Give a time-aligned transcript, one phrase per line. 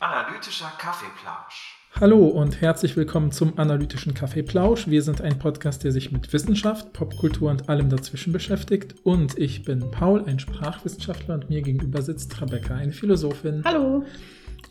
[0.00, 1.78] Analytischer Kaffeeplausch.
[1.98, 4.88] Hallo und herzlich willkommen zum Analytischen Kaffeeplausch.
[4.88, 8.96] Wir sind ein Podcast, der sich mit Wissenschaft, Popkultur und allem dazwischen beschäftigt.
[9.04, 13.62] Und ich bin Paul, ein Sprachwissenschaftler, und mir gegenüber sitzt Rebecca, eine Philosophin.
[13.64, 14.04] Hallo.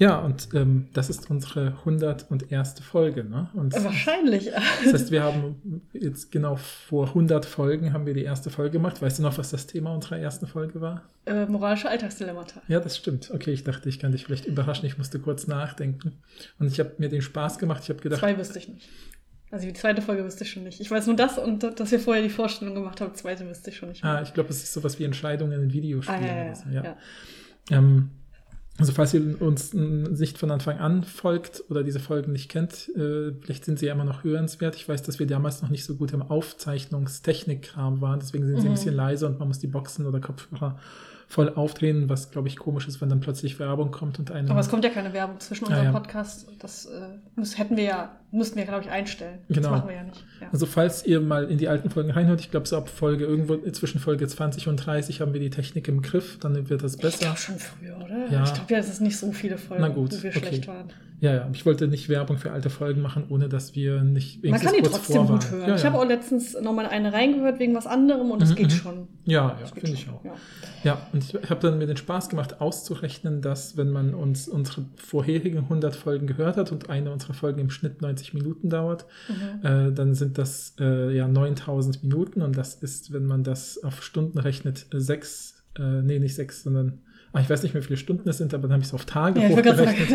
[0.01, 2.79] Ja, und ähm, das ist unsere 101.
[2.79, 3.23] Folge.
[3.23, 3.51] Ne?
[3.53, 4.49] Und Wahrscheinlich.
[4.83, 8.99] Das heißt, wir haben jetzt genau vor 100 Folgen haben wir die erste Folge gemacht.
[8.99, 11.03] Weißt du noch, was das Thema unserer ersten Folge war?
[11.27, 12.63] Äh, moralische Alltagsdilemmata.
[12.67, 13.29] Ja, das stimmt.
[13.29, 14.87] Okay, ich dachte, ich kann dich vielleicht überraschen.
[14.87, 16.13] Ich musste kurz nachdenken.
[16.57, 17.83] Und ich habe mir den Spaß gemacht.
[17.83, 18.21] Ich habe gedacht.
[18.21, 18.89] Zwei wüsste ich nicht.
[19.51, 20.81] Also die zweite Folge wüsste ich schon nicht.
[20.81, 23.11] Ich weiß nur das und dass wir vorher die Vorstellung gemacht haben.
[23.11, 24.03] Die zweite wüsste ich schon nicht.
[24.03, 24.13] Mehr.
[24.13, 26.23] Ah, ich glaube, es ist sowas wie Entscheidungen in Videospielen.
[26.23, 26.69] Ah, ja, ja, so.
[26.71, 26.83] ja.
[26.83, 26.97] ja.
[27.69, 28.09] Ähm,
[28.81, 33.31] also falls ihr uns nicht von Anfang an folgt oder diese Folgen nicht kennt, äh,
[33.41, 34.75] vielleicht sind sie ja immer noch hörenswert.
[34.75, 38.63] Ich weiß, dass wir damals noch nicht so gut im Aufzeichnungstechnikkram waren, deswegen sind sie
[38.63, 38.71] Mhm.
[38.71, 40.77] ein bisschen leiser und man muss die Boxen oder Kopfhörer
[41.31, 44.49] voll aufdrehen, was glaube ich komisch ist, wenn dann plötzlich Werbung kommt und eine.
[44.49, 45.91] Aber es kommt ja keine Werbung zwischen Ah, unserem ja.
[45.93, 46.45] Podcast.
[46.59, 46.89] Das äh,
[47.37, 49.39] müssen, hätten wir ja, müssten wir, glaube ich, einstellen.
[49.47, 49.71] Das Genau.
[49.71, 50.23] machen wir ja nicht.
[50.41, 50.47] Ja.
[50.51, 53.57] Also falls ihr mal in die alten Folgen reinhört, ich glaube so ab Folge irgendwo
[53.71, 57.01] zwischen Folge 20 und 30 haben wir die Technik im Griff, dann wird das ich
[57.01, 57.19] besser.
[57.19, 58.29] glaube schon früher, oder?
[58.29, 58.43] Ja.
[58.43, 60.39] Ich glaube ja, es ist nicht so viele Folgen, Na gut, wo wir okay.
[60.39, 60.89] schlecht waren.
[61.21, 64.59] Ja, ja, ich wollte nicht Werbung für alte Folgen machen, ohne dass wir nicht Man
[64.59, 65.69] kann die trotzdem gut hören.
[65.69, 65.89] Ja, Ich ja.
[65.91, 68.71] habe auch letztens nochmal eine reingehört wegen was anderem und es Mhm, geht mhm.
[68.71, 69.07] schon.
[69.25, 70.25] Ja, ja, Das finde ich auch.
[70.25, 70.33] Ja.
[70.83, 74.83] Ja, und ich habe dann mir den Spaß gemacht, auszurechnen, dass wenn man uns unsere
[74.95, 79.63] vorherigen 100 Folgen gehört hat und eine unserer Folgen im Schnitt 90 Minuten dauert, Mhm.
[79.65, 84.01] äh, dann sind das äh, ja 9000 Minuten und das ist, wenn man das auf
[84.01, 87.97] Stunden rechnet, sechs, äh, nee, nicht sechs, sondern, ah, ich weiß nicht mehr, wie viele
[87.97, 90.09] Stunden es sind, aber dann habe ich es auf Tage Ja, hochgerechnet.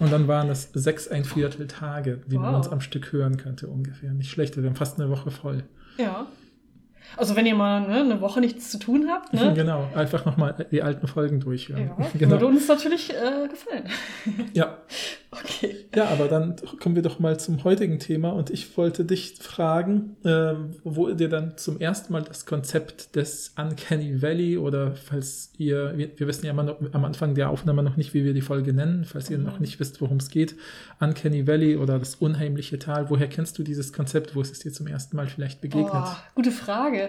[0.00, 2.56] Und dann waren es sechs ein Viertel Tage, die man Wow.
[2.56, 4.12] uns am Stück hören könnte ungefähr.
[4.12, 5.62] Nicht schlecht, wir haben fast eine Woche voll.
[5.98, 6.26] Ja.
[7.16, 9.52] Also wenn ihr mal ne, eine Woche nichts zu tun habt, ne?
[9.54, 11.90] Genau, einfach nochmal die alten Folgen durchhören.
[11.98, 12.46] Ja, würde genau.
[12.46, 13.84] uns natürlich äh, gefallen.
[14.54, 14.78] Ja,
[15.32, 15.76] Okay.
[15.94, 20.16] Ja, aber dann kommen wir doch mal zum heutigen Thema und ich wollte dich fragen,
[20.24, 25.92] ähm, wo dir dann zum ersten Mal das Konzept des Uncanny Valley oder falls ihr,
[25.96, 28.40] wir, wir wissen ja immer noch am Anfang der Aufnahme noch nicht, wie wir die
[28.40, 29.44] Folge nennen, falls ihr Mhm.
[29.44, 30.56] noch nicht wisst, worum es geht,
[30.98, 34.72] Uncanny Valley oder das unheimliche Tal, woher kennst du dieses Konzept, wo ist es dir
[34.72, 35.92] zum ersten Mal vielleicht begegnet?
[35.94, 36.99] Oh, gute Frage.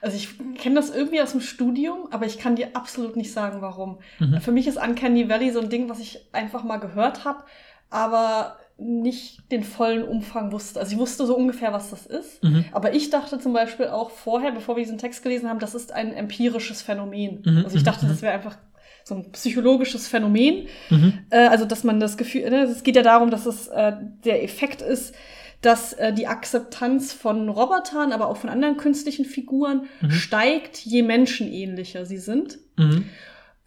[0.00, 3.60] Also ich kenne das irgendwie aus dem Studium, aber ich kann dir absolut nicht sagen,
[3.60, 3.98] warum.
[4.18, 4.40] Mhm.
[4.40, 7.44] Für mich ist Uncanny Valley so ein Ding, was ich einfach mal gehört habe,
[7.90, 10.78] aber nicht den vollen Umfang wusste.
[10.78, 12.44] Also ich wusste so ungefähr, was das ist.
[12.44, 12.64] Mhm.
[12.70, 15.92] Aber ich dachte zum Beispiel auch vorher, bevor wir diesen Text gelesen haben, das ist
[15.92, 17.42] ein empirisches Phänomen.
[17.44, 18.56] Mhm, Also ich dachte, mhm, das wäre einfach
[19.02, 20.68] so ein psychologisches Phänomen.
[20.90, 21.24] Mhm.
[21.30, 23.94] Äh, also, dass man das Gefühl, ne, es geht ja darum, dass es äh,
[24.24, 25.14] der Effekt ist,
[25.60, 30.10] dass äh, die Akzeptanz von Robotern, aber auch von anderen künstlichen Figuren Mhm.
[30.10, 32.58] steigt, je menschenähnlicher sie sind.
[32.76, 33.06] Mhm.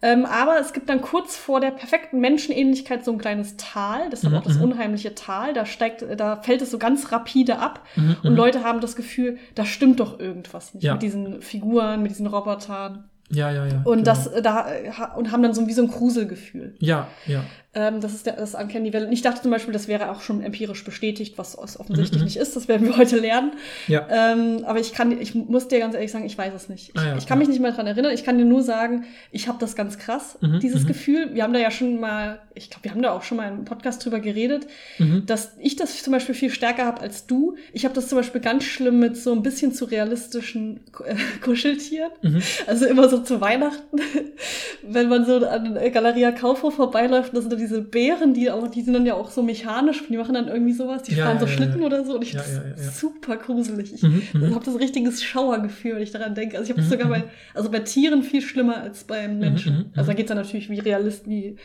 [0.04, 4.20] Ähm, aber es gibt dann kurz vor der perfekten Menschenähnlichkeit so ein kleines Tal, das
[4.20, 4.62] ist Mhm, aber auch das mhm.
[4.64, 8.16] unheimliche Tal, da steigt, da fällt es so ganz rapide ab Mhm.
[8.24, 8.36] und Mhm.
[8.36, 10.94] Leute haben das Gefühl, da stimmt doch irgendwas nicht Ja.
[10.94, 13.82] mit diesen Figuren, mit diesen Robotern Ja, ja, ja.
[13.84, 14.02] und genau.
[14.02, 16.74] das äh, da äh, und haben dann so wie so ein Gruselgefühl.
[16.80, 17.44] Ja, ja.
[17.74, 19.12] Ähm, das ist der, das Uncanny Valley.
[19.12, 22.24] Ich dachte zum Beispiel, das wäre auch schon empirisch bestätigt, was offensichtlich mhm.
[22.26, 22.54] nicht ist.
[22.54, 23.52] Das werden wir heute lernen.
[23.88, 24.06] Ja.
[24.10, 26.90] Ähm, aber ich kann, ich muss dir ganz ehrlich sagen, ich weiß es nicht.
[26.90, 27.40] Ich, Ah ja, ich kann ja.
[27.40, 28.12] mich nicht mehr dran erinnern.
[28.12, 30.88] Ich kann dir nur sagen, ich habe das ganz krass, Mhm, dieses mhm.
[30.88, 31.30] Gefühl.
[31.34, 33.64] Wir haben da ja schon mal, ich glaube, wir haben da auch schon mal im
[33.64, 34.66] Podcast drüber geredet,
[34.98, 35.24] Mhm.
[35.24, 37.56] dass ich das zum Beispiel viel stärker habe als du.
[37.72, 42.10] Ich habe das zum Beispiel ganz schlimm mit so ein bisschen zu realistischen äh, Kuscheltieren.
[42.20, 42.42] Mhm.
[42.66, 43.96] Also immer so zu Weihnachten,
[44.82, 48.92] wenn man so an Galeria Kaufhof vorbeiläuft, das sind diese Bären, die auch, die sind
[48.94, 51.52] dann ja auch so mechanisch, die machen dann irgendwie sowas, die Ja, fahren so ja,
[51.52, 51.86] Schlitten ja.
[51.86, 52.90] oder so und ich Ja, finde das ja.
[52.92, 53.94] super gruselig.
[53.94, 54.54] Ich Mhm, mhm.
[54.54, 56.58] habe das richtiges Schauergefühl, wenn ich daran denke.
[56.58, 57.22] Also ich habe das Mhm, sogar mhm.
[57.22, 59.74] bei, also bei Tieren viel schlimmer als beim Menschen.
[59.76, 60.16] mhm, Also da mhm.
[60.16, 61.56] geht es dann natürlich wie realist, wie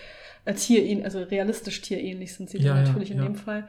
[0.45, 3.67] äh, tierähnlich, also realistisch tierähnlich sind sie dann natürlich in dem Fall.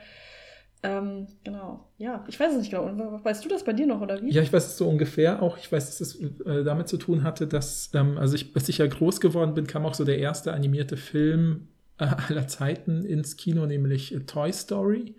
[0.84, 1.88] Ähm, genau.
[1.98, 3.18] Ja, ich weiß es nicht genau.
[3.24, 4.30] Weißt du das bei dir noch oder wie?
[4.30, 5.58] Ja, ich weiß es so ungefähr auch.
[5.58, 8.78] Ich weiß, dass es äh, damit zu tun hatte, dass, ähm, also ich, als ich
[8.78, 11.66] ja groß geworden bin, kam auch so der erste animierte Film
[11.98, 15.14] aller Zeiten ins Kino, nämlich äh, Toy Story.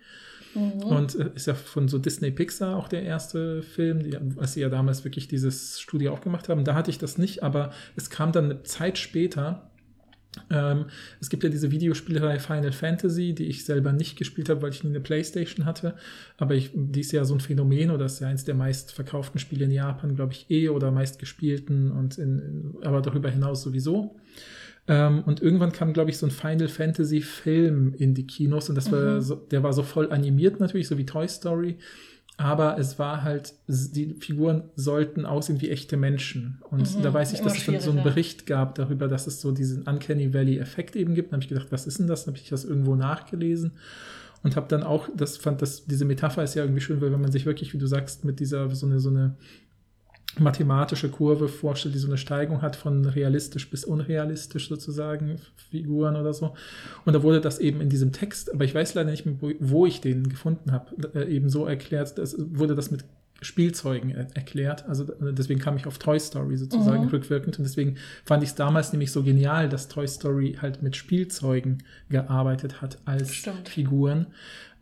[0.54, 0.82] Mhm.
[0.82, 4.60] Und äh, ist ja von so Disney Pixar auch der erste Film, die, als sie
[4.60, 6.64] ja damals wirklich dieses Studio aufgemacht haben.
[6.64, 9.70] Da hatte ich das nicht, aber es kam dann eine Zeit später.
[10.48, 10.86] Ähm,
[11.20, 14.84] es gibt ja diese Videospielreihe Final Fantasy, die ich selber nicht gespielt habe, weil ich
[14.84, 15.96] nie eine Playstation hatte.
[16.36, 19.64] Aber ich, die ist ja so ein Phänomen oder ist ja eins der meistverkauften Spiele
[19.64, 24.16] in Japan, glaube ich, eh oder meistgespielten und in, aber darüber hinaus sowieso.
[24.92, 28.74] Ähm, und irgendwann kam, glaube ich, so ein Final Fantasy Film in die Kinos und
[28.74, 29.20] das war Mhm.
[29.20, 31.78] so, der war so voll animiert natürlich, so wie Toy Story.
[32.36, 36.62] aber es war halt, die Figuren sollten aussehen wie echte Menschen.
[36.70, 38.02] Und Mhm, da weiß ich, dass es dann so einen.
[38.02, 41.28] Bericht gab darüber, dass es so diesen Uncanny Valley-Effekt eben gibt.
[41.28, 42.24] Dann habe ich gedacht, was ist denn das?
[42.24, 43.72] Dann habe ich das irgendwo nachgelesen
[44.42, 47.20] und habe dann auch, das fand das, diese Metapher ist ja irgendwie schön, weil wenn
[47.20, 49.36] man sich wirklich, wie du sagst, mit dieser so eine, so eine
[50.38, 55.36] mathematische Kurve vorstellt, die so eine Steigung hat von realistisch bis unrealistisch sozusagen,
[55.70, 56.54] Figuren oder so.
[57.04, 59.86] Und da wurde das eben in diesem Text, aber ich weiß leider nicht mehr, wo,
[59.86, 63.04] ich den gefunden habe, äh, eben so erklärt, das wurde das mit
[63.42, 64.86] Spielzeugen er erklärt.
[64.86, 67.08] Also äh, deswegen kam ich auf Toy Story sozusagen Mhm.
[67.08, 70.94] rückwirkend und deswegen fand ich es damals nämlich so genial, dass Toy Story halt mit
[70.94, 71.78] Spielzeugen
[72.10, 73.68] gearbeitet hat als Stimmt.
[73.68, 74.26] Figuren.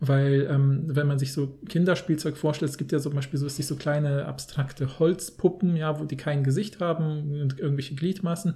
[0.01, 3.75] Weil, ähm, wenn man sich so Kinderspielzeug vorstellt, es gibt ja zum Beispiel so, so
[3.75, 8.55] kleine abstrakte Holzpuppen, ja, wo die kein Gesicht haben und irgendwelche Gliedmaßen.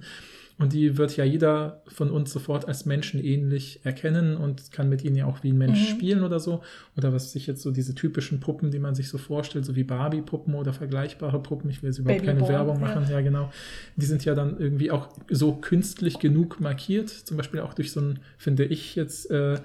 [0.56, 5.16] Und die wird ja jeder von uns sofort als menschenähnlich erkennen und kann mit ihnen
[5.16, 5.96] ja auch wie ein Mensch Mhm.
[5.96, 6.62] spielen oder so.
[6.96, 9.82] Oder was sich jetzt so diese typischen Puppen, die man sich so vorstellt, so wie
[9.82, 11.70] Barbie-Puppen oder vergleichbare Puppen.
[11.70, 12.86] Ich will jetzt überhaupt keine Babyborn, Werbung ja.
[12.86, 13.50] machen, ja genau.
[13.96, 18.00] Die sind ja dann irgendwie auch so künstlich genug markiert, zum Beispiel auch durch so
[18.00, 19.58] ein, finde ich jetzt, äh,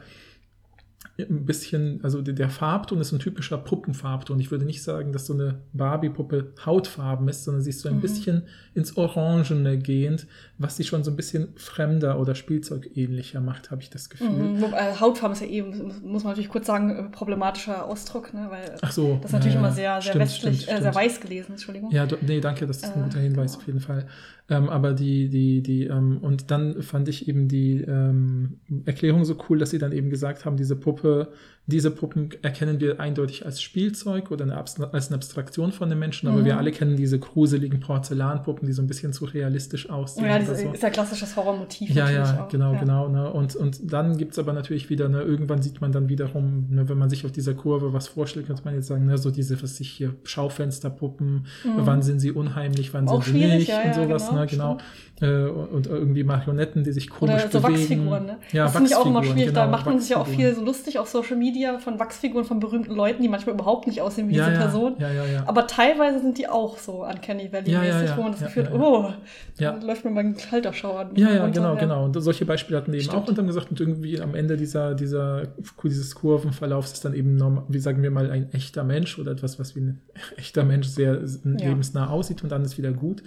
[1.28, 4.40] ein bisschen, also der- Farbton ist ein typischer Puppenfarbton.
[4.40, 7.96] Ich würde nicht sagen, dass so eine Barbie-Puppe Hautfarben ist, sondern sie ist so ein
[7.98, 8.02] Mhm.
[8.02, 8.44] bisschen
[8.74, 10.28] ins Orangene gehend,
[10.58, 14.30] was sie schon so ein bisschen fremder oder spielzeugähnlicher macht, habe ich das Gefühl.
[14.30, 14.62] Mhm.
[14.62, 15.70] Wobei, Hautfarbe ist ja eben,
[16.04, 18.48] muss man natürlich kurz sagen, äh, problematischer Ausdruck, ne?
[18.50, 19.16] weil Ach so.
[19.22, 20.96] das ist natürlich ja, immer sehr, sehr Stimmt, westlich, stimmt, äh, sehr stimmt.
[21.06, 21.92] weiß gelesen, Entschuldigung.
[21.92, 23.62] Ja, nee, danke, das ist ein Äh, guter Hinweis genau.
[23.62, 24.06] auf jeden Fall.
[24.50, 29.38] Ähm, aber die, die, die, ähm, und dann fand ich eben die ähm, Erklärung so
[29.50, 31.28] cool, dass sie dann eben gesagt haben, diese Puppe,
[31.68, 36.28] diese Puppen erkennen wir eindeutig als Spielzeug oder eine als eine Abstraktion von den Menschen,
[36.28, 36.46] aber Mhm.
[36.46, 40.26] wir alle kennen diese gruseligen Porzellanpuppen, die so ein bisschen zu realistisch aussehen.
[40.26, 40.72] Ja, das so.
[40.72, 41.92] ist ja klassisches Horrormotiv.
[41.92, 42.50] Ja, ja, auch.
[42.50, 42.80] genau, ja.
[42.80, 43.08] genau.
[43.10, 43.32] Ne?
[43.32, 46.90] Und, und dann gibt es aber natürlich wieder, ne, irgendwann sieht man dann wiederum, ne,
[46.90, 49.62] wenn man sich auf dieser Kurve was vorstellt, könnte man jetzt sagen, ne, so diese,
[49.62, 51.46] was sich hier, Schaufensterpuppen,
[51.78, 53.10] wann sind sie unheimlich, wann Mhm.
[53.10, 54.78] Auch sind sie nicht ja, und sowas, genau, ne, genau.
[55.22, 57.80] Äh, und irgendwie Marionetten, die sich komisch Oder so bewegen.
[57.80, 58.38] Wachsfiguren, ne?
[58.54, 59.54] Ja, das finde ich auch immer schwierig.
[59.54, 62.46] da genau, macht man sich ja auch viel so lustig auf Social Media von Wachsfiguren
[62.46, 64.96] von berühmten Leuten, die manchmal überhaupt nicht aussehen wie ja, diese ja, Person.
[64.98, 65.44] Ja, ja, ja.
[65.46, 68.48] Aber teilweise sind die auch so Uncanny Valley-mäßig, Ja, ja, ja, wo man das ja,
[68.48, 68.82] Gefühl ja, hat, ja.
[68.82, 69.14] oh,
[69.58, 69.72] Ja.
[69.74, 71.10] da läuft mir mal ein kalter Schauer.
[71.16, 72.06] Ja, ja, runter, genau, genau.
[72.06, 74.96] Und solche Beispiele hatten die eben auch und haben gesagt, und irgendwie am Ende dieser,
[74.96, 75.48] dieser,
[75.84, 79.60] dieses Kurvenverlaufs ist dann eben, norm, wie sagen wir mal, ein echter Mensch oder etwas,
[79.60, 80.02] was wie ein
[80.38, 81.68] echter Mensch sehr Ja.
[81.68, 83.22] lebensnah aussieht und dann ist wieder gut.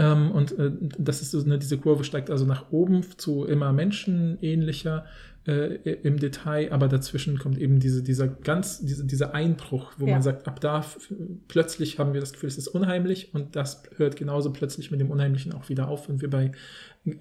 [0.00, 3.70] Ähm, und äh, das ist so, ne, diese Kurve steigt also nach oben zu immer
[3.72, 5.04] menschenähnlicher
[5.46, 10.12] äh, im Detail, aber dazwischen kommt eben diese, dieser ganz, diese, dieser Einbruch, wo Ja.
[10.14, 10.84] man sagt, ab da
[11.48, 15.10] plötzlich haben wir das Gefühl, es ist unheimlich und das hört genauso plötzlich mit dem
[15.10, 16.52] Unheimlichen auch wieder auf, wenn wir bei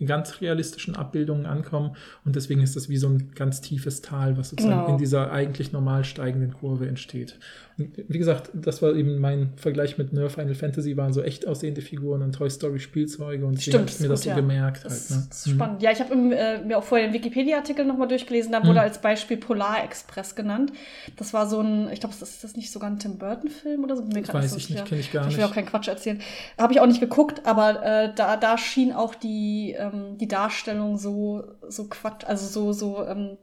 [0.06, 1.96] ganz realistischen Abbildungen ankommen
[2.26, 4.90] und deswegen ist das wie so ein ganz tiefes Tal, was sozusagen Genau.
[4.92, 7.38] in dieser eigentlich normal steigenden Kurve entsteht.
[7.78, 11.48] Und wie gesagt, das war eben mein Vergleich mit Nerf Final Fantasy, waren so echt
[11.48, 14.24] aussehende Figuren und Toy Story Spielzeuge und deswegen Stimmt, hab ich mir ist das gut,
[14.24, 14.36] so ja.
[14.36, 14.86] gemerkt.
[14.86, 15.28] Das halt, ne?
[15.32, 15.82] ist spannend.
[15.82, 18.78] Ja, ich habe äh, mir auch vorher den Wikipedia-Artikel nochmal durchgelesen, da wurde Mhm.
[18.80, 20.74] als Beispiel Polar Express genannt.
[21.16, 24.04] Das war so ein, ich glaube, ist das nicht sogar ein Tim Burton-Film oder so?
[24.04, 25.56] Mir Das weiß so ich nicht, kenne ich gar Ich will auch nicht.
[25.56, 26.20] keinen Quatsch erzählen.
[26.58, 30.98] Habe ich auch nicht geguckt, aber äh, da, da schien auch die, ähm, die Darstellung
[30.98, 33.38] so, so Quatsch, also so, so ähm,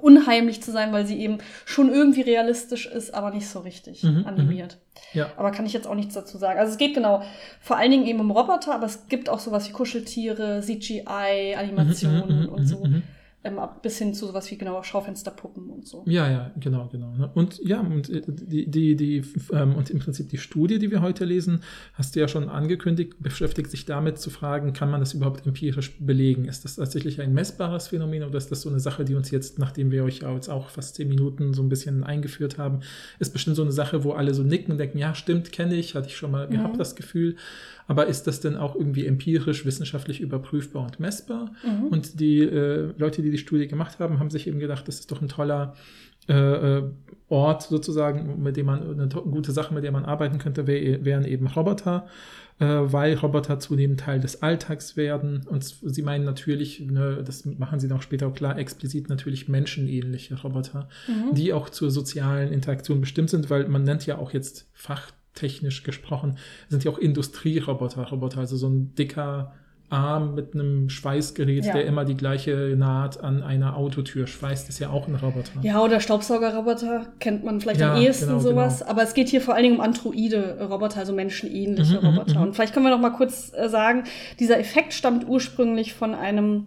[0.00, 4.26] unheimlich zu sein, weil sie eben schon irgendwie realistisch ist, aber nicht so richtig Mhm,
[4.26, 4.78] animiert.
[5.12, 5.30] Ja.
[5.36, 6.58] Aber kann ich jetzt auch nichts dazu sagen.
[6.58, 7.22] Also es geht genau
[7.60, 12.40] vor allen Dingen eben um Roboter, aber es gibt auch sowas wie Kuscheltiere, CGI, Animationen
[12.40, 12.86] Mhm, mhm, und mhm, so.
[13.44, 16.02] Ähm, bis hin zu sowas wie genau Schaufensterpuppen und so.
[16.06, 17.14] Ja, ja, genau, genau.
[17.14, 17.30] ne?
[17.34, 21.02] Und ja, und äh, die, die, die, ähm, und im Prinzip die Studie, die wir
[21.02, 21.60] heute lesen,
[21.94, 25.96] hast du ja schon angekündigt, beschäftigt sich damit zu fragen, kann man das überhaupt empirisch
[26.00, 26.46] belegen?
[26.46, 29.60] Ist das tatsächlich ein messbares Phänomen oder ist das so eine Sache, die uns jetzt,
[29.60, 32.80] nachdem wir euch ja jetzt auch fast zehn Minuten so ein bisschen eingeführt haben,
[33.20, 35.94] ist bestimmt so eine Sache, wo alle so nicken und denken, ja, stimmt, kenne ich,
[35.94, 36.78] hatte ich schon mal gehabt, Mhm.
[36.78, 37.36] das Gefühl.
[37.86, 41.52] Aber ist das denn auch irgendwie empirisch, wissenschaftlich überprüfbar und messbar?
[41.64, 41.86] Mhm.
[41.86, 45.10] Und die äh, Leute, die die Studie gemacht haben, haben sich eben gedacht, das ist
[45.10, 45.74] doch ein toller
[46.28, 46.82] äh, äh,
[47.30, 51.24] Ort sozusagen, mit dem man eine gute Sache, mit der man arbeiten könnte, wär, wären
[51.24, 52.06] eben Roboter,
[52.58, 55.46] äh, weil Roboter zunehmend Teil des Alltags werden.
[55.46, 59.48] Und sie meinen natürlich, ne, das machen sie dann auch später auch klar, explizit natürlich
[59.48, 61.34] menschenähnliche Roboter, Mhm.
[61.34, 66.36] die auch zur sozialen Interaktion bestimmt sind, weil man nennt ja auch jetzt fachtechnisch gesprochen,
[66.68, 69.54] sind ja auch Industrieroboter, Roboter, also so ein dicker
[69.90, 71.72] Arm mit einem Schweißgerät, Ja.
[71.72, 75.52] der immer die gleiche Naht an einer Autotür schweißt, ist ja auch ein Roboter.
[75.62, 78.80] Ja, oder Staubsaugerroboter kennt man vielleicht Ja, am ehesten genau, sowas.
[78.80, 78.90] genau.
[78.90, 82.36] Aber es geht hier vor allen Dingen um androide Roboter, also menschenähnliche Mhm, mhm, Roboter.
[82.38, 82.42] mhm.
[82.48, 84.04] Und vielleicht können wir noch mal kurz äh, sagen,
[84.38, 86.66] dieser Effekt stammt ursprünglich von einem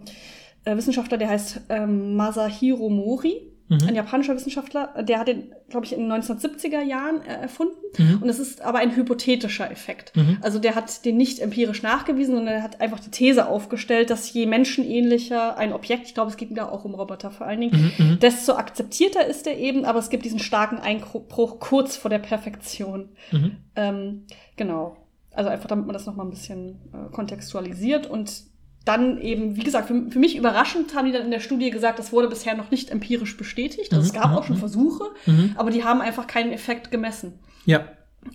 [0.65, 3.50] äh, Wissenschaftler, der heißt ähm, Masahiro Mori.
[3.71, 3.87] Mhm.
[3.87, 7.73] ein japanischer Wissenschaftler, der hat den, glaube ich, in den 1970er Jahren äh, erfunden.
[7.97, 8.21] Mhm.
[8.21, 10.13] Und es ist aber ein hypothetischer Effekt.
[10.15, 10.39] Mhm.
[10.41, 14.33] Also der hat den nicht empirisch nachgewiesen, sondern er hat einfach die These aufgestellt, dass
[14.33, 17.93] je menschenähnlicher ein Objekt, ich glaube, es geht da auch um Roboter vor allen Dingen,
[17.97, 18.19] Mhm, mhm.
[18.19, 23.09] desto akzeptierter ist er eben, aber es gibt diesen starken Einbruch kurz vor der Perfektion.
[23.31, 23.55] Mhm.
[23.77, 24.23] Ähm,
[24.57, 24.97] genau.
[25.33, 28.50] Also einfach, damit man das noch mal ein bisschen äh, kontextualisiert und
[28.85, 31.99] dann eben, wie gesagt, für, für mich überraschend haben die dann in der Studie gesagt,
[31.99, 33.93] das wurde bisher noch nicht empirisch bestätigt.
[33.93, 34.59] Also es Mhm, gab mhm, auch schon mhm.
[34.59, 35.51] Versuche, Mhm.
[35.55, 37.33] aber die haben einfach keinen Effekt gemessen.
[37.65, 37.87] Ja,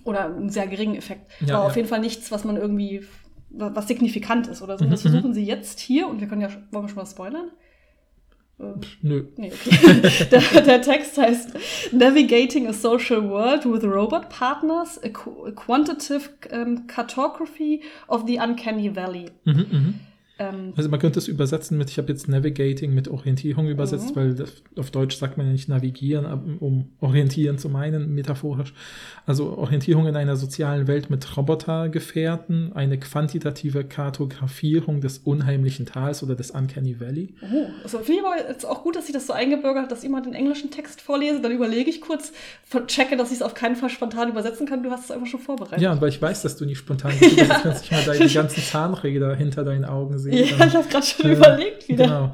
[0.05, 1.29] Oder einen sehr geringen Effekt.
[1.41, 1.69] Ja, aber ja.
[1.69, 3.05] auf jeden Fall nichts, was man irgendwie,
[3.49, 4.85] wa- was signifikant ist oder so.
[4.85, 7.51] Mhm, das versuchen sie jetzt hier und wir können ja, wollen wir schon mal spoilern?
[8.59, 8.63] Äh,
[9.01, 9.25] nö.
[9.37, 10.27] Nee, okay.
[10.31, 11.49] der, der Text heißt
[11.91, 18.39] Navigating a Social World with Robot Partners, a, qu a Quantitative um, Cartography of the
[18.39, 19.25] Uncanny Valley.
[19.45, 19.93] Mhm, mhm.
[20.39, 24.15] Ähm, Also man könnte es übersetzen mit, ich habe jetzt Navigating mit Orientierung übersetzt, Mhm.
[24.19, 28.73] weil das, auf Deutsch sagt man ja nicht navigieren, um orientieren zu meinen, metaphorisch.
[29.25, 36.35] Also Orientierung in einer sozialen Welt mit Robotergefährten, eine quantitative Kartografierung des unheimlichen Tals oder
[36.35, 37.33] des Uncanny Valley.
[37.41, 40.03] oh, also finde ich aber jetzt auch gut, dass sich das so eingebürgert hat, dass
[40.03, 41.41] ich mal den englischen Text vorlese.
[41.41, 42.31] Dann überlege ich kurz,
[42.87, 44.83] checke, dass ich es auf keinen Fall spontan übersetzen kann.
[44.83, 45.81] Du hast es einfach schon vorbereitet.
[45.81, 47.45] Ja, und weil ich weiß, dass du nicht spontan bist, ja.
[47.45, 50.26] kannst nicht mal deine, ganzen Zahnräder hinter deinen Augen sehen.
[50.31, 52.33] Ja, Dann- ich habe gerade schon äh, überlegt wieder.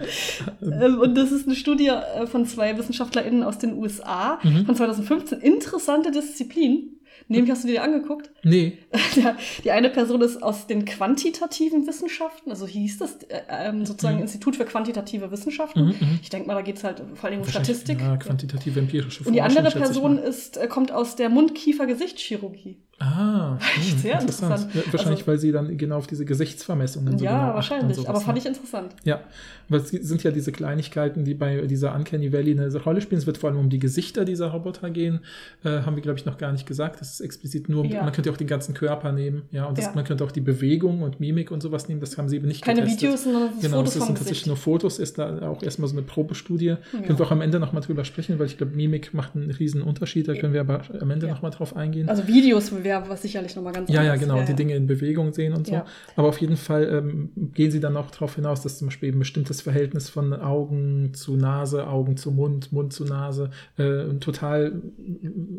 [0.62, 0.76] Genau.
[0.86, 4.66] Ähm, und das ist eine Studie äh, von zwei WissenschaftlerInnen aus den USA Mhm.
[4.66, 5.40] von 2015.
[5.40, 6.90] Interessante Disziplin.
[7.30, 8.32] Nämlich hast du dir die angeguckt?
[8.44, 8.80] Nee,
[9.16, 14.18] Der, die eine Person ist aus den quantitativen Wissenschaften, also hieß das äh, ähm, sozusagen
[14.18, 14.24] Mhm.
[14.24, 15.86] Institut für quantitative Wissenschaften.
[15.86, 16.20] Mhm, mhm.
[16.22, 18.02] Ich denke mal, da geht es halt vor allem um Statistik.
[18.02, 22.78] Ja, quantitative empirische Und die Forschung, andere Person ist, äh, kommt aus der Mund-Kiefer-Gesichtschirurgie.
[23.00, 24.68] Ah, hm, Sehr interessant.
[24.74, 27.98] Ja, wahrscheinlich, Also- weil sie dann genau auf diese Gesichtsvermessungen so ja, genau wahrscheinlich.
[27.98, 28.40] sowas, Aber fand ne?
[28.40, 28.96] ich interessant.
[29.04, 29.22] Ja,
[29.68, 33.20] weil es sind ja diese Kleinigkeiten, die bei dieser Uncanny Valley eine Rolle spielen.
[33.20, 35.20] Es wird vor allem um die Gesichter dieser Roboter gehen.
[35.64, 37.02] Äh, haben wir, glaube ich, noch gar nicht gesagt.
[37.02, 38.04] Das ist explizit nur, um, Ja.
[38.04, 39.44] man könnte auch den ganzen Körper nehmen.
[39.52, 39.92] Ja, und das, Ja.
[39.96, 42.00] man könnte auch die Bewegung und Mimik und sowas nehmen.
[42.00, 43.02] Das haben sie eben nicht Keine getestet.
[43.02, 45.96] Videos, sondern Genau, Fotos es vom sind tatsächlich nur Fotos, ist da auch erstmal so
[45.98, 46.66] eine Probestudie.
[46.68, 46.78] Ja.
[47.06, 49.82] Können wir auch am Ende nochmal drüber sprechen, weil ich glaube, Mimik macht einen riesen
[49.82, 50.28] Unterschied.
[50.28, 51.34] Da können wir aber am Ende Ja.
[51.34, 52.08] nochmal drauf eingehen.
[52.08, 55.54] Also Videos wäre was sicherlich nochmal ganz Ja, ja, genau, die Dinge in Bewegung sehen
[55.54, 55.74] und so.
[55.74, 55.86] Ja.
[56.16, 59.18] Aber auf jeden Fall ähm, gehen sie dann auch darauf hinaus, dass zum Beispiel eben
[59.18, 64.20] ein bestimmtes Verhältnis von Augen zu Nase, Augen zu Mund, Mund zu Nase äh, einen
[64.20, 64.82] total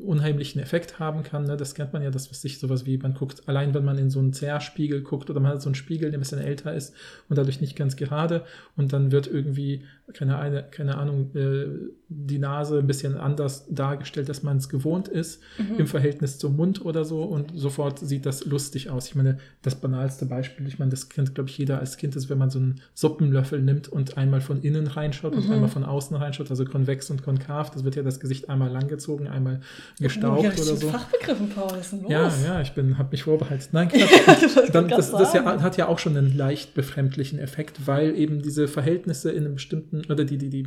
[0.04, 1.44] unheimlichen Effekt haben kann.
[1.44, 1.56] Ne?
[1.56, 4.10] Das kennt man ja, das was sich sowas wie man guckt, allein wenn man in
[4.10, 6.94] so einen Zerrspiegel guckt oder man hat so einen Spiegel, der ein bisschen älter ist
[7.28, 8.44] und dadurch nicht ganz gerade
[8.76, 9.82] und dann wird irgendwie,
[10.12, 11.66] keine, eine, keine Ahnung, äh,
[12.08, 15.78] die Nase ein bisschen anders dargestellt, als man es gewohnt ist Mhm.
[15.80, 19.06] im Verhältnis zum Mund oder so und sofort sieht das lustig aus.
[19.08, 22.28] Ich meine, das banalste Beispiel, ich meine, das kennt, glaube ich, jeder als Kind, ist,
[22.28, 25.52] wenn man so einen Suppenlöffel nimmt und einmal von innen reinschaut und Mhm.
[25.52, 29.26] einmal von außen reinschaut, also konvex und konkav, das wird ja das Gesicht einmal langgezogen,
[29.26, 29.60] einmal
[30.00, 30.88] gestaucht ja, oder so.
[30.88, 32.02] Fachbegriffen, Paul, ist los?
[32.08, 33.70] Ja, ja, ich bin, habe mich vorbereitet.
[33.72, 33.88] Nein,
[34.24, 34.70] Quatsch.
[34.72, 38.68] Dann, das, das ja, hat ja auch schon einen leicht befremdlichen Effekt, weil eben diese
[38.68, 40.66] Verhältnisse in einem bestimmten, oder die, die, die,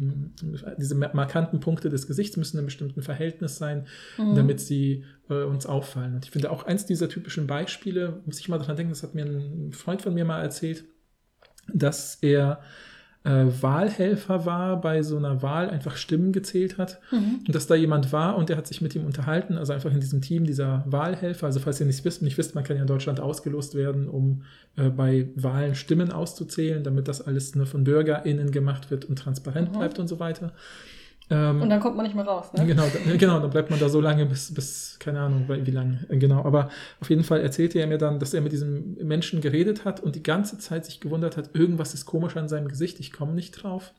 [0.77, 3.85] diese markanten Punkte des Gesichts müssen in einem bestimmten Verhältnis sein,
[4.17, 4.35] Mhm.
[4.35, 6.15] damit sie äh, uns auffallen.
[6.15, 9.15] Und ich finde auch eins dieser typischen Beispiele, muss ich mal dran denken, das hat
[9.15, 10.85] mir ein Freund von mir mal erzählt,
[11.73, 12.61] dass er
[13.61, 16.99] Wahlhelfer war bei so einer Wahl, einfach Stimmen gezählt hat.
[17.11, 17.41] Mhm.
[17.45, 19.99] Und dass da jemand war und der hat sich mit ihm unterhalten, also einfach in
[19.99, 21.45] diesem Team dieser Wahlhelfer.
[21.47, 24.43] Also falls ihr nicht wisst, nicht wisst, man kann ja in Deutschland ausgelost werden, um
[24.77, 29.71] äh, bei Wahlen Stimmen auszuzählen, damit das alles nur von BürgerInnen gemacht wird und transparent
[29.73, 29.77] Mhm.
[29.77, 30.53] bleibt und so weiter.
[31.29, 32.65] Ähm, Und dann kommt man nicht mehr raus, ne?
[32.65, 36.05] Genau, da, genau, dann bleibt man da so lange, bis, bis keine Ahnung, wie lange,
[36.09, 36.45] genau.
[36.45, 36.69] Aber
[37.01, 40.15] auf jeden Fall erzählte er mir dann, dass er mit diesem Menschen geredet hat und
[40.15, 43.51] die ganze Zeit sich gewundert hat, irgendwas ist komisch an seinem Gesicht, ich komme nicht
[43.51, 43.93] drauf.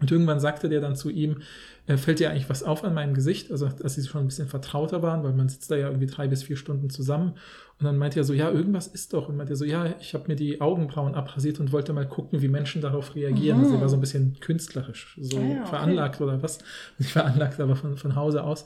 [0.00, 1.42] Und irgendwann sagte der dann zu ihm,
[1.86, 3.50] äh, fällt dir eigentlich was auf an meinem Gesicht?
[3.50, 6.26] Also, als sie schon ein bisschen vertrauter waren, weil man sitzt da ja irgendwie drei
[6.28, 7.34] bis vier Stunden zusammen.
[7.78, 9.28] Und dann meinte er so, ja, irgendwas ist doch.
[9.28, 12.42] Und meinte er so, ja, ich habe mir die Augenbrauen abrasiert und wollte mal gucken,
[12.42, 13.58] wie Menschen darauf reagieren.
[13.58, 13.64] Mhm.
[13.64, 15.68] Also, er war so ein bisschen künstlerisch, so Ah ja, okay.
[15.68, 16.58] veranlagt oder was.
[16.98, 18.64] Nicht veranlagt, aber von, von Hause aus.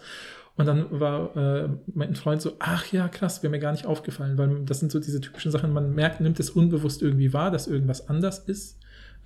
[0.56, 4.36] Und dann war äh, mein Freund so, ach ja, krass, wäre mir gar nicht aufgefallen,
[4.38, 7.68] weil das sind so diese typischen Sachen, man merkt, nimmt es unbewusst irgendwie wahr, dass
[7.68, 8.76] irgendwas anders ist,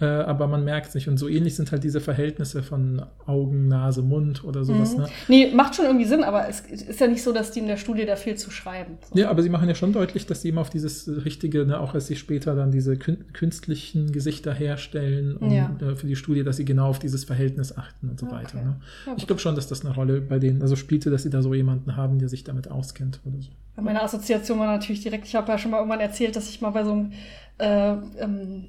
[0.03, 1.09] äh, aber man merkt es nicht.
[1.09, 4.97] Und so ähnlich sind halt diese Verhältnisse von Augen, Nase, Mund oder sowas.
[4.97, 5.03] Mhm.
[5.03, 5.09] Ne?
[5.29, 7.77] Nee, macht schon irgendwie Sinn, aber es ist ja nicht so, dass die in der
[7.77, 8.99] Studie da viel zu schreiben.
[9.13, 9.19] So.
[9.19, 11.95] Ja, aber sie machen ja schon deutlich, dass sie immer auf dieses Richtige, ne, auch
[11.95, 15.71] als sie später dann diese kün künstlichen Gesichter herstellen um, Ja.
[15.81, 18.35] äh, für die Studie, dass sie genau auf dieses Verhältnis achten und so Okay.
[18.37, 18.57] weiter.
[18.63, 18.77] Ne?
[19.07, 21.43] Ja, Ich glaube schon, dass das eine Rolle bei denen, also spielte, dass sie da
[21.43, 23.51] so jemanden haben, der sich damit auskennt oder so.
[23.81, 26.71] Meine Assoziation war natürlich direkt, ich habe ja schon mal irgendwann erzählt, dass ich mal
[26.71, 27.13] bei so einem
[27.59, 27.93] äh,
[28.23, 28.65] ähm,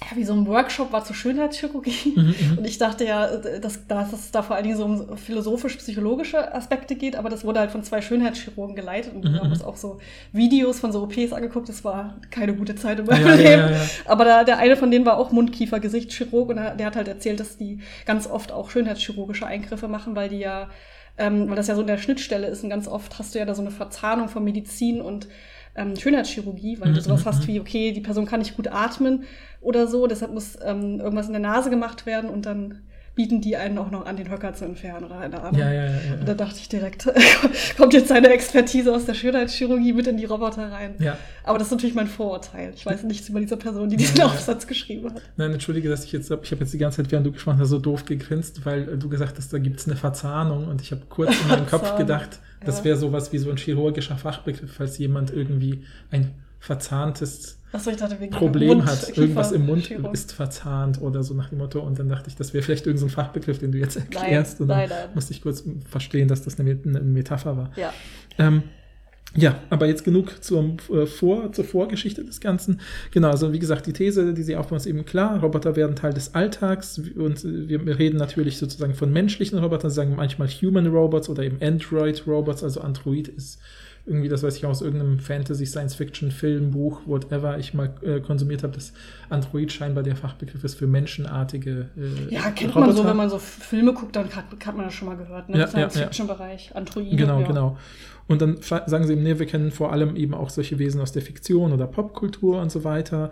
[0.00, 2.16] ja, wie so ein Workshop war zur Schönheitschirurgie.
[2.16, 6.54] Mhm, Und ich dachte ja, dass, dass es da vor allen Dingen so um philosophisch-psychologische
[6.54, 9.62] Aspekte geht, aber das wurde halt von zwei Schönheitschirurgen geleitet und wir Mhm, haben uns
[9.62, 9.98] auch so
[10.32, 11.68] Videos von so OPs angeguckt.
[11.68, 13.70] Das war keine gute Zeit in Ja, meinem ja, Leben.
[13.70, 13.90] ja, ja.
[14.04, 17.40] Aber da, der eine von denen war auch Mundkiefer-Gesichtschirurg und er- der hat halt erzählt,
[17.40, 20.70] dass die ganz oft auch schönheitschirurgische Eingriffe machen, weil die ja,
[21.16, 23.44] ähm, weil das ja so in der Schnittstelle ist und ganz oft hast du ja
[23.44, 25.26] da so eine Verzahnung von Medizin und
[25.74, 28.68] ähm, Schönheitschirurgie, weil du Mhm, sowas mhm, hast wie, okay, die Person kann nicht gut
[28.68, 29.24] atmen
[29.60, 32.82] oder so, deshalb muss ähm, irgendwas in der Nase gemacht werden und dann
[33.18, 35.58] bieten die einen auch noch an, den Höcker zu entfernen oder eine Arme.
[35.58, 35.90] Ja, ja, ja.
[36.12, 36.24] Und ja.
[36.24, 37.04] da dachte ich direkt,
[37.76, 40.94] kommt jetzt seine Expertise aus der Schönheitschirurgie mit in die Roboter rein.
[41.00, 41.18] ja.
[41.42, 42.72] Aber das ist natürlich mein Vorurteil.
[42.76, 44.30] Ich weiß nichts über diese Person, die diesen Ja, ja.
[44.30, 45.22] Aufsatz geschrieben hat.
[45.36, 47.70] Nein, entschuldige, dass ich jetzt, ich habe jetzt die ganze Zeit, während du gesprochen hast,
[47.70, 51.02] so doof gegrinst, weil du gesagt hast, da gibt es eine Verzahnung und ich habe
[51.08, 52.84] kurz in meinem Kopf gedacht, das ja.
[52.84, 58.18] wäre sowas wie so ein chirurgischer Fachbegriff, falls jemand irgendwie ein verzahntes Achso, ich dachte,
[58.18, 60.14] wegen Problem Mund- hat, irgendwas im Mund Kieferchirurg.
[60.14, 63.08] ist verzahnt oder so nach dem Motto und dann dachte ich, das wäre vielleicht irgendein
[63.10, 65.08] so Fachbegriff, den du jetzt erklärst und dann nein, nein.
[65.14, 67.70] musste ich kurz verstehen, dass das eine, eine Metapher war.
[67.76, 67.92] Ja.
[68.38, 68.62] Ähm,
[69.36, 72.80] ja, aber jetzt genug zum, äh, Vor, zur Vorgeschichte des Ganzen.
[73.10, 75.40] Genau, also wie gesagt, die These, die sie aufbauen, ist eben klar.
[75.40, 80.48] Roboter werden Teil des Alltags und wir, reden natürlich sozusagen von menschlichen Robotern, sagen manchmal
[80.48, 83.58] Human Robots oder eben Android Robots, also Android ist
[84.08, 88.72] irgendwie, das weiß ich aus irgendeinem Fantasy, Science-Fiction-Film, Buch, whatever ich mal äh, konsumiert habe,
[88.72, 88.92] dass
[89.28, 92.86] Android scheinbar der Fachbegriff ist für menschenartige äh, Ja, kennt Roboter.
[92.86, 95.48] man so, wenn man so Filme guckt, dann hat, hat man das schon mal gehört.
[95.50, 95.58] Ne?
[95.58, 95.90] Ja, Im ja, ja.
[95.90, 97.16] Science-Fiction-Bereich, Androide.
[97.16, 97.46] Genau, ja.
[97.46, 97.78] genau.
[98.28, 101.12] Und dann sagen sie eben, nee, wir kennen vor allem eben auch solche Wesen aus
[101.12, 103.30] der Fiktion oder Popkultur und so weiter.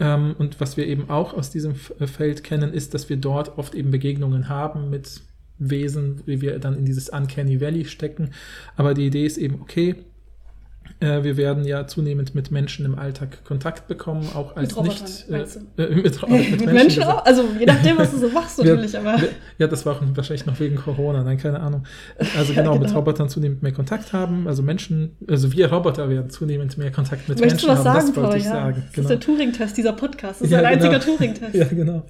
[0.00, 3.56] Ähm, und was wir eben auch aus diesem äh, Feld kennen, ist, dass wir dort
[3.58, 5.22] oft eben Begegnungen haben mit
[5.58, 8.30] Wesen, wie wir dann in dieses Uncanny Valley stecken.
[8.76, 9.96] Aber die Idee ist eben, okay,
[11.24, 15.28] wir werden ja zunehmend mit Menschen im Alltag Kontakt bekommen, auch als Robotern, nicht
[15.78, 17.24] äh, äh, mit, mit, Mit Menschen Menschen auch?
[17.24, 19.20] Also je nachdem, was du so machst, natürlich, aber.
[19.20, 21.84] wir- Ja, das war auch wahrscheinlich noch wegen Corona, nein, keine Ahnung.
[22.36, 22.98] Also Ja, genau, mit genau.
[23.00, 27.40] Robotern zunehmend mehr Kontakt haben, also Menschen, also wir Roboter werden zunehmend mehr Kontakt mit
[27.40, 28.38] Möchtest du Menschen was haben, sagen, das wollte Paul?
[28.38, 28.50] ich Ja.
[28.52, 28.82] sagen.
[28.94, 30.40] Das ist der Turing-Test, dieser Podcast.
[30.40, 30.92] Das ist Ja, ein genau.
[30.94, 31.54] einziger Turing-Test.
[31.54, 32.02] Ja, genau.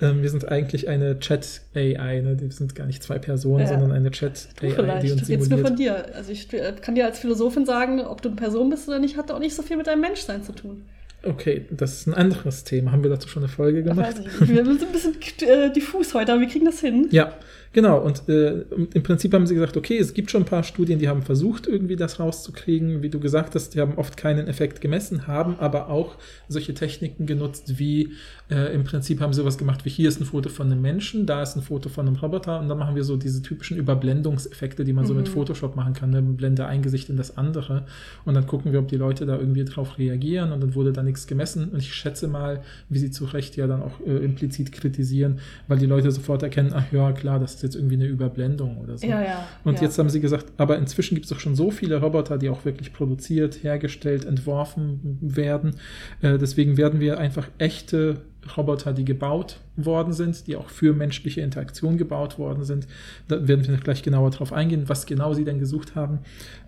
[0.00, 2.36] Ähm, wir sind eigentlich eine Chat-AI, ne?
[2.40, 3.66] Wir sind gar nicht zwei Personen, Ja.
[3.68, 6.08] sondern eine Chat-AI, die uns Jetzt nur von simuliert.
[6.08, 6.14] dir.
[6.14, 6.48] Also ich
[6.80, 9.54] kann dir als Philosophin sagen, ob du eine Person bist oder nicht, hat auch nicht
[9.54, 10.82] so viel mit deinem Menschsein zu tun.
[11.26, 12.92] Okay, das ist ein anderes Thema.
[12.92, 14.18] Haben wir dazu schon eine Folge gemacht?
[14.18, 14.48] weiß ich.
[14.48, 15.14] Wir sind ein bisschen
[15.48, 17.08] äh, diffus heute, aber wir kriegen das hin.
[17.12, 17.32] Ja,
[17.74, 17.98] genau.
[17.98, 18.62] Und äh,
[18.94, 21.66] im Prinzip haben sie gesagt, okay, es gibt schon ein paar Studien, die haben versucht,
[21.66, 23.02] irgendwie das rauszukriegen.
[23.02, 26.14] Wie du gesagt hast, die haben oft keinen Effekt gemessen, haben aber auch
[26.48, 28.12] solche Techniken genutzt, wie
[28.50, 31.26] äh, im Prinzip haben sie sowas gemacht, wie hier ist ein Foto von einem Menschen,
[31.26, 34.84] da ist ein Foto von einem Roboter und dann machen wir so diese typischen Überblendungseffekte,
[34.84, 35.32] die man so mit Mhm.
[35.32, 36.10] Photoshop machen kann.
[36.10, 36.22] Ne?
[36.22, 37.84] Blende ein Gesicht in das andere
[38.24, 41.02] und dann gucken wir, ob die Leute da irgendwie drauf reagieren und dann wurde da
[41.02, 44.70] nichts gemessen und ich schätze mal, wie sie zu Recht ja dann auch äh, implizit
[44.72, 48.78] kritisieren, weil die Leute sofort erkennen, ach ja, klar, das ist jetzt irgendwie eine Überblendung
[48.78, 49.06] oder so.
[49.06, 49.48] Ja, ja.
[49.64, 49.82] Und ja.
[49.82, 52.64] jetzt haben sie gesagt, aber inzwischen gibt es doch schon so viele Roboter, die auch
[52.64, 55.76] wirklich produziert, hergestellt, entworfen werden.
[56.22, 58.22] Äh, deswegen werden wir einfach echte
[58.56, 62.86] Roboter, die gebaut worden sind, die auch für menschliche Interaktion gebaut worden sind.
[63.28, 66.20] Da werden wir gleich genauer drauf eingehen, was genau sie denn gesucht haben.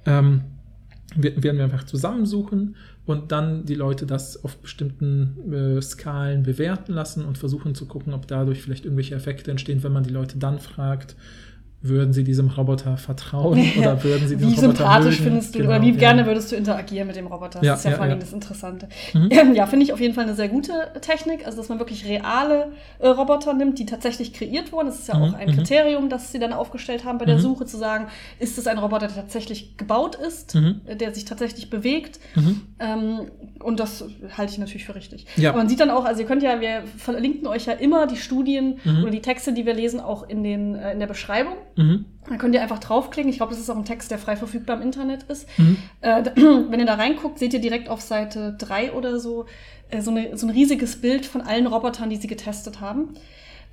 [0.06, 0.42] Ähm,
[1.16, 2.76] werden wir einfach zusammensuchen
[3.06, 8.12] und dann die Leute das auf bestimmten äh, Skalen bewerten lassen und versuchen zu gucken,
[8.12, 11.16] ob dadurch vielleicht irgendwelche Effekte entstehen, wenn man die Leute dann fragt,
[11.82, 15.30] würden sie diesem Roboter vertrauen oder würden sie den Wie Roboter sympathisch mögen?
[15.30, 15.96] findest du Genau, oder wie ja.
[15.96, 17.60] gerne würdest du interagieren mit dem Roboter?
[17.60, 18.88] Das Ja, ist ja, ja, vor allem das Interessante.
[19.14, 19.30] Mhm.
[19.54, 22.72] Ja, finde ich auf jeden Fall eine sehr gute Technik, also dass man wirklich reale
[22.98, 24.86] äh, Roboter nimmt, die tatsächlich kreiert wurden.
[24.86, 25.52] Das ist ja Mhm, auch ein mhm.
[25.54, 27.40] Kriterium, das sie dann aufgestellt haben bei der Mhm.
[27.40, 28.06] Suche, zu sagen,
[28.40, 30.80] ist es ein Roboter, der tatsächlich gebaut ist, Mhm.
[30.86, 32.18] äh, der sich tatsächlich bewegt.
[32.34, 32.60] Mhm.
[32.80, 33.20] Ähm,
[33.62, 34.04] und das
[34.36, 35.26] halte ich natürlich für richtig.
[35.38, 38.16] Aber man sieht dann auch, also ihr könnt ja, wir verlinken euch ja immer die
[38.16, 41.54] Studien oder die Texte, die wir lesen, auch in, den, äh, in der Beschreibung.
[41.76, 42.06] Mhm.
[42.28, 43.30] Da könnt ihr einfach draufklicken.
[43.30, 45.46] Ich glaube, das ist auch ein Text, der frei verfügbar im Internet ist.
[45.58, 45.76] Mhm.
[46.00, 49.46] Äh, wenn ihr da reinguckt, seht ihr direkt auf Seite 3 oder so
[49.90, 53.14] äh, so, eine, so ein riesiges Bild von allen Robotern, die sie getestet haben.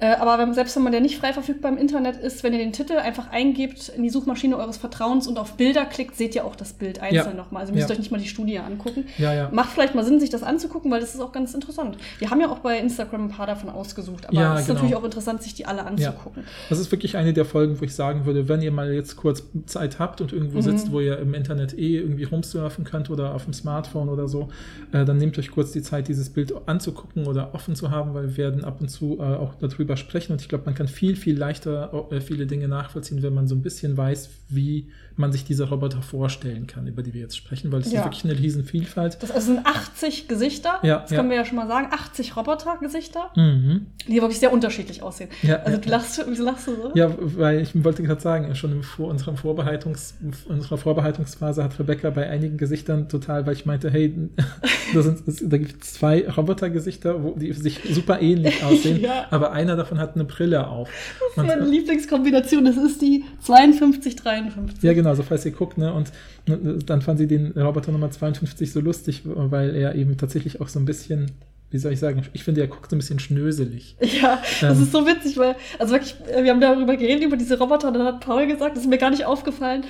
[0.03, 2.59] Äh, aber wenn, selbst wenn man der nicht frei verfügbar im Internet ist, wenn ihr
[2.59, 6.43] den Titel einfach eingebt in die Suchmaschine eures Vertrauens und auf Bilder klickt, seht ihr
[6.43, 7.33] auch das Bild einzeln Ja.
[7.33, 7.61] nochmal.
[7.61, 7.93] Also müsst ihr Ja.
[7.93, 9.05] euch nicht mal die Studie angucken.
[9.17, 9.49] Ja, ja.
[9.53, 11.95] Macht vielleicht mal Sinn, sich das anzugucken, weil das ist auch ganz interessant.
[12.19, 14.79] Wir haben ja auch bei Instagram ein paar davon ausgesucht, aber Ja, es ist genau.
[14.79, 16.43] natürlich auch interessant, sich die alle anzugucken.
[16.67, 19.43] Das ist wirklich eine der Folgen, wo ich sagen würde, wenn ihr mal jetzt kurz
[19.67, 20.63] Zeit habt und irgendwo Mhm.
[20.63, 24.49] sitzt, wo ihr im Internet eh irgendwie rumsurfen könnt oder auf dem Smartphone oder so,
[24.91, 28.23] äh, dann nehmt euch kurz die Zeit, dieses Bild anzugucken oder offen zu haben, weil
[28.27, 30.87] wir werden ab und zu äh, auch darüber drüber sprechen und ich glaube, man kann
[30.87, 35.31] viel, viel leichter äh, viele Dinge nachvollziehen, wenn man so ein bisschen weiß, wie man
[35.31, 37.99] sich diese Roboter vorstellen kann, über die wir jetzt sprechen, weil es Ja.
[37.99, 39.17] ist wirklich eine riesen Vielfalt.
[39.21, 41.17] Das sind 80 Gesichter, Ja, das ja.
[41.17, 41.87] können wir ja schon mal sagen.
[41.91, 43.87] 80 Roboter-Gesichter, Mhm.
[44.07, 45.29] die wirklich sehr unterschiedlich aussehen.
[45.41, 46.91] Ja, Also du lachst, wieso lachst du so?
[46.95, 50.15] Ja, weil ich wollte gerade sagen, schon in vor unserem Vorbereitungs,
[50.47, 54.13] unserer Vorbereitungsphase hat Rebecca bei einigen Gesichtern total, weil ich meinte, hey,
[54.93, 59.99] da, da gibt es zwei Robotergesichter, wo die sich super ähnlich aussehen, aber einer davon
[59.99, 60.89] hat eine Brille auf.
[61.35, 64.83] Und, Meine Lieblingskombination, das ist die 5253.
[64.83, 65.93] ja, genau, so falls ihr guckt, ne?
[65.93, 66.11] Und
[66.47, 70.67] ne, dann fand sie den Roboter Nummer 52 so lustig, weil er eben tatsächlich auch
[70.67, 71.31] so ein bisschen,
[71.71, 73.95] wie soll ich sagen, ich finde, er guckt so ein bisschen schnöselig.
[74.21, 74.83] Ja, das Ähm.
[74.83, 78.05] ist so witzig, weil, also wirklich, wir haben darüber geredet, über diese Roboter, und dann
[78.05, 79.83] hat Paul gesagt, das ist mir gar nicht aufgefallen.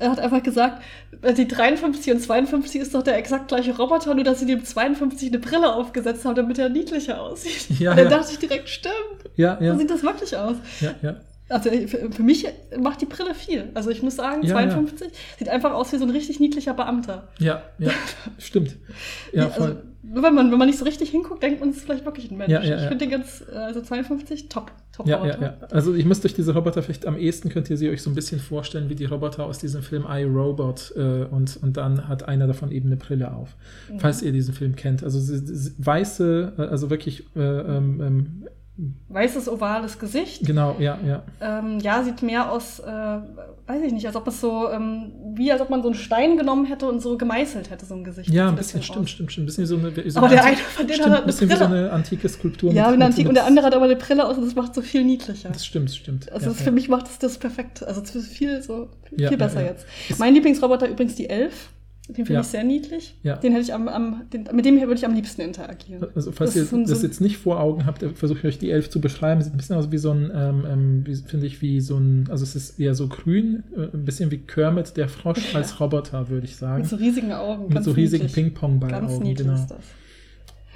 [0.00, 0.82] Er hat einfach gesagt,
[1.36, 5.28] die 53 und 52 ist doch der exakt gleiche Roboter, nur dass sie dem 52
[5.28, 7.78] eine Brille aufgesetzt haben, damit er niedlicher aussieht.
[7.78, 8.18] Ja, und dann ja.
[8.18, 8.94] dachte ich direkt, stimmt,
[9.36, 10.56] Ja, ja, so sieht das wirklich aus.
[10.80, 11.14] ja, ja.
[11.48, 12.46] Also für, für mich
[12.80, 13.70] macht die Brille viel.
[13.74, 17.28] Also ich muss sagen, Ja, 52 sieht einfach aus wie so ein richtig niedlicher Beamter.
[17.38, 17.90] Ja, ja,
[18.38, 18.76] stimmt.
[19.32, 19.66] Ja, voll.
[19.66, 19.78] also,
[20.22, 22.38] wenn man, wenn man nicht so richtig hinguckt, denkt man, es ist vielleicht wirklich ein
[22.38, 22.50] Mensch.
[22.50, 22.88] Ja, ja, ich ja.
[22.88, 25.58] finde den ganz, also 52, top, top Ja, ja, Roboter.
[25.60, 25.66] ja.
[25.70, 28.14] Also ich müsste euch diese Roboter vielleicht am ehesten könnt ihr sie euch so ein
[28.14, 32.26] bisschen vorstellen wie die Roboter aus diesem Film I, Robot äh, und, und dann hat
[32.28, 33.54] einer davon eben eine Brille auf,
[33.90, 33.98] Mhm.
[34.00, 35.04] falls ihr diesen Film kennt.
[35.04, 38.44] Also sie, sie, weiße, äh, also wirklich, äh, ähm, ähm,
[39.08, 40.44] Weißes, ovales Gesicht.
[40.44, 41.22] genau, ja, ja.
[41.40, 42.84] Ähm, ja, sieht mehr aus, äh,
[43.66, 46.36] weiß ich nicht, als ob es so, ähm, wie als ob man so einen Stein
[46.36, 48.30] genommen hätte und so gemeißelt hätte, so ein Gesicht.
[48.30, 49.44] Ja, ein bisschen, stimmt, stimmt, stimmt.
[49.44, 51.20] Ein bisschen wie so eine, wie so Aber eine der eine von denen stimmt, hat
[51.20, 52.72] ein bisschen wie so eine eine antike Skulptur.
[52.72, 53.28] Ja, mit- eine mit- Antike.
[53.28, 55.50] Und der andere hat aber eine Brille aus und das macht so viel niedlicher.
[55.50, 56.32] Das stimmt, stimmt.
[56.32, 56.64] Also ja, das ja.
[56.64, 57.84] für mich macht es das perfekt.
[57.86, 59.86] Also viel so viel Ja, besser jetzt.
[60.18, 61.68] Mein Lieblingsroboter übrigens die Elf.
[62.08, 62.40] Den finde Ja.
[62.40, 63.14] ich sehr niedlich.
[63.22, 63.36] Ja.
[63.36, 66.06] Den hätte ich am, am den, mit dem würde ich am liebsten interagieren.
[66.14, 68.58] Also falls Das ihr so das so jetzt nicht vor Augen habt, versuche ich euch
[68.58, 69.40] die Elf zu beschreiben.
[69.40, 72.42] Sieht ein bisschen aus wie so ein, ähm, ähm, finde ich, wie so ein, also
[72.42, 75.58] es ist eher so grün, äh, ein bisschen wie Kermit der Frosch Ja.
[75.60, 76.82] als Roboter, würde ich sagen.
[76.82, 77.72] Mit so riesigen Augen.
[77.72, 78.24] Mit so riesigen.
[78.24, 79.54] Ganz Ping-Pong-Ball-Augen, niedlich genau.
[79.54, 79.78] ist das.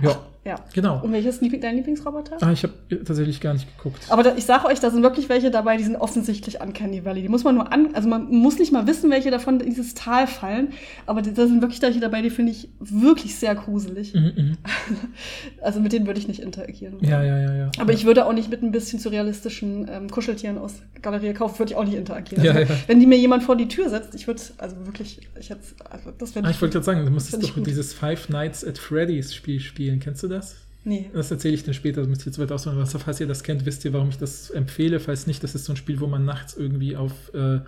[0.01, 0.17] Ja,
[0.49, 0.57] Ja.
[0.73, 1.03] genau.
[1.03, 2.39] Und welches Liebling- dein Lieblingsroboter?
[2.41, 2.73] Ah, ich habe
[3.05, 3.99] tatsächlich gar nicht geguckt.
[4.09, 7.21] Aber da, ich sage euch, da sind wirklich welche dabei, die sind offensichtlich Uncanny Valley.
[7.23, 9.95] Die muss man nur an, also man muss nicht mal wissen, welche davon in dieses
[9.95, 10.69] Tal fallen.
[11.07, 14.15] Aber da sind wirklich welche dabei, die finde ich wirklich sehr gruselig.
[14.15, 14.57] Mhm, mhm.
[15.63, 16.97] Also mit denen würde ich nicht interagieren.
[17.01, 17.71] Ja, ja, ja, ja.
[17.79, 21.73] Aber ich würde auch nicht mit ein bisschen surrealistischen ähm, Kuscheltieren aus Galerie kaufen, würde
[21.73, 22.45] ich auch nicht interagieren.
[22.45, 22.79] Ja, also, ja.
[22.87, 26.11] Wenn die mir jemand vor die Tür setzt, ich würde, also wirklich, ich hätte, also
[26.17, 29.35] das wäre Ah, ich wollte gerade sagen, du musstest doch dieses Five Nights at Freddy's
[29.35, 30.01] Spiel spielen.
[30.01, 30.38] Kennst du das?
[30.85, 31.11] Nee.
[31.12, 32.79] Das erzähle ich dann später, das müsst ihr jetzt weiter ausholen.
[32.79, 35.01] Was, falls ihr das kennt, wisst ihr, warum ich das empfehle.
[35.01, 37.59] Falls nicht, das ist so ein Spiel, wo man nachts irgendwie auf, äh,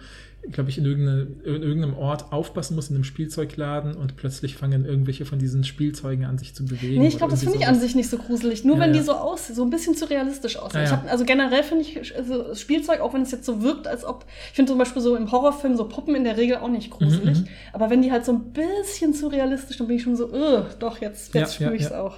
[0.50, 4.87] glaube ich, in, irgendeine, in irgendeinem Ort aufpassen muss, in einem Spielzeugladen und plötzlich fangen
[4.87, 7.02] irgendwelche von diesen Spielzeugen an, sich zu bewegen.
[7.02, 8.64] Nee, ich glaube, das finde ich an sich nicht so gruselig.
[8.64, 10.85] Nur Ja, wenn die so aus, so ein bisschen zu realistisch aussehen.
[10.85, 11.11] Ja, ja.
[11.11, 14.24] also generell finde ich also das Spielzeug, auch wenn es jetzt so wirkt, als ob,
[14.48, 17.38] ich finde zum Beispiel so im Horrorfilm so Puppen in der Regel auch nicht gruselig.
[17.38, 17.48] Mhm, mhm.
[17.74, 20.62] Aber wenn die halt so ein bisschen zu realistisch, dann bin ich schon so, äh,
[20.78, 22.16] doch, jetzt, jetzt spüre ich es auch.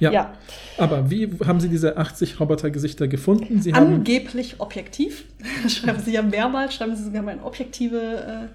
[0.00, 0.10] Ja.
[0.10, 0.32] ja.
[0.78, 3.60] Aber wie haben Sie diese 80 Robotergesichter gefunden?
[3.60, 5.26] Sie haben Angeblich objektiv.
[5.68, 8.48] schreiben Sie ja mehrmals, schreiben Sie, Sie haben eine objektive,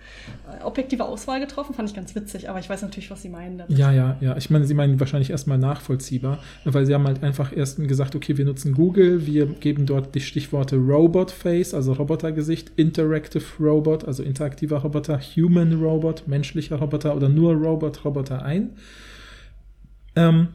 [0.59, 1.75] äh, objektive Auswahl getroffen.
[1.75, 3.77] Fand ich ganz witzig, aber ich weiß natürlich, was Sie meinen damit.
[3.77, 4.35] Ja, ja, ja.
[4.37, 8.37] Ich meine, Sie meinen wahrscheinlich erstmal nachvollziehbar, weil Sie haben halt einfach erst gesagt, okay,
[8.37, 14.23] wir nutzen Google, wir geben dort die Stichworte Robot Face, also Robotergesicht, Interactive Robot, also
[14.23, 18.71] interaktiver Roboter, Human Robot, menschlicher Roboter oder nur Robot, Roboter ein.
[20.15, 20.49] Ähm,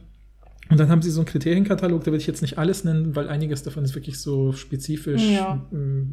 [0.71, 3.27] und dann haben sie so einen Kriterienkatalog, da will ich jetzt nicht alles nennen, weil
[3.27, 5.61] einiges davon ist wirklich so spezifisch, Ja.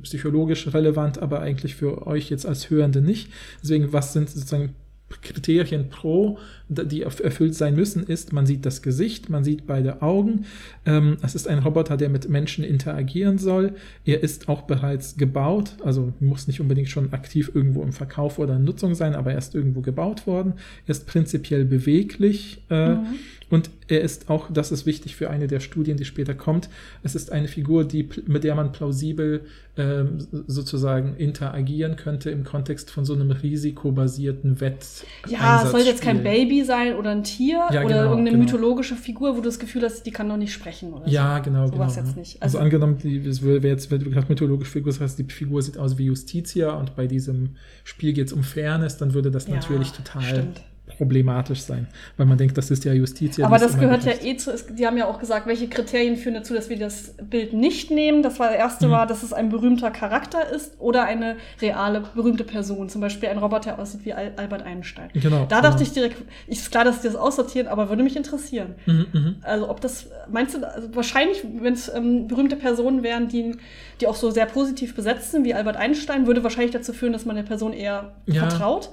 [0.03, 3.31] psychologisch relevant, aber eigentlich für euch jetzt als Hörende nicht.
[3.63, 4.75] Deswegen, was sind sozusagen
[5.23, 6.39] Kriterien pro,
[6.69, 10.45] die erf- erfüllt sein müssen, ist, man sieht das Gesicht, man sieht beide Augen.
[10.85, 13.73] Ähm, es ist ein Roboter, der mit Menschen interagieren soll.
[14.05, 18.57] Er ist auch bereits gebaut, also muss nicht unbedingt schon aktiv irgendwo im Verkauf oder
[18.57, 20.55] in Nutzung sein, aber er ist irgendwo gebaut worden.
[20.87, 22.63] Er ist prinzipiell beweglich.
[22.71, 23.07] Äh, Mhm.
[23.51, 26.69] und er ist auch, das ist wichtig für eine der Studien, die später kommt,
[27.03, 29.41] es ist eine Figur, die, mit der man plausibel
[29.79, 34.85] ähm, sozusagen interagieren könnte im Kontext von so einem risikobasierten Wett.
[35.29, 36.25] Ja, es soll jetzt kein Einsatzspiel.
[36.59, 38.43] Baby sein oder ein Tier Ja, oder genau, irgendeine genau.
[38.45, 41.51] mythologische Figur, wo du das Gefühl hast, die kann doch nicht sprechen oder Ja, so.
[41.51, 42.07] genau, Sowas genau.
[42.07, 42.43] jetzt nicht.
[42.43, 45.25] Also, Also- angenommen, die, es wäre jetzt, wenn du gerade mythologische Figur das heißt, die
[45.25, 49.31] Figur sieht aus wie Justitia und bei diesem Spiel geht es um Fairness, dann würde
[49.31, 50.61] das Ja, natürlich total stimmt.
[50.99, 53.39] Problematisch sein, weil man denkt, das ist ja Justiz.
[53.39, 56.53] Aber das gehört ja eh zu, die haben ja auch gesagt, welche Kriterien führen dazu,
[56.53, 58.23] dass wir das Bild nicht nehmen.
[58.23, 58.93] Das war, erste mhm.
[58.93, 62.89] war, dass es ein berühmter Charakter ist oder eine reale, berühmte Person.
[62.89, 65.11] Zum Beispiel ein Roboter, der aussieht wie Albert Einstein.
[65.13, 65.47] Genau.
[65.49, 68.75] Da dachte ich direkt, ist klar, dass die das aussortieren, aber würde mich interessieren.
[68.87, 69.37] Mhm, mhm.
[69.43, 73.57] also ob das, meinst du, also wahrscheinlich, wenn es ähm, berühmte Personen wären, die,
[74.01, 77.25] die auch so sehr positiv besetzt sind, wie Albert Einstein, würde wahrscheinlich dazu führen, dass
[77.27, 78.49] man der Person eher ja.
[78.49, 78.91] vertraut.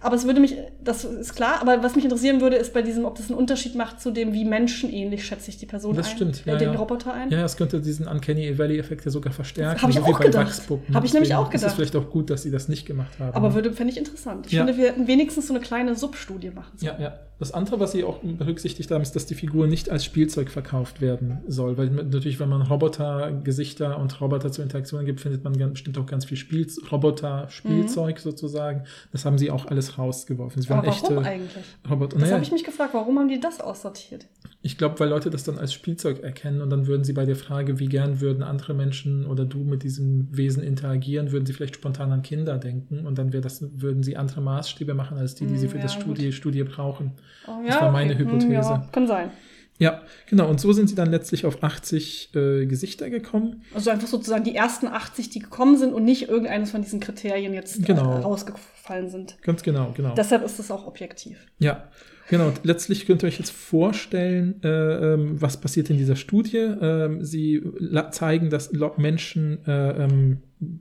[0.00, 3.04] Aber es würde mich, das ist klar, aber was mich interessieren würde, ist bei diesem,
[3.06, 6.16] ob das einen Unterschied macht zu dem, wie menschenähnlich schätze ich die Person das ein.
[6.16, 6.78] stimmt, ja, äh, den ja.
[6.78, 7.30] Roboter ein.
[7.30, 9.80] Ja, es könnte diesen Uncanny Valley-Effekt ja sogar verstärken.
[9.80, 10.62] Habe ich so auch gedacht.
[10.92, 11.64] Habe ich nämlich auch gedacht.
[11.64, 13.34] Es ist vielleicht auch gut, dass sie das nicht gemacht haben.
[13.34, 14.46] Aber würde, fände ich interessant.
[14.46, 14.64] Ich ja.
[14.64, 16.94] finde, wir hätten wenigstens so eine kleine Substudie machen sollen.
[16.98, 17.18] Ja, ja.
[17.38, 21.02] Das andere, was sie auch berücksichtigt haben, ist, dass die Figur nicht als Spielzeug verkauft
[21.02, 21.76] werden soll.
[21.76, 26.24] Weil natürlich, wenn man Roboter-Gesichter und Roboter zur Interaktion gibt, findet man bestimmt auch ganz
[26.24, 28.20] viel Spiel Roboter-Spielzeug mhm.
[28.20, 28.84] sozusagen.
[29.12, 30.60] Das haben sie auch alles rausgeworfen.
[30.60, 31.64] Es Aber warum eigentlich?
[31.88, 32.14] Roboter.
[32.14, 34.26] Das naja, habe ich mich gefragt, warum haben die das aussortiert?
[34.66, 37.36] Ich glaube, weil Leute das dann als Spielzeug erkennen und dann würden sie bei der
[37.36, 41.76] Frage, wie gern würden andere Menschen oder du mit diesem Wesen interagieren, würden sie vielleicht
[41.76, 45.56] spontan an Kinder denken und dann das, würden sie andere Maßstäbe machen als die, die
[45.56, 47.12] sie für ja, das Studie, Studie brauchen.
[47.46, 48.24] Oh, ja, das war meine okay.
[48.24, 48.52] Hm, Hypothese.
[48.52, 49.30] Ja, kann sein.
[49.78, 50.48] Ja, genau.
[50.48, 53.62] Und so sind sie dann letztlich auf 80 äh, Gesichter gekommen.
[53.72, 57.54] Also einfach sozusagen die ersten 80, die gekommen sind und nicht irgendeines von diesen Kriterien
[57.54, 58.18] jetzt genau.
[58.18, 59.40] äh, rausgefallen sind.
[59.42, 60.14] Ganz genau, genau.
[60.14, 61.38] Deshalb ist es auch objektiv.
[61.60, 61.84] Ja,
[62.28, 62.52] genau.
[62.62, 64.68] Letztlich könnt ihr euch jetzt vorstellen, äh,
[65.14, 66.58] ähm, was passiert in dieser Studie.
[66.58, 67.62] Ähm, sie
[68.10, 70.38] zeigen, dass Menschen äh, ähm,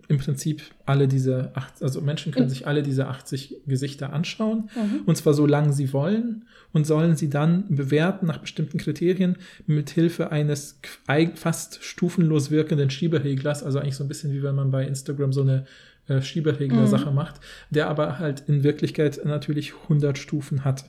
[0.07, 5.01] im Prinzip alle diese, acht, also Menschen können sich alle diese 80 Gesichter anschauen, mhm.
[5.05, 9.89] und zwar so lange sie wollen, und sollen sie dann bewerten nach bestimmten Kriterien mit
[9.89, 10.79] Hilfe eines
[11.35, 15.41] fast stufenlos wirkenden Schiebereglers, also eigentlich so ein bisschen wie wenn man bei Instagram so
[15.41, 15.65] eine
[16.07, 17.15] äh, Schieberegler-Sache mhm.
[17.15, 20.85] macht, der aber halt in Wirklichkeit natürlich 100 Stufen hat.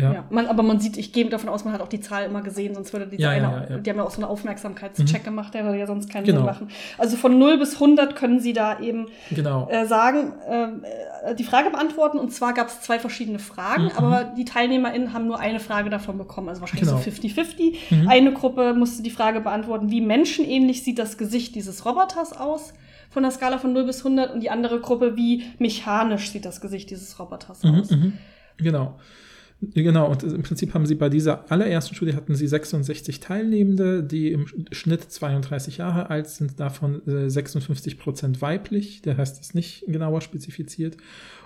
[0.00, 0.12] Ja.
[0.12, 0.24] ja.
[0.30, 2.74] Man, aber man sieht, ich gehe davon aus, man hat auch die Zahl immer gesehen,
[2.74, 5.24] sonst würde die ja, eine, ja, ja, die haben ja auch so einen Aufmerksamkeitscheck mhm.
[5.24, 6.38] gemacht, der würde ja sonst keinen genau.
[6.38, 6.68] Sinn machen.
[6.98, 9.68] Also von 0 bis 100 können Sie da eben genau.
[9.70, 12.18] äh, sagen, äh, die Frage beantworten.
[12.18, 13.92] Und zwar gab es zwei verschiedene Fragen, mhm.
[13.96, 17.00] aber die TeilnehmerInnen haben nur eine Frage davon bekommen, also wahrscheinlich genau.
[17.00, 17.76] so 50-50.
[17.90, 18.08] Mhm.
[18.08, 22.72] Eine Gruppe musste die Frage beantworten, wie menschenähnlich sieht das Gesicht dieses Roboters aus?
[23.10, 26.60] Von der Skala von 0 bis 100 und die andere Gruppe, wie mechanisch sieht das
[26.60, 27.90] Gesicht dieses Roboters mhm, aus?
[27.90, 28.12] Mhm.
[28.58, 28.98] Genau.
[29.62, 34.32] Genau, und im Prinzip haben sie bei dieser allerersten Studie hatten sie 66 Teilnehmende, die
[34.32, 39.84] im Schnitt 32 Jahre alt sind, davon 56 äh, Prozent weiblich, der heißt es nicht
[39.86, 40.96] genauer spezifiziert.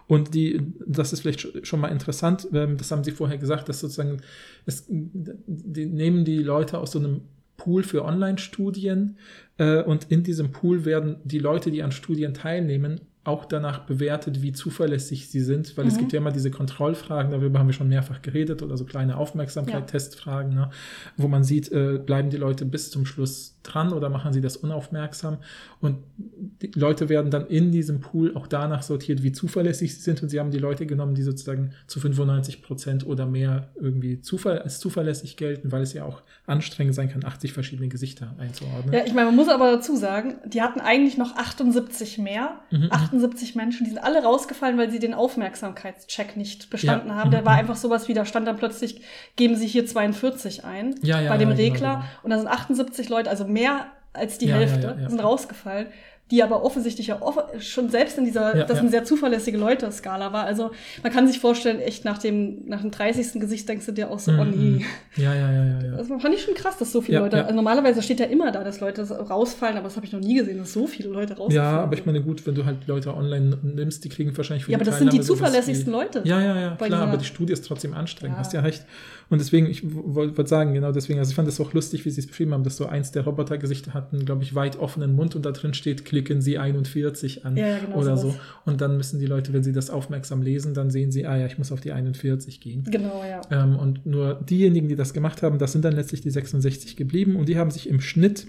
[0.06, 3.80] Und die, das ist vielleicht schon mal interessant, ähm, das haben sie vorher gesagt, dass
[3.80, 4.18] sozusagen,
[4.64, 7.22] es, die nehmen die Leute aus so einem
[7.56, 9.18] Pool für Online-Studien
[9.58, 14.42] äh, und in diesem Pool werden die Leute, die an Studien teilnehmen, auch danach bewertet,
[14.42, 15.90] wie zuverlässig sie sind, weil mhm.
[15.90, 19.16] es gibt ja immer diese Kontrollfragen, darüber haben wir schon mehrfach geredet, oder so kleine
[19.16, 20.42] Aufmerksamkeit, ja.
[20.44, 20.70] Ne,
[21.16, 24.56] wo man sieht, äh, bleiben die Leute bis zum Schluss dran oder machen sie das
[24.56, 25.38] unaufmerksam.
[25.80, 30.22] Und die Leute werden dann in diesem Pool auch danach sortiert, wie zuverlässig sie sind.
[30.22, 34.62] Und sie haben die Leute genommen, die sozusagen zu 95 Prozent oder mehr irgendwie zuver
[34.62, 38.92] als zuverlässig gelten, weil es ja auch anstrengend sein kann, 80 verschiedene Gesichter einzuordnen.
[38.92, 42.60] Ja, ich meine, man muss aber dazu sagen, die hatten eigentlich noch 78 mehr.
[42.70, 43.13] Mhm, 78
[43.54, 47.16] Menschen, die sind alle rausgefallen, weil sie den Aufmerksamkeitscheck nicht bestanden ja.
[47.16, 47.30] haben.
[47.30, 47.46] Der mhm.
[47.46, 49.00] war einfach sowas wie, da stand dann plötzlich,
[49.36, 51.94] geben Sie hier 42 ein ja, ja, bei dem genau, Regler.
[51.94, 55.88] Genau, Und da sind 78 Leute, also mehr als die Hälfte, sind rausgefallen
[56.34, 58.80] die aber offensichtlich ja off schon selbst in dieser, ja, das ja.
[58.80, 60.44] eine sehr zuverlässige Leute-Skala war.
[60.44, 60.72] Also
[61.04, 63.40] man kann sich vorstellen, echt nach dem, nach dem 30.
[63.40, 64.40] Gesicht denkst du dir auch so, mhm.
[64.40, 64.56] oh nee.
[64.56, 64.84] Mhm.
[65.16, 65.82] Ja, ja, ja, ja.
[65.82, 65.96] ja.
[65.96, 68.64] Das fand ich schon krass, dass so viele Leute, also normalerweise steht ja immer da,
[68.64, 71.54] dass Leute rausfallen, aber das habe ich noch nie gesehen, dass so viele Leute rausfallen.
[71.54, 74.72] Ja, aber ich meine, gut, wenn du halt Leute online nimmst, die kriegen wahrscheinlich für
[74.72, 76.22] Ja, aber das sind die zuverlässigsten Leute.
[76.24, 78.84] Ja, ja, ja, klar, aber die Studie ist trotzdem anstrengend, hast ja recht.
[79.30, 82.20] Und deswegen, ich wollte sagen, genau deswegen, also ich fand es auch lustig, wie sie
[82.20, 85.44] es beschrieben haben, dass so eins der Robotergesichter hatten, glaube ich, weit offenen Mund und
[85.44, 88.34] da drin steht, klicken Sie 41 an ja, genau oder so.
[88.64, 91.46] Und dann müssen die Leute, wenn sie das aufmerksam lesen, dann sehen sie, ah ja,
[91.46, 92.84] ich muss auf die 41 gehen.
[92.84, 93.40] Genau, ja.
[93.50, 97.36] Ähm, und nur diejenigen, die das gemacht haben, das sind dann letztlich die 66 geblieben
[97.36, 98.46] und die haben sich im Schnitt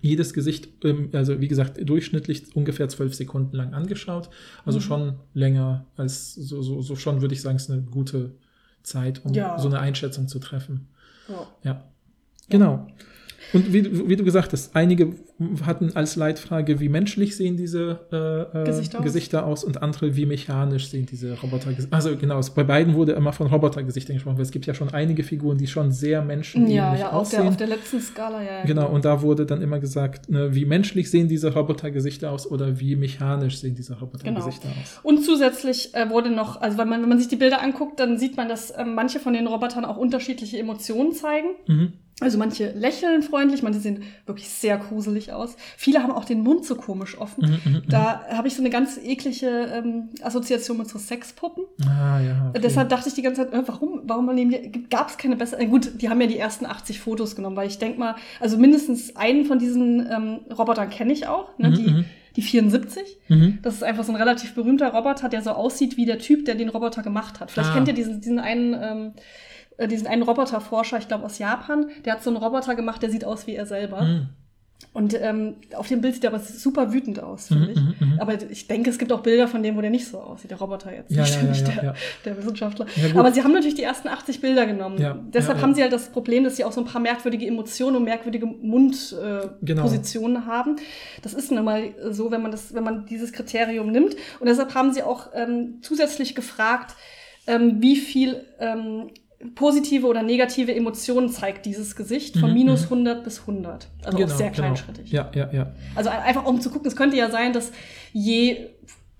[0.00, 4.30] jedes Gesicht, ähm, also wie gesagt, durchschnittlich ungefähr zwölf Sekunden lang angeschaut.
[4.64, 4.82] Also mhm.
[4.82, 8.32] schon länger als, so, so, so schon würde ich sagen, ist eine gute
[8.88, 9.58] Zeit, um ja.
[9.58, 10.88] so eine Einschätzung zu treffen.
[11.28, 11.46] Ja.
[11.62, 11.84] ja.
[12.48, 12.86] Genau.
[13.52, 15.14] Und wie, wie du gesagt hast, einige
[15.64, 19.60] hatten als Leitfrage, wie menschlich sehen diese äh, äh, Gesichter Gesichter, aus.
[19.60, 19.64] aus.
[19.64, 21.70] und andere, wie mechanisch sehen diese Roboter.
[21.90, 25.22] Also genau, bei beiden wurde immer von Robotergesichtern gesprochen, weil es gibt ja schon einige
[25.22, 27.42] Figuren, die schon sehr menschenähnlich Ja, ja, auf aussehen.
[27.42, 28.58] der, auf der letzten Skala, ja.
[28.58, 28.64] ja.
[28.64, 32.80] Genau, und da wurde dann immer gesagt, ne, wie menschlich sehen diese Robotergesichter aus oder
[32.80, 35.00] wie mechanisch sehen diese Robotergesichter aus.
[35.02, 38.18] Und zusätzlich äh, wurde noch, also wenn man, wenn man sich die Bilder anguckt, dann
[38.18, 41.48] sieht man, dass ähm, manche von den Robotern auch unterschiedliche Emotionen zeigen.
[41.66, 41.92] Mhm.
[42.20, 45.54] Also manche lächeln freundlich, manche sehen wirklich sehr gruselig aus.
[45.76, 47.60] Viele haben auch den Mund so komisch offen.
[47.64, 51.62] Mhm, mhm, Da habe ich so eine ganz eklige ähm, Assoziation mit so Sexpuppen.
[51.86, 52.46] Ah, ja.
[52.50, 52.60] okay.
[52.60, 55.60] Deshalb dachte ich die ganze Zeit, äh, warum, warum nehmen die, gab es keine bessere,
[55.62, 58.58] äh, gut, die haben ja die ersten 80 Fotos genommen, weil ich denke mal, also
[58.58, 62.04] mindestens einen von diesen ähm, Robotern kenne ich auch, ne, Mhm, die, mhm.
[62.34, 63.16] die 74.
[63.28, 63.58] Mhm.
[63.62, 66.56] Das ist einfach so ein relativ berühmter Roboter, der so aussieht wie der Typ, der
[66.56, 67.52] den Roboter gemacht hat.
[67.52, 67.74] Vielleicht Ah.
[67.74, 69.12] kennt ihr diesen, diesen einen, ähm,
[69.78, 73.10] äh, diesen einen Roboterforscher, ich glaube aus Japan, der hat so einen Roboter gemacht, der
[73.10, 74.02] sieht aus wie er selber.
[74.02, 74.28] Mhm.
[74.92, 78.00] Und ähm, auf dem Bild sieht er aber super wütend aus, finde Mhm, ich.
[78.00, 78.20] mhm, mhm.
[78.20, 80.58] Aber ich denke, es gibt auch Bilder von dem, wo der nicht so aussieht, der
[80.58, 81.10] Roboter jetzt.
[81.10, 82.86] Ja, nicht, ja, nicht ja, der, der Wissenschaftler.
[83.16, 84.98] Aber sie haben natürlich die ersten 80 Bilder genommen.
[85.00, 87.96] Ja, Deshalb haben sie halt das Problem, dass sie auch so ein paar merkwürdige Emotionen
[87.96, 90.46] und merkwürdige Mundpositionen äh, Genau.
[90.46, 90.76] Haben.
[91.22, 94.14] Das ist nun mal so, wenn man das, wenn man dieses Kriterium nimmt.
[94.38, 96.94] Und deshalb haben sie auch ähm, zusätzlich gefragt,
[97.48, 99.08] ähm, wie viel ähm,
[99.54, 102.98] positive oder negative Emotionen zeigt dieses Gesicht von Mhm, minus mhm.
[103.06, 103.88] 100 bis 100.
[104.04, 105.12] Also auch sehr kleinschrittig.
[105.12, 105.72] Ja, ja, ja.
[105.94, 107.70] Also ein- einfach um zu gucken, es könnte ja sein, dass
[108.12, 108.70] je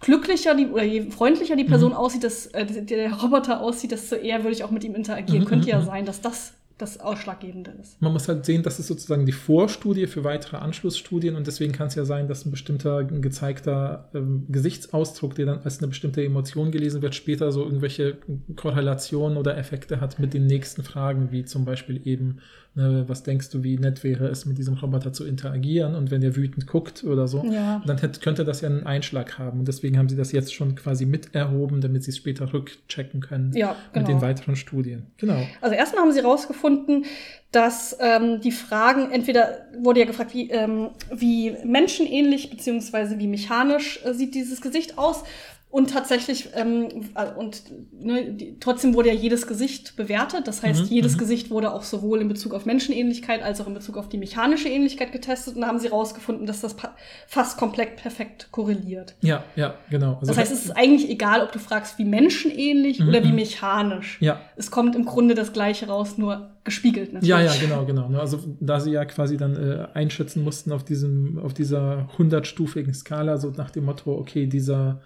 [0.00, 1.68] glücklicher die oder je freundlicher die Mhm.
[1.68, 5.42] Person aussieht, dass äh, der Roboter aussieht, desto eher würde ich auch mit ihm interagieren.
[5.44, 5.84] Mhm, könnte ja mhm.
[5.86, 8.00] sein, dass das das Ausschlaggebende ist.
[8.00, 11.88] Man muss halt sehen, das ist sozusagen die Vorstudie für weitere Anschlussstudien und deswegen kann
[11.88, 16.24] es ja sein, dass ein bestimmter ein gezeigter ähm, Gesichtsausdruck, der dann als eine bestimmte
[16.24, 18.18] Emotion gelesen wird, später so irgendwelche
[18.54, 22.38] Korrelationen oder Effekte hat mit den nächsten Fragen, wie zum Beispiel eben,
[22.78, 26.36] was denkst du, wie nett wäre es, mit diesem Roboter zu interagieren und wenn der
[26.36, 27.82] wütend guckt oder so, Ja.
[27.86, 30.74] dann hätte, könnte das ja einen Einschlag haben und deswegen haben sie das jetzt schon
[30.74, 34.06] quasi mit erhoben, damit sie es später rückchecken können Ja, mit genau.
[34.06, 35.06] den weiteren Studien.
[35.18, 35.40] Genau.
[35.60, 37.04] Also erstmal haben sie herausgefunden,
[37.50, 44.00] dass ähm, die Fragen, entweder wurde ja gefragt, wie, ähm, wie menschenähnlich beziehungsweise wie mechanisch
[44.04, 45.24] äh, sieht dieses Gesicht aus.
[45.70, 50.48] Und tatsächlich, ähm, äh, und ne, die, trotzdem wurde ja jedes Gesicht bewertet.
[50.48, 51.18] Das heißt, Mhm, jedes mhm.
[51.18, 54.70] Gesicht wurde auch sowohl in Bezug auf Menschenähnlichkeit als auch in Bezug auf die mechanische
[54.70, 55.56] Ähnlichkeit getestet.
[55.56, 56.74] Und da haben sie herausgefunden, dass das
[57.26, 59.14] fast komplett perfekt korreliert.
[59.20, 60.14] Ja, ja, genau.
[60.14, 63.28] Also Das heißt, es ist eigentlich egal, ob du fragst, wie menschenähnlich Mhm, oder wie
[63.28, 63.34] mhm.
[63.34, 64.16] mechanisch.
[64.22, 67.28] ja, Es kommt im Grunde das Gleiche raus, nur gespiegelt natürlich.
[67.28, 68.08] Ja, ja, genau, genau.
[68.08, 68.20] ne?
[68.20, 73.36] Also da sie ja quasi dann äh, einschätzen mussten auf diesem, auf dieser hundertstufigen Skala,
[73.36, 75.00] so nach dem Motto, okay, dieser,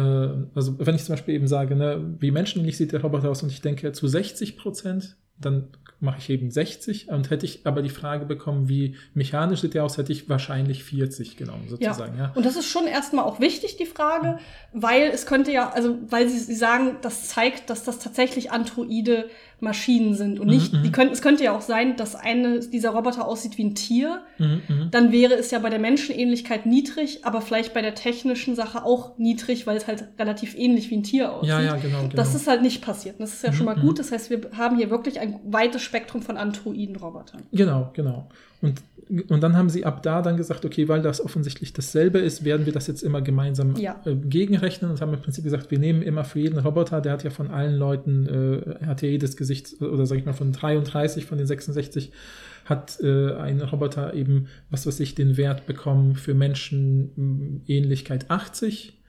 [0.00, 3.50] also wenn ich zum Beispiel eben sage, ne, wie menschenähnlich sieht der Roboter aus und
[3.50, 5.68] ich denke zu 60 Prozent, dann
[6.00, 9.84] mache ich eben 60 und hätte ich aber die Frage bekommen, wie mechanisch sieht der
[9.84, 12.32] aus, hätte ich wahrscheinlich 40 genommen, sozusagen, ja.
[12.34, 14.38] Und das ist schon erstmal auch wichtig, die Frage,
[14.72, 19.28] weil es könnte ja, also weil sie, sie sagen, das zeigt, dass das tatsächlich Androide
[19.60, 20.82] Maschinen sind und nicht, Mhm, mhm.
[20.84, 24.22] die können, es könnte ja auch sein, dass eine dieser Roboter aussieht wie ein Tier,
[24.38, 24.88] Mhm, mhm.
[24.90, 29.16] dann wäre es ja bei der Menschenähnlichkeit niedrig, aber vielleicht bei der technischen Sache auch
[29.18, 31.48] niedrig, weil es halt relativ ähnlich wie ein Tier aussieht.
[31.50, 32.14] Ja, ja, genau, genau.
[32.14, 33.16] Das ist halt nicht passiert.
[33.20, 33.98] Das ist ja schon mal Mhm, gut.
[33.98, 37.42] Das heißt, wir haben hier wirklich ein weites Spektrum von Androiden-Robotern.
[37.52, 38.26] Genau, genau.
[38.60, 38.82] Und,
[39.28, 42.66] und dann haben sie ab da dann gesagt, okay, weil das offensichtlich dasselbe ist, werden
[42.66, 44.00] wir das jetzt immer gemeinsam Ja.
[44.04, 47.24] äh, gegenrechnen und haben im Prinzip gesagt, wir nehmen immer für jeden Roboter, der hat
[47.24, 50.52] ja von allen Leuten, äh, er hat ja jedes Gesicht, oder sag ich mal von
[50.52, 52.12] 33 von den 66,
[52.64, 59.00] hat äh, ein Roboter eben, was weiß ich, den Wert bekommen für Menschenähnlichkeit 80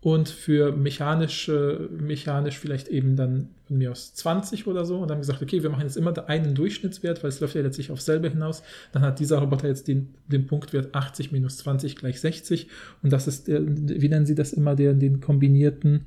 [0.00, 5.18] und für mechanische, mechanisch vielleicht eben dann von mir aus 20 oder so und haben
[5.18, 8.30] gesagt, okay, wir machen jetzt immer einen Durchschnittswert, weil es läuft ja letztlich auf selbe
[8.30, 8.62] hinaus.
[8.92, 12.68] Dann hat dieser Roboter jetzt den, den Punktwert 80 minus 20 gleich 60
[13.02, 16.06] und das ist, der, wie nennen Sie das immer, der, den kombinierten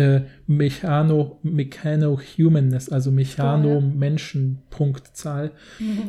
[0.00, 3.10] äh, Mechano, Mechano-Humanness, also
[4.30, 5.50] Mechano-Menschen-Punktzahl.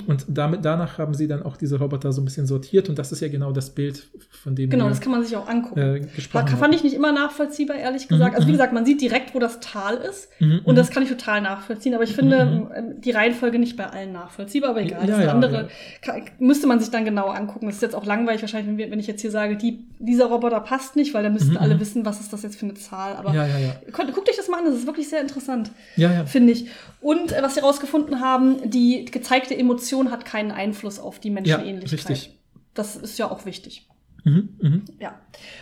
[0.08, 3.12] Und damit, danach haben Sie dann auch diese Roboter so ein bisschen sortiert und das
[3.12, 5.80] ist ja genau das Bild, von dem Genau, wir das kann man sich auch angucken.
[5.80, 8.32] äh, gesprochen Fand ich nicht immer nachvollziehbar, ehrlich gesagt.
[8.32, 8.56] Mhm, also wie mhm.
[8.56, 10.30] gesagt, man sieht direkt, wo das Tal ist.
[10.40, 10.78] Mhm, Und mhm.
[10.78, 11.94] das kann ich total nachvollziehen.
[11.94, 14.72] Aber ich finde Mhm, ähm, die Reihenfolge nicht bei allen nachvollziehbar.
[14.72, 15.54] Aber egal, Ja, das ja, andere.
[15.64, 15.68] ja.
[16.02, 17.66] Kann, müsste man sich dann genauer angucken.
[17.68, 20.26] Das ist jetzt auch langweilig wahrscheinlich, wenn, wir, wenn ich jetzt hier sage, die, dieser
[20.28, 21.80] Roboter passt nicht, weil dann müssten Mhm, alle mhm.
[21.80, 23.16] wissen, was ist das jetzt für eine Zahl.
[23.16, 23.76] Aber ja, ja, ja.
[23.92, 26.26] Guckt, euch das mal an, das ist wirklich sehr interessant, Ja, ja.
[26.26, 26.68] finde ich.
[27.02, 31.34] Und äh, was sie herausgefunden haben, die gezeigte Emotion hat keinen Einfluss auf die Ja,
[31.36, 32.10] Menschenähnlichkeit.
[32.10, 32.38] richtig.
[32.74, 33.88] Das ist ja auch wichtig.
[34.24, 34.82] Mhm, mhm.
[35.00, 35.16] Ja.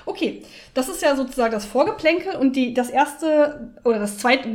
[0.06, 0.42] Okay,
[0.74, 4.50] das ist ja sozusagen das Vorgeplänkel und die, das erste oder das zweite,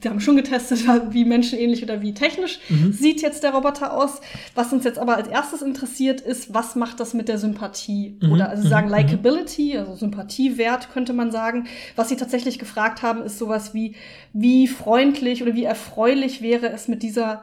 [0.00, 2.92] wir haben schon getestet, wie menschenähnlich oder wie technisch Mhm.
[2.92, 4.20] sieht jetzt der Roboter aus.
[4.54, 8.16] Was uns jetzt aber als erstes interessiert, ist, was macht das mit der Sympathie?
[8.20, 11.66] Mhm, Oder also sie sagen mhm, Likability, also Sympathiewert könnte man sagen.
[11.96, 13.94] Was sie tatsächlich gefragt haben, ist sowas wie,
[14.32, 17.42] wie freundlich oder wie erfreulich wäre es mit dieser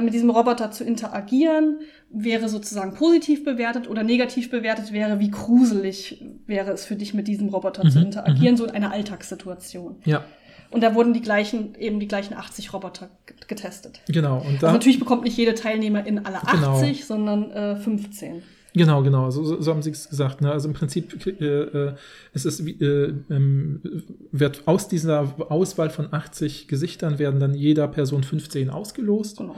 [0.00, 1.78] mit diesem Roboter zu interagieren,
[2.10, 7.26] wäre sozusagen positiv bewertet oder negativ bewertet wäre, wie gruselig wäre es für dich, mit
[7.28, 9.96] diesem Roboter zu Mhm, interagieren, so in einer Alltagssituation.
[10.04, 10.24] Ja,
[10.70, 13.10] Und da wurden die gleichen, eben die gleichen 80 Roboter
[13.48, 14.00] getestet.
[14.08, 14.36] genau.
[14.38, 16.76] Und da, Also natürlich bekommt nicht jede Teilnehmerin alle Genau.
[16.76, 18.42] 80, sondern äh, 15.
[18.74, 20.40] Genau, genau, so, so haben sie es gesagt.
[20.40, 20.50] Ne?
[20.50, 21.94] Also im Prinzip äh, äh,
[22.32, 23.82] es ist, äh, ähm,
[24.30, 29.38] wird aus dieser Auswahl von 80 Gesichtern werden dann jeder Person 15 ausgelost.
[29.38, 29.56] Genau.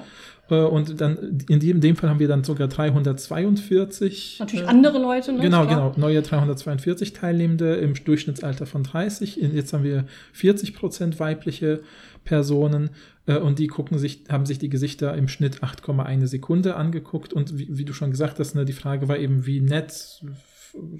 [0.50, 4.36] Äh, und dann in dem, in dem Fall haben wir dann sogar 342.
[4.40, 5.40] Natürlich äh, andere Leute, ne?
[5.40, 5.90] Genau, Klar.
[5.92, 6.06] genau.
[6.06, 9.40] Neue 342 Teilnehmende im Durchschnittsalter von 30.
[9.40, 11.80] In- Jetzt haben wir 40 Prozent weibliche
[12.24, 12.90] Personen
[13.26, 17.32] äh, und die gucken sich, haben sich die Gesichter im Schnitt 8,1 Sekunde angeguckt.
[17.32, 20.22] Und wie, wie du schon gesagt hast, ne, die Frage war eben, wie nett,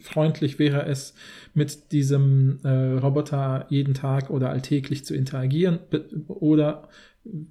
[0.03, 1.15] freundlich wäre es,
[1.53, 2.69] mit diesem äh,
[2.99, 5.81] Roboter jeden Tag oder alltäglich zu interagieren
[6.29, 6.89] oder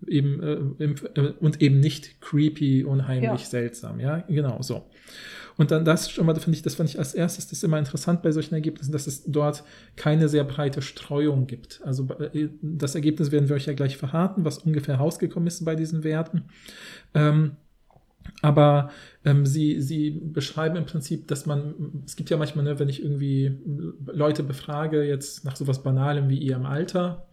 [0.07, 3.38] eben äh, im, äh, und eben nicht creepy, unheimlich, Ja.
[3.38, 3.99] seltsam.
[3.99, 4.84] Ja, genau so.
[5.55, 7.78] Und dann das schon mal, finde ich, das fand ich als erstes, das ist immer
[7.78, 9.63] interessant bei solchen Ergebnissen, dass es dort
[9.95, 11.82] keine sehr breite Streuung gibt.
[11.84, 15.76] Also äh, das Ergebnis werden wir euch ja gleich verraten, was ungefähr rausgekommen ist bei
[15.76, 16.45] diesen Werten.
[17.13, 17.51] Ähm,
[18.41, 18.89] aber
[19.26, 23.03] ähm, sie, sie beschreiben im Prinzip, dass man, es gibt ja manchmal, ne, wenn ich
[23.03, 23.57] irgendwie
[24.05, 27.28] Leute befrage, jetzt nach sowas Banalem wie ihrem Alter,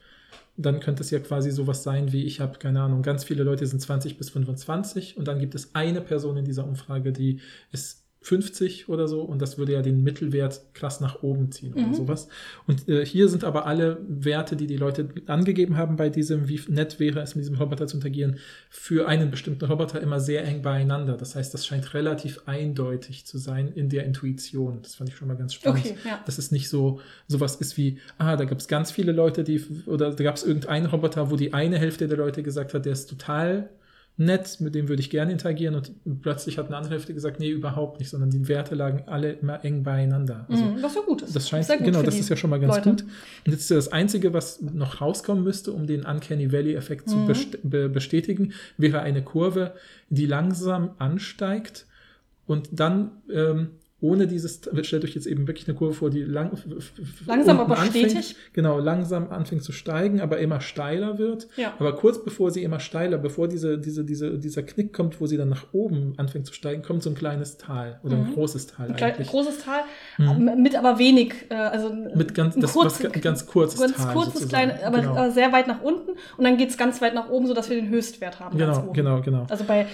[0.56, 3.66] dann könnte es ja quasi sowas sein wie, ich habe keine Ahnung, ganz viele Leute
[3.66, 7.40] sind 20 bis 25 und dann gibt es eine Person in dieser Umfrage, die
[7.72, 11.86] ist 50 oder so und das würde ja den Mittelwert krass nach oben ziehen oder
[11.86, 11.94] Mhm.
[11.94, 12.28] sowas.
[12.66, 16.60] Und äh, hier sind aber alle Werte, die die Leute angegeben haben bei diesem, wie
[16.68, 18.36] nett wäre es mit diesem Roboter zu interagieren,
[18.68, 21.16] für einen bestimmten Roboter immer sehr eng beieinander.
[21.16, 24.80] Das heißt, das scheint relativ eindeutig zu sein in der Intuition.
[24.82, 26.20] Das fand ich schon mal ganz spannend Okay, ja.
[26.26, 29.64] dass es nicht so sowas ist wie, ah, da gab es ganz viele Leute, die,
[29.86, 32.92] oder da gab es irgendeinen Roboter, wo die eine Hälfte der Leute gesagt hat, der
[32.92, 33.70] ist total
[34.16, 37.48] nett, mit dem würde ich gerne interagieren und plötzlich hat eine andere Hälfte gesagt, nee,
[37.48, 40.44] überhaupt nicht, sondern die Werte lagen alle immer eng beieinander.
[40.50, 41.34] Also Mhm, was ja gut ist.
[41.34, 42.90] das scheint, gut genau, das ist ja schon mal ganz Leute.
[42.90, 43.02] gut.
[43.46, 47.24] Und jetzt ist das Einzige, was noch rauskommen müsste, um den Uncanny Valley-Effekt zu Mhm.
[47.26, 49.72] best be bestätigen, wäre eine Kurve,
[50.10, 51.86] die langsam ansteigt
[52.46, 53.70] und dann ähm,
[54.02, 56.50] ohne dieses, stellt euch jetzt eben wirklich eine Kurve vor, die lang,
[57.26, 58.36] Langsam, aber anfängt, stetig.
[58.52, 61.48] Genau, langsam anfängt zu steigen, aber immer steiler wird.
[61.56, 61.74] Ja.
[61.78, 65.36] Aber kurz bevor sie immer steiler, bevor diese, diese, diese, dieser Knick kommt, wo sie
[65.36, 68.34] dann nach oben anfängt zu steigen, kommt so ein kleines Tal oder ein Mhm.
[68.34, 69.28] großes Tal Ein klein, eigentlich.
[69.28, 69.80] großes Tal,
[70.18, 70.62] Mhm.
[70.62, 74.14] mit aber wenig, äh, also Mit ganz, ein das, kurz- was, ganz kurzes ganz Tal.
[74.14, 75.30] kurzes, kleines, aber genau.
[75.30, 77.90] sehr weit nach unten und dann geht es ganz weit nach oben, sodass wir den
[77.90, 78.56] Höchstwert haben.
[78.56, 79.46] genau, genau, genau.
[79.50, 79.86] Also bei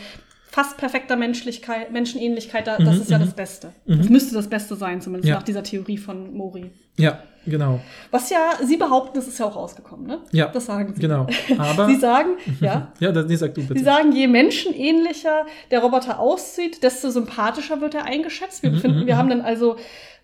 [0.57, 3.25] fast perfekter Menschlichkeit, Menschenähnlichkeit, da, Mhm, das ist ja mhm.
[3.27, 3.73] das Beste.
[3.85, 3.99] Mhm.
[3.99, 5.35] Das müsste das Beste sein, zumindest Ja.
[5.35, 6.71] nach dieser Theorie von Mori.
[6.97, 7.81] Ja, genau.
[8.11, 10.21] Was ja, Sie behaupten, das ist ja auch rausgekommen, ne?
[10.33, 11.01] Ja, Das sagen Sie.
[11.03, 11.27] Genau.
[11.59, 11.87] Aber.
[11.91, 12.31] Sie sagen,
[12.63, 13.79] ja, ja, das, nee, sag du bitte.
[13.79, 18.63] Sie sagen, je menschenähnlicher der Roboter aussieht, desto sympathischer wird er eingeschätzt.
[18.63, 19.19] Wir, Mhm, befinden, mhm, wir mhm.
[19.19, 19.77] haben dann also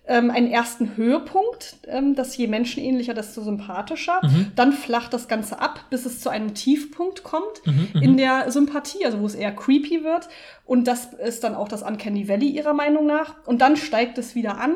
[0.05, 4.19] ähm, einen ersten Höhepunkt, ähm, dass je menschenähnlicher, desto sympathischer.
[4.21, 4.51] Mhm.
[4.55, 8.01] Dann flacht das Ganze ab, bis es zu einem Tiefpunkt kommt Mhm, mhm.
[8.01, 10.27] in der Sympathie, also wo es eher creepy wird.
[10.65, 13.35] Und das ist dann auch das Uncanny Valley ihrer Meinung nach.
[13.45, 14.75] Und dann steigt es wieder an.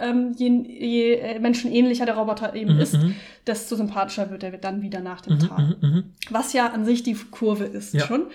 [0.00, 3.14] Ähm, je, je äh, menschenähnlicher der Roboter eben Mhm, ist, mhm.
[3.46, 6.04] desto sympathischer wird er dann wieder nach dem mhm.
[6.30, 8.06] Was ja an sich die Kurve ist Ja.
[8.06, 8.26] schon.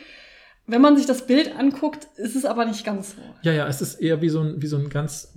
[0.66, 3.22] Wenn man sich das Bild anguckt, ist es aber nicht ganz so.
[3.41, 5.34] Ja, ja, es ist eher wie so ein, wie so ein ganz,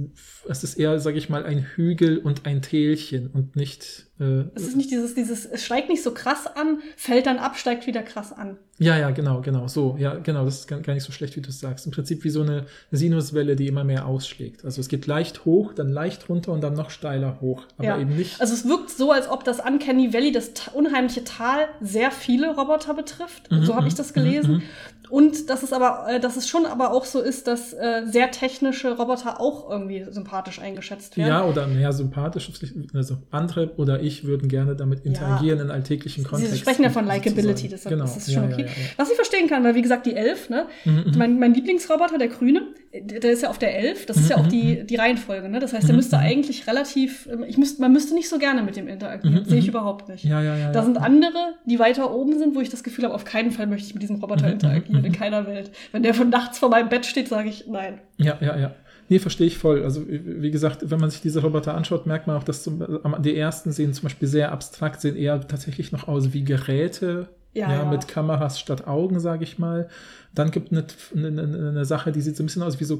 [0.48, 4.06] es ist eher, sage ich mal, ein Hügel und ein Tälchen und nicht.
[4.20, 7.58] Äh, Es ist nicht dieses, dieses, es steigt nicht so krass an, fällt dann ab,
[7.58, 8.56] steigt wieder krass an.
[8.78, 11.40] ja, ja, genau, genau, so, ja, genau, das ist gar, gar nicht so schlecht, wie
[11.40, 11.86] du es sagst.
[11.86, 14.64] Im Prinzip wie so eine Sinuswelle, die immer mehr ausschlägt.
[14.64, 17.98] Also es geht leicht hoch, dann leicht runter und dann noch steiler hoch, aber ja.
[17.98, 18.40] eben nicht.
[18.40, 22.94] Also es wirkt so, als ob das Uncanny Valley, das unheimliche Tal, sehr viele Roboter
[22.94, 23.50] betrifft.
[23.50, 24.62] Mhm, so habe mhm, ich das mhm, gelesen.
[25.10, 28.30] Und dass es aber, äh, dass es schon aber auch so ist, dass äh, sehr
[28.30, 31.28] technische Roboter auch irgendwie sympathisch eingeschätzt werden.
[31.28, 32.50] Ja, oder mehr sympathisch.
[32.94, 36.56] Also andere oder ich würden gerne damit interagieren in alltäglichen Kontexten.
[36.56, 37.70] Sie sprechen ja von Likability, sozusagen.
[37.70, 38.04] deshalb genau.
[38.04, 38.62] ist das schon ja, okay.
[38.62, 38.88] Ja, ja, ja.
[38.96, 40.66] Was ich verstehen kann, weil wie gesagt, die Elf, ne?
[40.84, 41.12] Mhm, mhm.
[41.16, 42.62] Mein, mein Lieblingsroboter, der Grüne,
[43.02, 44.06] der ist ja auf der Elf.
[44.06, 45.58] Das ist ja auch Mhm, die, die Reihenfolge, ne?
[45.58, 46.22] Das heißt, der Mhm, müsste mhm.
[46.22, 49.42] eigentlich relativ, ähm, ich müsste, man müsste nicht so gerne mit dem interagieren.
[49.42, 49.70] Mhm, Sehe ich mhm.
[49.70, 50.24] überhaupt nicht.
[50.24, 50.72] Ja, ja, ja.
[50.72, 53.66] Da sind andere, die weiter oben sind, wo ich das Gefühl habe, auf keinen Fall
[53.66, 55.16] möchte ich mit diesem Roboter Mhm, interagieren, mhm, in mhm.
[55.16, 55.70] keiner Welt.
[55.92, 58.00] Wenn der von nachts vor meinem Bett steht, sage ich nein.
[58.18, 58.74] Ja, ja, ja.
[59.08, 59.84] Nee, verstehe ich voll.
[59.84, 62.84] Also, wie gesagt, wenn man sich diese Roboter anschaut, merkt man auch, dass zum,
[63.20, 67.28] die ersten sehen zum Beispiel sehr abstrakt, sehen eher tatsächlich noch aus wie Geräte.
[67.56, 67.84] Ja, ja.
[67.90, 69.88] mit Kameras statt Augen, sage ich mal.
[70.34, 70.78] Dann gibt es
[71.16, 72.98] eine, eine, eine Sache, die sieht so ein bisschen aus wie so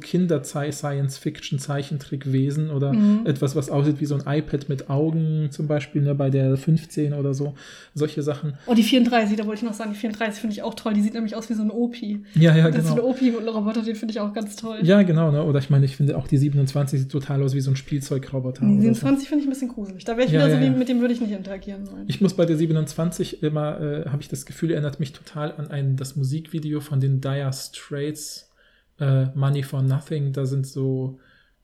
[1.47, 3.21] Kinder-Science-Fiction-Zeichentrickwesen oder Mhm.
[3.27, 7.13] etwas, was aussieht wie so ein iPad mit Augen, zum Beispiel ne, bei der 15
[7.13, 7.55] oder so.
[7.95, 8.55] Solche Sachen.
[8.67, 10.95] Oh, die 34, da wollte ich noch sagen, die 34 finde ich auch toll.
[10.95, 12.23] Die sieht nämlich aus wie so ein Opi.
[12.35, 13.09] Ja, ja, Das ist so genau.
[13.09, 14.79] ein Opi-Roboter, den finde ich auch ganz toll.
[14.83, 15.43] Ja, genau, ne?
[15.45, 18.61] Oder ich meine, ich finde auch die 27 sieht total aus wie so ein Spielzeugroboter.
[18.63, 18.81] Die oder so.
[18.83, 20.05] 27 finde ich ein bisschen gruselig.
[20.05, 22.05] Da wäre ich Ja, wieder ja, so, wie, mit dem würde ich nicht interagieren wollen.
[22.07, 25.69] Ich muss bei der 27 immer, äh, habe ich das Gefühl, erinnert mich total an
[25.69, 28.51] ein, das Musikvideo von den Dire Straits,
[28.99, 30.33] äh, Money for Nothing.
[30.33, 31.19] Da sind so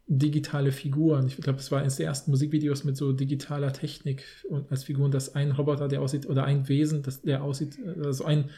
[0.06, 1.26] digitale Figuren.
[1.26, 5.10] Ich glaube, es war eines der ersten Musikvideos mit so digitaler Technik und als Figuren,
[5.10, 8.50] dass ein Roboter, der aussieht, oder ein Wesen, das, der aussieht, also ein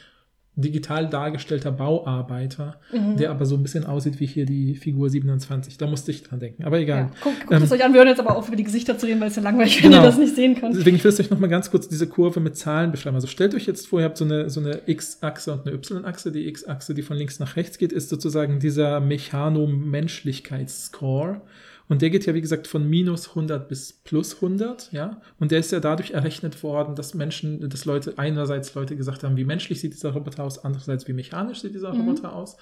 [0.57, 3.17] digital dargestellter Bauarbeiter, Mhm.
[3.17, 5.77] der aber so ein bisschen aussieht wie hier die Figur 27.
[5.79, 6.65] Da musste ich dran denken.
[6.65, 6.99] Aber egal.
[6.99, 7.93] Ja, guckt guckt Ähm, es euch an.
[7.93, 9.91] Wir hören jetzt aber auf, über die Gesichter zu reden, weil es ja langweilig, wenn
[9.91, 10.03] Genau.
[10.03, 10.77] ihr das nicht sehen könnt.
[10.77, 13.17] Deswegen, ich will euch noch mal ganz kurz diese Kurve mit Zahlen beschreiben.
[13.17, 16.31] Also stellt euch jetzt vor, ihr habt so eine, so eine X-Achse und eine Y-Achse.
[16.31, 21.41] Die X-Achse, die von links nach rechts geht, ist sozusagen dieser Mechano-Menschlichkeitsscore.
[21.89, 25.21] Und der geht ja, wie gesagt, von minus 100 bis plus 100, ja.
[25.39, 29.37] Und der ist ja dadurch errechnet worden, dass Menschen, dass Leute, einerseits Leute gesagt haben,
[29.37, 32.01] wie menschlich sieht dieser Roboter aus, andererseits wie mechanisch sieht dieser Mhm.
[32.01, 32.57] Roboter aus.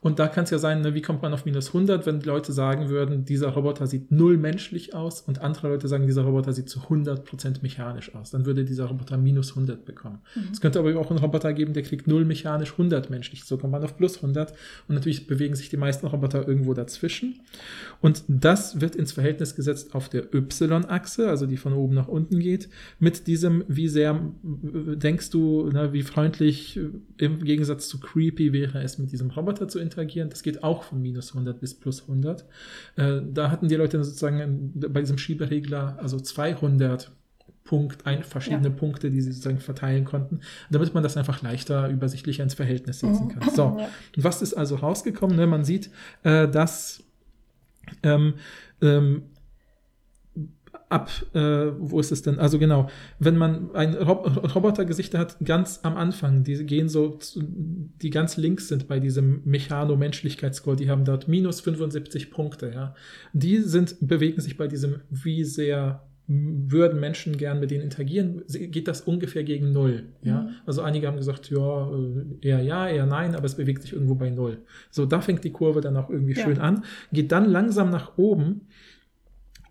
[0.00, 2.52] Und da kann es ja sein, ne, wie kommt man auf minus 100, wenn Leute
[2.52, 6.68] sagen würden, dieser Roboter sieht null menschlich aus und andere Leute sagen, dieser Roboter sieht
[6.68, 8.30] zu 100% mechanisch aus.
[8.30, 10.20] Dann würde dieser Roboter minus 100 bekommen.
[10.52, 13.44] Es könnte aber auch einen Roboter geben, der kriegt null mechanisch, 100 menschlich.
[13.44, 14.52] So kommt man auf plus 100.
[14.86, 17.40] Und natürlich bewegen sich die meisten Roboter irgendwo dazwischen.
[18.00, 22.38] Und das wird ins Verhältnis gesetzt auf der Y-Achse, also die von oben nach unten
[22.38, 22.68] geht,
[22.98, 28.52] mit diesem, wie sehr äh, denkst du, ne, wie freundlich äh, im Gegensatz zu creepy
[28.52, 30.30] wäre es, mit diesem Roboter zu interagieren.
[30.30, 32.44] Das geht auch von minus 100 bis plus 100.
[32.96, 37.10] Äh, da hatten die Leute sozusagen bei diesem Schieberegler also 200
[37.64, 38.74] Punkt, ein, verschiedene Ja.
[38.74, 43.28] Punkte, die sie sozusagen verteilen konnten, damit man das einfach leichter, übersichtlicher ins Verhältnis setzen
[43.28, 43.50] kann.
[43.54, 43.88] So, Ja.
[44.16, 45.36] und was ist also rausgekommen?
[45.36, 45.46] Ne?
[45.46, 45.90] Man sieht,
[46.22, 47.02] äh, dass
[48.02, 48.34] ähm,
[48.80, 49.22] ähm,
[50.88, 51.40] ab, äh,
[51.78, 52.38] wo ist es denn?
[52.38, 57.42] Also genau, wenn man ein Rob Robotergesichter hat, ganz am Anfang, die gehen so, zu,
[57.42, 62.94] die ganz links sind bei diesem Mechano-Menschlichkeitsscore, die haben dort minus 75 Punkte, ja.
[63.32, 68.86] Die sind, bewegen sich bei diesem, wie sehr würden Menschen gern mit denen interagieren, geht
[68.86, 70.42] das ungefähr gegen Null, ja.
[70.42, 70.48] Mhm.
[70.66, 74.14] Also einige haben gesagt, ja, äh, eher ja, eher nein, aber es bewegt sich irgendwo
[74.14, 74.58] bei Null.
[74.90, 76.44] So, da fängt die Kurve dann auch irgendwie Ja.
[76.44, 78.62] schön an, geht dann langsam nach oben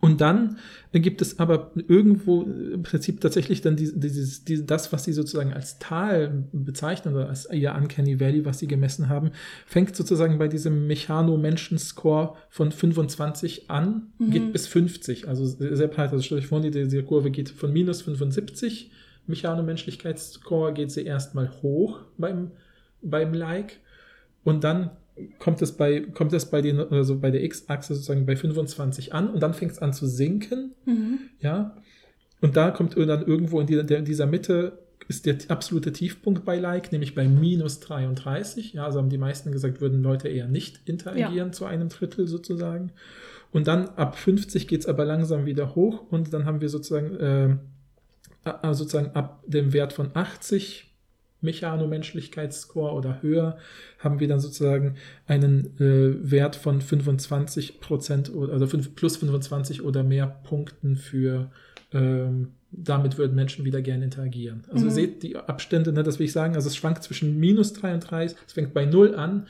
[0.08, 0.58] und dann
[0.94, 5.54] gibt es aber irgendwo im Prinzip tatsächlich dann die- dieses, die, das, was sie sozusagen
[5.54, 9.32] als Tal bezeichnen oder als ihr Uncanny Valley, was sie gemessen haben,
[9.66, 14.32] fängt sozusagen bei diesem Mechano-Menschen-Score von 25 an, Mhm.
[14.32, 15.28] geht bis 50.
[15.28, 16.12] Also sehr breit.
[16.12, 18.90] Also stellt euch vor, die, diese Kurve geht von minus 75
[19.28, 22.52] Mechano-Menschlichkeitsscore, geht sie erstmal hoch beim,
[23.02, 23.80] beim Like
[24.44, 24.92] und dann
[25.40, 29.30] kommt es bei, kommt es bei den, also bei der X-Achse sozusagen bei 25 an
[29.30, 31.20] und dann fängt es an zu sinken, Mhm.
[31.42, 31.76] ja.
[32.40, 36.46] Und da kommt dann irgendwo in dieser, der, in dieser Mitte ist der absolute Tiefpunkt
[36.46, 38.74] bei Like, nämlich bei minus 33.
[38.74, 42.92] Ja, also haben die meisten gesagt, würden Leute eher nicht interagieren zu einem Drittel sozusagen.
[43.52, 47.16] Und dann ab 50 geht es aber langsam wieder hoch und dann haben wir sozusagen,
[47.16, 47.58] äh,
[48.74, 50.87] sozusagen ab dem Wert von 80
[51.42, 53.58] Mechanomenschlichkeitsscore oder höher,
[54.00, 54.96] haben wir dann sozusagen
[55.28, 61.52] einen äh, Wert von 25 Prozent oder also fünf- plus 25 oder mehr Punkten für
[61.94, 64.66] ähm, damit würden Menschen wieder gerne interagieren.
[64.70, 64.92] Also Mhm.
[64.92, 68.54] seht die Abstände, ne, das will ich sagen, also es schwankt zwischen minus 33, es
[68.54, 69.48] fängt bei 0 an,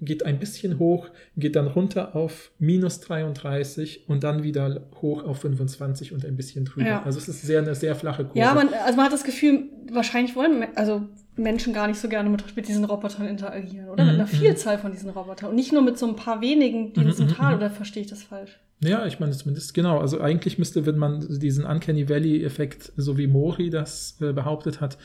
[0.00, 5.40] geht ein bisschen hoch, geht dann runter auf minus 33 und dann wieder hoch auf
[5.40, 6.86] 25 und ein bisschen drüber.
[6.86, 7.02] Ja.
[7.04, 8.38] Also es ist sehr eine sehr flache Kurve.
[8.38, 11.02] Ja, man, also man hat das Gefühl, wahrscheinlich wollen also
[11.36, 14.04] Menschen gar nicht so gerne mit, mit diesen Robotern interagieren, oder?
[14.04, 14.36] Mhm, Mit einer mhm.
[14.36, 17.10] Vielzahl von diesen Robotern und nicht nur mit so ein paar wenigen, die in Mhm,
[17.10, 17.58] diesem mhm, Tal, mhm.
[17.58, 18.58] oder verstehe ich das falsch?
[18.80, 19.98] Ja, ich meine zumindest, genau.
[19.98, 24.98] Also eigentlich müsste, wenn man diesen Uncanny Valley-Effekt, so wie Mori das äh, behauptet hat,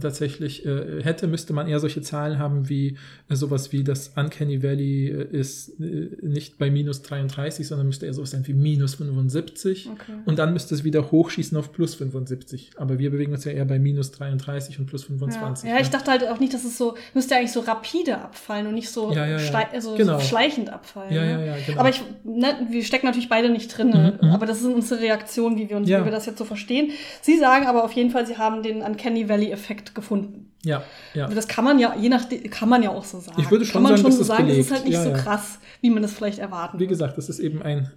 [0.00, 2.96] tatsächlich äh, hätte, müsste man eher solche Zahlen haben wie
[3.28, 8.06] äh, sowas wie das Uncanny Valley äh, ist äh, nicht bei minus 33, sondern müsste
[8.06, 9.90] eher sowas sein wie minus 75.
[9.92, 10.12] Okay.
[10.24, 12.70] Und dann müsste es wieder hochschießen auf plus 75.
[12.76, 15.68] Aber wir bewegen uns ja eher bei minus 33 und plus 25.
[15.68, 15.76] Ja.
[15.76, 15.92] ja, ich ne?
[15.92, 19.12] dachte halt auch nicht, dass es so, müsste eigentlich so rapide abfallen und nicht so,
[19.12, 19.68] Ja, ja, ja.
[19.72, 20.18] also Genau.
[20.18, 21.12] so schleichend abfallen.
[21.12, 21.30] Ja, ne?
[21.32, 21.80] ja, ja, genau.
[21.80, 24.32] Aber ich, ne, wir stecken natürlich beide nicht drin, Mhm, mhm.
[24.32, 26.00] aber das ist unsere Reaktion, wie wir uns, Ja.
[26.00, 26.92] wie wir das jetzt so verstehen.
[27.20, 29.50] Sie sagen aber auf jeden Fall, sie haben den Uncanny Valley
[29.82, 30.52] Effekt gefunden.
[30.64, 30.82] Ja,
[31.14, 31.24] ja.
[31.24, 33.40] Also das kann man ja, je nachdem, kann man ja auch so sagen.
[33.40, 34.72] Ich würde schon kann man sagen, schon so das sagen, es ist belegt.
[34.72, 35.16] halt nicht Ja, so ja.
[35.18, 37.90] krass, wie man das vielleicht erwarten Wie gesagt, das ist eben ein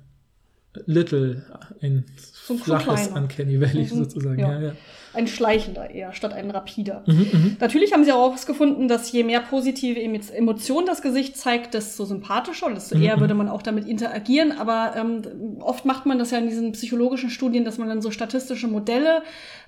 [0.87, 1.43] Little,
[1.81, 2.03] ein
[2.45, 3.15] So flaches kleiner.
[3.15, 4.39] Uncanny Valley Mhm, sozusagen.
[4.39, 4.51] ja.
[4.59, 4.71] Ja, ja.
[5.13, 7.03] Ein schleichender eher, statt ein rapider.
[7.07, 7.57] Mhm, mhm.
[7.61, 12.03] Natürlich haben sie auch herausgefunden, dass je mehr positive Emo- Emotionen das Gesicht zeigt, desto
[12.03, 13.21] sympathischer und desto Mhm, eher mhm.
[13.21, 14.51] würde man auch damit interagieren.
[14.51, 15.21] Aber ähm,
[15.61, 19.21] oft macht man das ja in diesen psychologischen Studien, dass man dann so statistische Modelle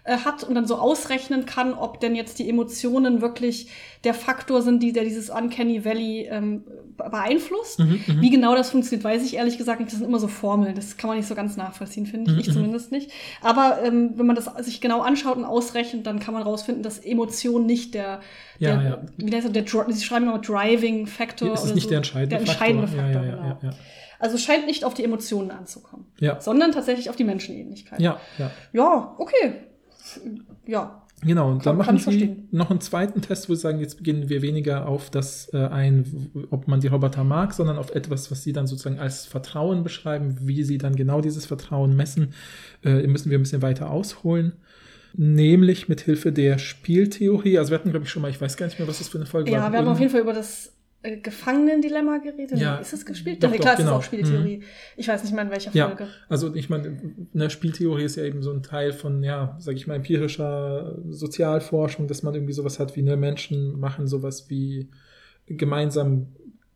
[0.08, 3.70] äh, hat und dann so ausrechnen kann, ob denn jetzt die Emotionen wirklich
[4.04, 6.64] der Faktor sind, die, der dieses Uncanny Valley ähm,
[6.96, 7.80] be- beeinflusst.
[7.80, 8.22] Mhm, mhm.
[8.22, 9.92] Wie genau das funktioniert, weiß ich ehrlich gesagt nicht.
[9.92, 10.76] Das sind immer so Formeln.
[10.76, 12.36] Das kann man nicht so ganz nachvollziehen, finde ich.
[12.36, 12.54] Mhm, Ich mhm.
[12.54, 13.12] zumindest nicht.
[13.42, 17.00] Aber ähm, wenn man das sich genau anschaut und ausrechnet, dann kann man rausfinden, dass
[17.00, 18.22] Emotion nicht der,
[18.60, 19.02] Ja, der ja.
[19.18, 21.54] wie heißt der, sie schreiben immer Driving Factor.
[21.54, 21.90] Es ist oder nicht so.
[21.90, 23.04] der entscheidende der entscheidende Faktor.
[23.04, 23.24] Faktor.
[23.24, 23.58] ja, ja, genau.
[23.64, 23.76] ja, ja,
[24.20, 26.40] Also es scheint nicht auf die Emotionen anzukommen, ja.
[26.40, 28.00] sondern tatsächlich auf die Menschenähnlichkeit.
[28.00, 28.52] Ja, ja.
[28.74, 29.54] Ja, okay.
[30.66, 31.04] Ja.
[31.24, 32.48] Genau, und dann machen sie verstehen.
[32.52, 36.30] noch einen zweiten Test, wo sie sagen, jetzt beginnen wir weniger auf das äh, ein,
[36.52, 40.38] ob man die Roboter mag, sondern auf etwas, was sie dann sozusagen als Vertrauen beschreiben,
[40.42, 42.34] wie sie dann genau dieses Vertrauen messen,
[42.84, 44.54] äh, müssen wir ein bisschen weiter ausholen.
[45.16, 47.58] Nämlich mit Hilfe der Spieltheorie.
[47.58, 49.18] Also wir hatten, glaube ich, schon mal, ich weiß gar nicht mehr, was das für
[49.18, 49.58] eine Folge war.
[49.58, 52.58] Ja, wir haben auf jeden Fall über das äh, Gefangenendilemma geredet.
[52.60, 52.78] Ja.
[52.78, 53.44] Ist das gespielt?
[53.44, 53.92] Doch, Doch, doch, klar, es genau.
[53.92, 54.64] ist auch Spieltheorie.
[54.96, 56.08] Ich weiß nicht mehr in welcher Ja, Folge.
[56.30, 56.98] also ich meine,
[57.34, 62.08] eine Spieltheorie ist ja eben so ein Teil von, ja, sag ich mal, empirischer Sozialforschung,
[62.08, 64.90] dass man irgendwie sowas hat wie, ne, Menschen machen sowas wie
[65.46, 66.28] gemeinsam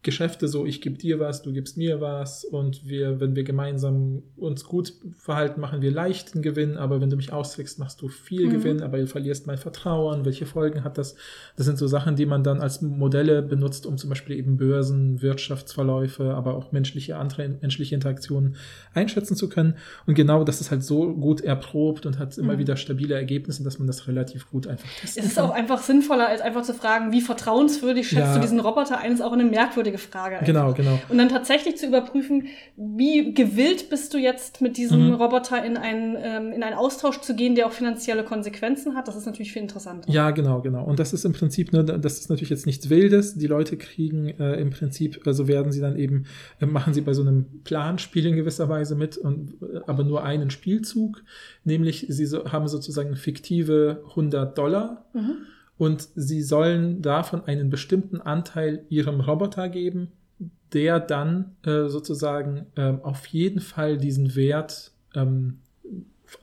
[0.03, 4.23] Geschäfte, so ich gebe dir was, du gibst mir was und wir, wenn wir gemeinsam
[4.35, 8.47] uns gut verhalten, machen wir leichten Gewinn, aber wenn du mich austrickst, machst du viel
[8.47, 8.51] Mhm.
[8.51, 10.25] Gewinn, aber du verlierst mein Vertrauen.
[10.25, 11.15] Welche Folgen hat das?
[11.55, 15.21] Das sind so Sachen, die man dann als Modelle benutzt, um zum Beispiel eben Börsen,
[15.21, 18.55] Wirtschaftsverläufe, aber auch menschliche andere menschliche Interaktionen
[18.93, 19.75] einschätzen zu können.
[20.07, 22.59] Und genau das ist halt so gut erprobt und hat immer Mhm.
[22.59, 25.45] wieder stabile Ergebnisse, dass man das relativ gut einfach testen Es ist kann.
[25.45, 28.33] auch einfach sinnvoller, als einfach zu fragen, wie vertrauenswürdig schätzt Ja.
[28.35, 29.43] du diesen Roboter ein, ist auch eine
[29.91, 30.35] merkwürdige Frage.
[30.35, 30.45] einfach.
[30.45, 30.99] Genau, genau.
[31.09, 35.13] Und dann tatsächlich zu überprüfen, wie gewillt bist du jetzt mit diesem Mhm.
[35.13, 39.07] Roboter in einen, ähm, in einen Austausch zu gehen, der auch finanzielle Konsequenzen hat.
[39.07, 40.09] Das ist natürlich viel interessanter.
[40.11, 40.83] Ja, genau, genau.
[40.85, 43.35] Und das ist im Prinzip, ne, das ist natürlich jetzt nichts Wildes.
[43.35, 46.25] Die Leute kriegen äh, im Prinzip, also werden sie dann eben,
[46.59, 50.23] äh, machen sie bei so einem Planspiel in gewisser Weise mit, und, äh, aber nur
[50.23, 51.23] einen Spielzug.
[51.63, 55.37] Nämlich, sie so, haben sozusagen fiktive 100 Dollar Mhm.
[55.82, 60.11] Und sie sollen davon einen bestimmten Anteil ihrem Roboter geben,
[60.73, 65.57] der dann äh, sozusagen ähm, auf jeden Fall diesen Wert, ähm,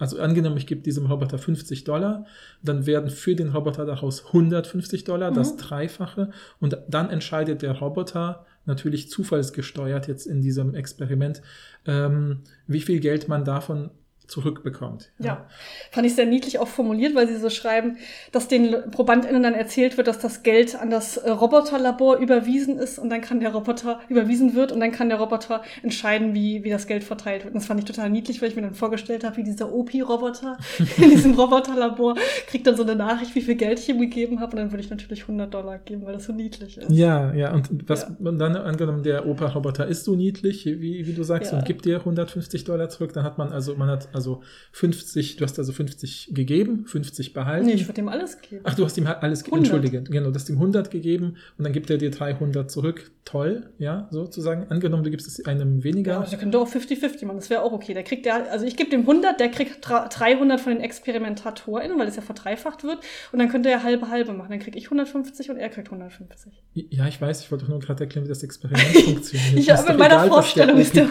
[0.00, 2.26] also angenommen, ich gebe diesem Roboter 50 Dollar,
[2.64, 5.58] dann werden für den Roboter daraus 150 Dollar, das Mhm.
[5.58, 11.42] Dreifache, und dann entscheidet der Roboter, natürlich zufallsgesteuert jetzt in diesem Experiment,
[11.86, 13.90] ähm, wie viel Geld man davon
[14.28, 15.10] zurückbekommt.
[15.18, 15.46] Ja,
[15.90, 17.96] fand ich sehr niedlich auch formuliert, weil sie so schreiben,
[18.32, 22.98] dass den ProbandInnen dann erzählt wird, dass das Geld an das äh, Roboterlabor überwiesen ist
[22.98, 26.70] und dann kann der Roboter überwiesen wird und dann kann der Roboter entscheiden, wie, wie
[26.70, 27.54] das Geld verteilt wird.
[27.54, 30.58] Und das fand ich total niedlich, weil ich mir dann vorgestellt habe, wie dieser OP-Roboter
[30.98, 32.14] in diesem Roboterlabor
[32.46, 34.82] kriegt dann so eine Nachricht, wie viel Geld ich ihm gegeben habe und dann würde
[34.82, 36.90] ich natürlich 100 Dollar geben, weil das so niedlich ist.
[36.90, 38.30] Ja, ja, und was Ja.
[38.32, 41.58] dann angenommen, der Opa-Roboter ist so niedlich, wie, wie du sagst, Ja.
[41.58, 44.42] und gibt dir 150 Dollar zurück, dann hat man also, man hat also
[44.72, 47.66] 50, du hast also 50 gegeben, 50 behalten.
[47.66, 48.62] Nee, ich würde ihm alles geben.
[48.64, 49.84] Ach, du hast ihm halt alles gegeben, 100.
[49.84, 53.10] entschuldige, genau, du hast ihm 100 gegeben und dann gibt er dir 300 zurück.
[53.24, 54.66] Toll, ja, sozusagen.
[54.70, 56.12] Angenommen, du gibst es einem weniger.
[56.12, 57.92] Ja, also der könnte auch 50-50 machen, das wäre auch okay.
[57.94, 61.98] Der kriegt ja, also ich gebe dem 100, der kriegt dra- 300 von den ExperimentatorInnen,
[61.98, 62.98] weil das ja verdreifacht wird.
[63.32, 64.50] Und dann könnte er halbe halbe machen.
[64.50, 66.52] Dann kriege ich 150 und er kriegt 150.
[66.74, 69.58] Ja, ich weiß, ich wollte doch nur gerade erklären, wie das Experiment funktioniert.
[69.58, 71.06] Ich habe in meiner egal, der Vorstellung ist der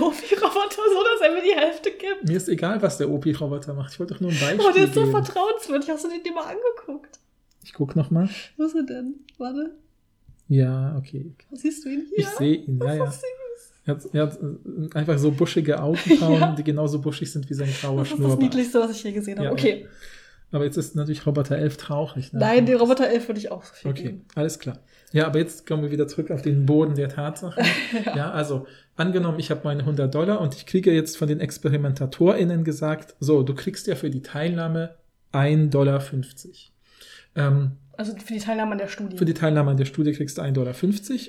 [0.69, 2.27] Hofi-Roboter so, dass er mir die Hälfte gibt.
[2.27, 3.93] Mir ist egal, was der OP-Roboter macht.
[3.93, 5.11] Ich wollte doch nur ein Beispiel Aber der ist so geben.
[5.11, 5.89] vertrauenswürdig.
[5.89, 7.19] Hast du den dir mal angeguckt?
[7.63, 8.29] Ich guck noch mal.
[8.57, 9.15] Wo ist er denn?
[9.37, 9.75] Warte.
[10.47, 11.33] Ja, okay.
[11.51, 12.19] Siehst du ihn hier?
[12.19, 13.13] Ich sehe ihn, ja, ja.
[13.85, 16.51] Er hat, er hat äh, einfach so buschige Augenbrauen, Ja.
[16.55, 18.41] die genauso buschig sind wie sein grauer Das ist das Schnurrbart.
[18.41, 19.45] Niedlichste, was ich je gesehen habe.
[19.47, 19.87] Ja, okay.
[20.51, 22.31] Aber jetzt ist natürlich Roboter 11 traurig.
[22.31, 22.39] Ne?
[22.39, 24.25] Nein, den Roboter 11 würde ich auch so viel Okay, geben.
[24.35, 24.79] alles klar.
[25.11, 27.63] Ja, aber jetzt kommen wir wieder zurück auf den Boden der Tatsachen.
[28.15, 28.31] ja.
[28.31, 33.15] also angenommen, ich habe meine 100 Dollar und ich kriege jetzt von den ExperimentatorInnen gesagt,
[33.19, 34.95] so, du kriegst ja für die Teilnahme
[35.33, 36.01] 1,50 Dollar.
[37.35, 39.17] Ähm, Also für die Teilnahme an der Studie.
[39.17, 40.73] Für die Teilnahme an der Studie kriegst du 1,50 Dollar.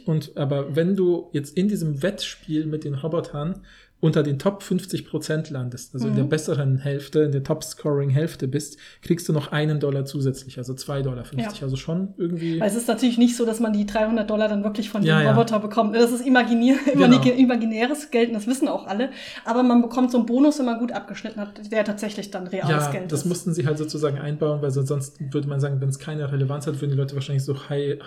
[0.07, 3.63] Und aber wenn du jetzt in diesem Wettspiel mit den Robotern
[4.01, 6.29] unter den Top 50 Prozent landest, also in der Mhm.
[6.29, 11.25] besseren Hälfte, in der Top-Scoring-Hälfte bist, kriegst du noch einen Dollar zusätzlich, also 2,50 Dollar.
[11.37, 11.49] Ja.
[11.63, 12.61] Also schon irgendwie.
[12.61, 15.19] Weil es ist natürlich nicht so, dass man die 300 Dollar dann wirklich von Ja,
[15.19, 15.31] dem ja.
[15.33, 15.97] Roboter bekommt.
[15.97, 17.21] Das ist imaginier Genau.
[17.23, 19.11] imaginäres Geld und das wissen auch alle.
[19.45, 22.85] Aber man bekommt so einen Bonus, wenn man gut abgeschnitten hat, der tatsächlich dann reales
[22.87, 23.27] ja, Geld das ist.
[23.27, 26.67] mussten sie halt sozusagen einbauen, weil so- sonst würde man sagen, wenn es keine Relevanz
[26.67, 27.99] hat, würden die Leute wahrscheinlich so high,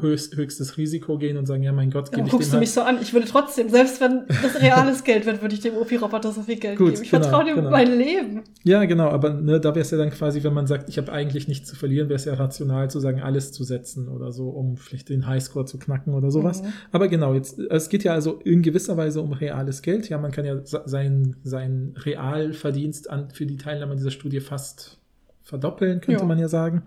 [0.00, 2.70] höchst, höchstes Risiko gehen und sagen, ja, mein Gott, gebe ich guckst du halt mich
[2.72, 2.98] so an.
[3.02, 6.56] Ich würde trotzdem, selbst wenn das reales Geld wird, würde ich dem OP-Roboter so viel
[6.56, 7.02] Geld Gut, geben.
[7.02, 7.70] Ich genau, vertraue dem genau.
[7.70, 8.42] mein Leben.
[8.62, 11.10] Ja, genau, aber ne, da wäre es ja dann quasi, wenn man sagt, ich habe
[11.10, 14.48] eigentlich nichts zu verlieren, wäre es ja rational zu sagen, alles zu setzen oder so,
[14.50, 16.62] um vielleicht den Highscore zu knacken oder sowas.
[16.62, 16.66] Mhm.
[16.92, 20.08] Aber genau, jetzt, es geht ja also in gewisser Weise um reales Geld.
[20.08, 24.98] Ja, man kann ja se- sein, sein Realverdienst an, für die Teilnahme dieser Studie fast
[25.44, 26.26] verdoppeln, könnte Ja.
[26.26, 26.82] man ja sagen.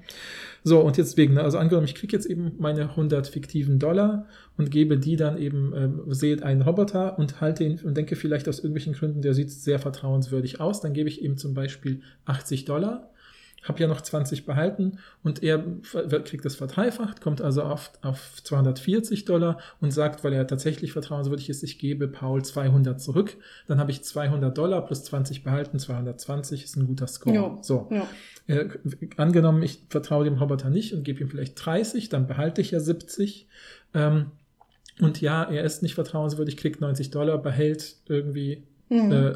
[0.64, 4.26] So, und jetzt wegen, ne, also angenommen, ich kriege jetzt eben meine 100 fiktiven Dollar
[4.58, 8.47] und gebe die dann eben, ähm, sehe einen Roboter und halte ihn und denke vielleicht
[8.47, 12.66] aus irgendwelchen Gründen, der sieht sehr vertrauenswürdig aus, dann gebe ich ihm zum Beispiel 80
[12.66, 13.12] Dollar,
[13.64, 15.64] habe ja noch 20 behalten und er
[16.24, 21.49] kriegt das verdreifacht, kommt also auf, auf 240 Dollar und sagt, weil er tatsächlich vertrauenswürdig
[21.49, 23.36] ist, ich gebe Paul 200 zurück,
[23.68, 27.36] dann habe ich 200 Dollar plus 20 behalten, 220 ist ein guter Score.
[27.36, 27.58] Ja.
[27.62, 27.89] So.
[27.89, 28.08] Ja.
[28.47, 28.70] Äh,
[29.18, 32.80] angenommen, ich vertraue dem Roboter nicht und gebe ihm vielleicht 30, dann behalte ich ja
[32.80, 33.47] 70.
[33.95, 34.28] Ähm,
[35.02, 39.12] und ja, er ist nicht vertrauenswürdig, kriegt 90 Dollar, behält irgendwie Mhm.
[39.12, 39.32] äh,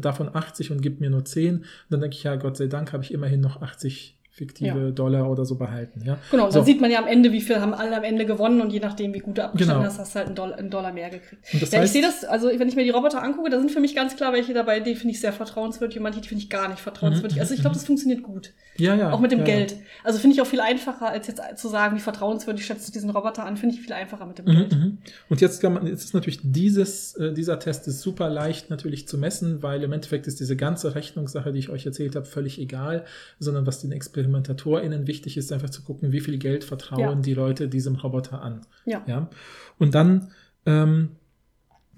[0.00, 1.56] davon 80 und gibt mir nur 10.
[1.58, 4.90] Und dann denke ich, ja, Gott sei Dank habe ich immerhin noch 80 fiktive Ja.
[4.90, 6.02] Dollar oder so behalten.
[6.04, 6.18] Ja?
[6.32, 6.56] Genau, so.
[6.58, 8.80] dann sieht man ja am Ende, wie viel haben alle am Ende gewonnen und je
[8.80, 9.88] nachdem, wie gut du abgeschnitten Genau.
[9.88, 11.44] hast, hast du halt einen Dollar, einen Dollar mehr gekriegt.
[11.52, 13.78] Ja, heißt- ich sehe das, also wenn ich mir die Roboter angucke, da sind für
[13.80, 16.50] mich ganz klar welche dabei, die finde ich sehr vertrauenswürdig und manche, die finde ich
[16.50, 17.36] gar nicht vertrauenswürdig.
[17.36, 18.52] Mhm, Also ich mhm, glaube, das funktioniert gut.
[18.76, 19.12] Ja, ja.
[19.12, 19.76] Auch mit dem ja, Geld.
[20.02, 23.10] Also finde ich auch viel einfacher, als jetzt zu sagen, wie vertrauenswürdig schätzt du diesen
[23.10, 24.72] Roboter an, finde ich viel einfacher mit dem Mhm, Geld.
[24.72, 24.98] mhm.
[25.28, 29.06] Und jetzt kann man, jetzt ist natürlich dieses, äh, dieser Test ist super leicht natürlich
[29.08, 32.58] zu messen, weil im Endeffekt ist diese ganze Rechnungssache, die ich euch erzählt habe, völlig
[32.60, 33.04] egal,
[33.38, 37.14] sondern was den ExperimentatorInnen wichtig ist, einfach zu gucken, wie viel Geld vertrauen Ja.
[37.14, 38.62] die Leute diesem Roboter an.
[38.84, 39.02] Ja.
[39.06, 39.28] Ja.
[39.78, 40.28] Und dann
[40.66, 41.10] ähm,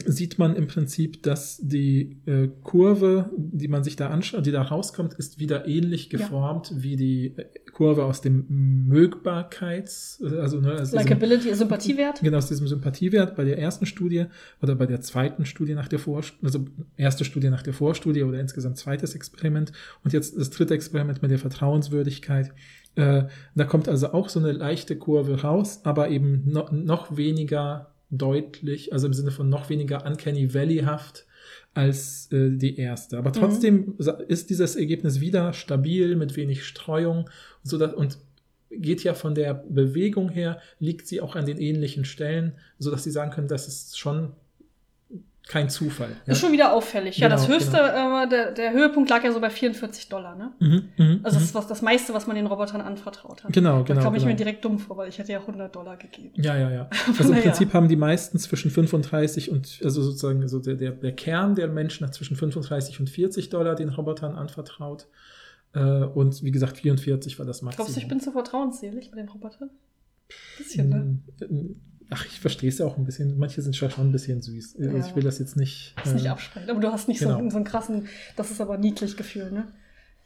[0.04, 4.62] sieht man im Prinzip, dass die äh, Kurve, die man sich da anschaut, die da
[4.62, 6.18] rauskommt, ist wieder ähnlich Ja.
[6.18, 8.44] geformt wie die äh, Kurve aus dem
[8.88, 12.20] Mögbarkeits, also, ne, aus diesem- Likability, Sympathiewert.
[12.20, 14.26] Genau, aus diesem Sympathiewert bei der ersten Studie
[14.62, 16.64] oder bei der zweiten Studie nach der Vorstudie, also
[16.96, 19.72] erste Studie nach der Vorstudie oder insgesamt zweites Experiment
[20.04, 22.52] und jetzt das dritte Experiment mit der Vertrauenswürdigkeit.
[22.94, 23.24] Äh,
[23.54, 28.92] da kommt also auch so eine leichte Kurve raus, aber eben no, noch weniger deutlich,
[28.92, 31.26] also im Sinne von noch weniger Uncanny Valley-haft
[31.74, 33.18] als äh, die erste.
[33.18, 37.28] Aber trotzdem sa- ist dieses Ergebnis wieder stabil mit wenig Streuung
[37.62, 38.18] so dass, und
[38.70, 43.04] geht ja von der Bewegung her, liegt sie auch an den ähnlichen Stellen, so dass
[43.04, 44.32] sie sagen können, das ist schon
[45.48, 46.10] kein Zufall.
[46.26, 46.32] Ja?
[46.32, 47.18] Ist schon wieder auffällig.
[47.18, 50.52] ja, das Genau, höchste, äh, der, der Höhepunkt lag ja so bei 44 Dollar, ne?
[50.58, 51.44] Mhm, mhm, Also das mhm.
[51.44, 53.52] ist was, das meiste, was man den Robotern anvertraut hat.
[53.52, 54.02] Genau, Da genau.
[54.02, 54.32] kam ich genau.
[54.32, 56.32] mir direkt dumm vor, weil ich hätte ja 100 Dollar gegeben.
[56.34, 56.90] Ja, ja, ja.
[57.18, 57.40] Also im.
[57.40, 61.68] Prinzip haben die meisten zwischen 35 und, also sozusagen, so der, der, der Kern der
[61.68, 65.06] Menschen hat zwischen 35 und 40 Dollar den Robotern anvertraut.
[65.74, 67.86] Äh, und wie gesagt, 44 war das Maximum.
[67.86, 69.70] Glaubst du, ich bin zu vertrauensselig bei den Robotern?
[70.58, 71.18] Bisschen, ne?
[72.10, 73.36] Ach, ich verstehe es ja auch ein bisschen.
[73.38, 74.76] Manche sind schon ein bisschen süß.
[74.78, 75.06] Also Ja.
[75.06, 75.94] ich will das jetzt nicht.
[76.02, 76.70] Das nicht äh, absprechen.
[76.70, 77.38] Aber du hast nicht so, genau.
[77.38, 79.66] einen, so einen krassen, das ist aber niedlich Gefühl, ne?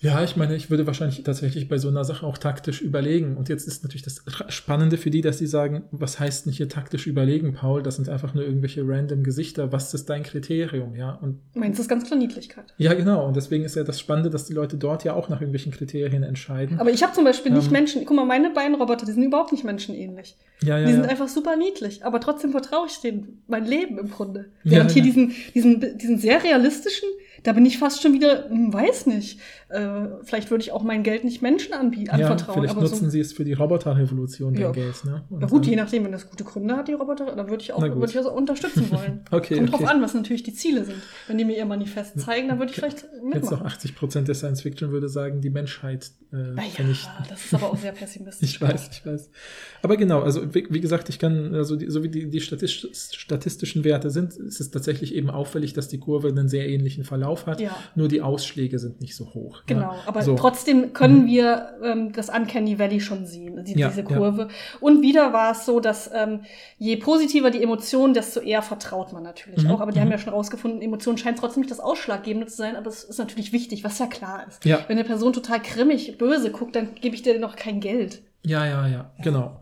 [0.03, 3.37] Ja, ich meine, ich würde wahrscheinlich tatsächlich bei so einer Sache auch taktisch überlegen.
[3.37, 6.71] Und jetzt ist natürlich das Spannende für die, dass sie sagen, was heißt denn hier
[6.71, 7.83] taktisch überlegen, Paul?
[7.83, 9.73] Das sind einfach nur irgendwelche random Gesichter.
[9.73, 10.97] Was ist dein Kriterium?
[10.97, 12.73] Ja, und Meins ist ganz klar Niedlichkeit.
[12.79, 13.27] ja, genau.
[13.27, 16.23] Und deswegen ist ja das Spannende, dass die Leute dort ja auch nach irgendwelchen Kriterien
[16.23, 16.81] entscheiden.
[16.81, 17.73] Aber ich habe zum Beispiel nicht Ähm.
[17.73, 20.37] Menschen, guck mal, meine beiden Roboter, die sind überhaupt nicht menschenähnlich.
[20.63, 21.11] ja, ja, die sind ja.
[21.11, 24.47] einfach super niedlich, aber trotzdem vertraue ich denen mein Leben im Grunde.
[24.65, 25.09] Ja, Während hier ja.
[25.13, 27.09] diesen, diesen, diesen sehr realistischen,
[27.43, 29.39] da bin ich fast schon wieder, hm, weiß nicht,
[29.69, 32.55] äh, vielleicht würde ich auch mein Geld nicht Menschen anbieten, ja, anvertrauen.
[32.59, 34.73] vielleicht aber nutzen so, sie es für die Roboterrevolution, dein Ja.
[34.73, 35.05] Geld.
[35.05, 35.23] Ne?
[35.31, 37.73] Und ja gut, je nachdem, wenn das gute Gründe hat, die Roboter, dann würde ich
[37.73, 39.21] auch, würde ich auch unterstützen wollen.
[39.31, 39.79] Okay, Kommt okay.
[39.85, 40.99] drauf an, was natürlich die Ziele sind.
[41.29, 43.67] Wenn die mir ihr Manifest zeigen, dann würde ich vielleicht Jetzt noch mitmachen.
[43.67, 47.13] 80 Prozent der Science Fiction würde sagen, die Menschheit äh, Naja, vernichten.
[47.29, 48.51] das ist aber auch sehr pessimistisch.
[48.51, 49.31] Ich weiß, ich weiß.
[49.83, 52.89] Aber genau, also wie, wie gesagt, ich kann, also die, so wie die, die statistisch,
[53.17, 57.30] statistischen Werte sind, ist es tatsächlich eben auffällig, dass die Kurve einen sehr ähnlichen Verlauf
[57.47, 57.61] hat.
[57.61, 57.77] Ja.
[57.95, 59.63] Nur die Ausschläge sind nicht so hoch.
[59.67, 59.97] Genau, ja.
[60.07, 60.35] aber so.
[60.35, 64.05] trotzdem können wir ähm, das Uncanny Valley schon sehen, die, Ja, diese.
[64.05, 64.49] Kurve.
[64.81, 66.41] Und wieder war es so, dass ähm,
[66.79, 69.81] je positiver die Emotionen, desto eher vertraut man natürlich Mhm, auch.
[69.81, 70.05] Aber die mhm.
[70.05, 73.19] haben ja schon rausgefunden, Emotionen scheinen trotzdem nicht das Ausschlaggebende zu sein, aber es ist
[73.19, 74.65] natürlich wichtig, was ja klar ist.
[74.65, 74.85] Ja.
[74.89, 78.23] Wenn eine Person total grimmig, böse guckt, dann gebe ich dir noch kein Geld.
[78.43, 79.61] Ja, ja, ja, genau.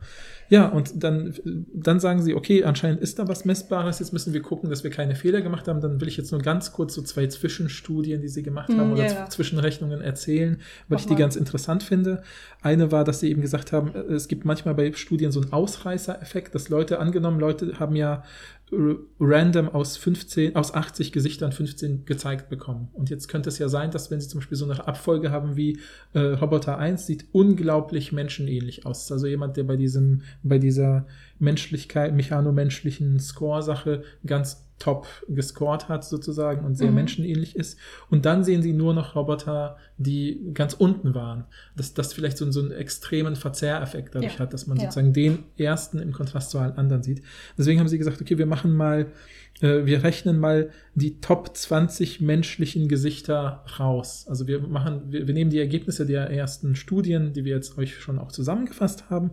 [0.50, 1.34] Ja, und dann,
[1.74, 4.90] dann sagen sie, okay, anscheinend ist da was Messbares, jetzt müssen wir gucken, dass wir
[4.90, 5.80] keine Fehler gemacht haben.
[5.80, 8.92] Dann will ich jetzt nur ganz kurz so zwei Zwischenstudien, die sie gemacht haben, Mm,
[8.94, 9.28] oder.
[9.30, 10.56] Zwischenrechnungen erzählen,
[10.88, 11.18] weil Mach ich die mal.
[11.18, 12.22] ganz interessant finde.
[12.62, 15.52] Eine war, dass sie eben gesagt haben, äh, es gibt manchmal bei Studien so einen
[15.52, 18.24] Ausreißer-Effekt, dass Leute, angenommen, Leute haben ja
[18.70, 22.88] random aus 15, aus 80 Gesichtern 15 gezeigt bekommen.
[22.92, 25.56] Und jetzt könnte es ja sein, dass wenn sie zum Beispiel so eine Abfolge haben
[25.56, 25.78] wie
[26.12, 29.10] äh, Roboter 1, sieht unglaublich menschenähnlich aus.
[29.10, 31.06] Also jemand, der bei diesem, bei dieser
[31.38, 36.94] Menschlichkeit, mechanomenschlichen Score-Sache ganz top gescored hat sozusagen und sehr Mhm.
[36.96, 37.78] menschenähnlich ist.
[38.10, 41.44] Und dann sehen sie nur noch Roboter, die ganz unten waren.
[41.76, 44.38] Dass das vielleicht so, einen- so einen extremen Verzerreffekt dadurch Ja.
[44.40, 44.84] hat, dass man Ja.
[44.84, 47.22] sozusagen den ersten im Kontrast zu allen anderen sieht.
[47.56, 49.06] Deswegen haben sie gesagt, okay, wir machen mal,
[49.60, 54.26] äh, wir rechnen mal die Top 20 menschlichen Gesichter raus.
[54.28, 57.94] Also wir machen, wir, wir nehmen die Ergebnisse der ersten Studien, die wir jetzt euch
[58.00, 59.30] schon auch zusammengefasst haben,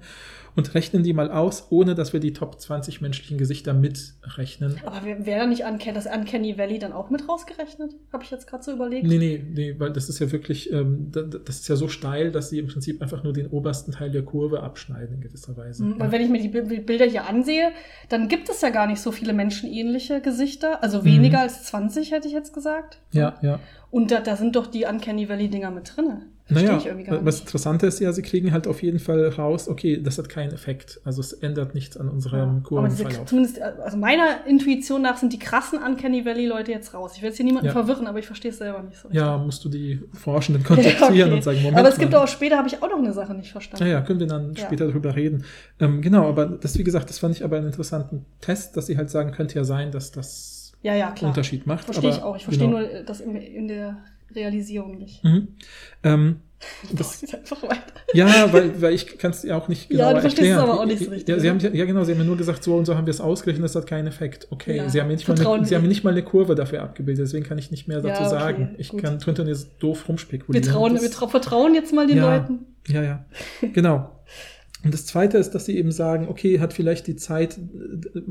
[0.56, 4.78] und rechnen die mal aus, ohne dass wir die Top 20 menschlichen Gesichter mitrechnen.
[4.86, 7.94] Aber wäre da nicht Uncanny, das Uncanny Valley dann auch mit rausgerechnet?
[8.14, 9.06] Habe ich jetzt gerade so überlegt.
[9.06, 11.88] Nee, nee, nee, weil das ist ja wirklich, ähm, da- da- das ist ja so
[11.88, 15.58] steil, dass sie im Prinzip einfach nur den obersten Teil der Kurve abschneiden in gewisser
[15.58, 15.84] Weise.
[15.84, 17.72] Mhm, Weil wenn ich mir die Bil- Bilder hier ansehe,
[18.10, 20.84] dann gibt es ja gar nicht so viele menschenähnliche Gesichter.
[20.84, 23.00] Also weniger als 20, hätte ich jetzt gesagt.
[23.12, 23.60] ja, ja.
[23.92, 26.24] Und da, da sind doch die Uncanny Valley-Dinger mit drin.
[26.48, 26.80] Naja,
[27.22, 27.42] was nicht.
[27.46, 31.02] Interessante ist ja, sie kriegen halt auf jeden Fall raus, okay, das hat keinen Effekt.
[31.04, 32.78] Also es ändert nichts an unserem Ja.
[32.78, 33.26] Aber diese, Kurvenverlauf.
[33.26, 37.14] zumindest, also meiner Intuition nach sind die krassen Uncanny Valley-Leute jetzt raus.
[37.16, 37.72] Ich will jetzt hier niemanden Ja.
[37.72, 39.20] verwirren, aber ich verstehe es selber nicht so richtig.
[39.22, 41.34] Ja, musst du die Forschenden kontaktieren Ja, okay.
[41.36, 42.20] und sagen, Moment Aber es gibt mal.
[42.24, 43.84] auch später, habe ich auch noch eine Sache nicht verstanden.
[43.84, 45.46] Naja, können wir dann später darüber reden.
[45.80, 48.98] Ähm, genau, aber das, wie gesagt, das fand ich aber einen interessanten Test, dass sie
[48.98, 51.30] halt sagen, könnte ja sein, dass das Ja, ja, klar.
[51.30, 51.86] Unterschied macht.
[51.86, 52.36] Verstehe ich auch.
[52.36, 52.80] Ich verstehe genau.
[52.82, 53.98] nur äh, das in, in der
[54.34, 55.24] Realisierung nicht.
[55.24, 55.50] Mhm.
[56.04, 56.36] Ähm,
[56.94, 57.82] das, einfach weiter.
[58.14, 60.70] Ja, weil, weil ich kann es ja auch nicht Ja, genau du verstehst es erklären.
[60.70, 61.60] aber auch nicht so richtig, Ja, sie oder?
[61.68, 63.66] haben, ja, genau, sie haben ja nur gesagt, so und so haben wir es ausgerechnet,
[63.66, 64.48] das hat keinen Effekt.
[64.52, 65.80] Okay, Ja, sie, haben mir nicht mal eine, sie haben wir.
[65.82, 68.30] mir nicht mal eine Kurve dafür abgebildet, deswegen kann ich nicht mehr Ja, dazu okay,
[68.32, 68.76] sagen.
[68.78, 69.02] Ich gut.
[69.04, 70.68] kann, könnte jetzt doof Wir, rumspekulieren.
[70.68, 72.36] trauen, Das- wir trau vertrauen jetzt mal den Ja.
[72.36, 72.60] Leuten.
[72.88, 73.26] Ja, ja,
[73.74, 74.12] genau.
[74.84, 77.58] Und das Zweite ist, dass sie eben sagen, okay, hat vielleicht die Zeit,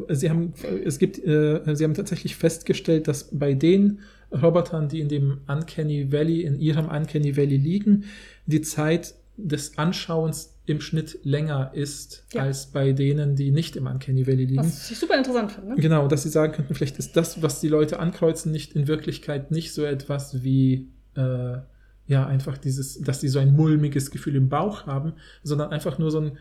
[0.08, 4.00] äh, sie haben, es gibt, äh, sie haben tatsächlich festgestellt, dass bei den
[4.32, 8.04] Robotern, die in dem Uncanny Valley, in ihrem Uncanny Valley liegen,
[8.46, 12.42] die Zeit des Anschauens im Schnitt länger ist Ja.
[12.42, 14.58] als bei denen, die nicht im Uncanny Valley liegen.
[14.64, 15.74] Was ich super interessant finde.
[15.76, 19.50] Genau, dass sie sagen könnten, vielleicht ist das, was die Leute ankreuzen, nicht in Wirklichkeit
[19.50, 21.58] nicht so etwas wie, äh,
[22.06, 26.10] ja, einfach dieses, dass sie so ein mulmiges Gefühl im Bauch haben, sondern einfach nur
[26.10, 26.38] so ein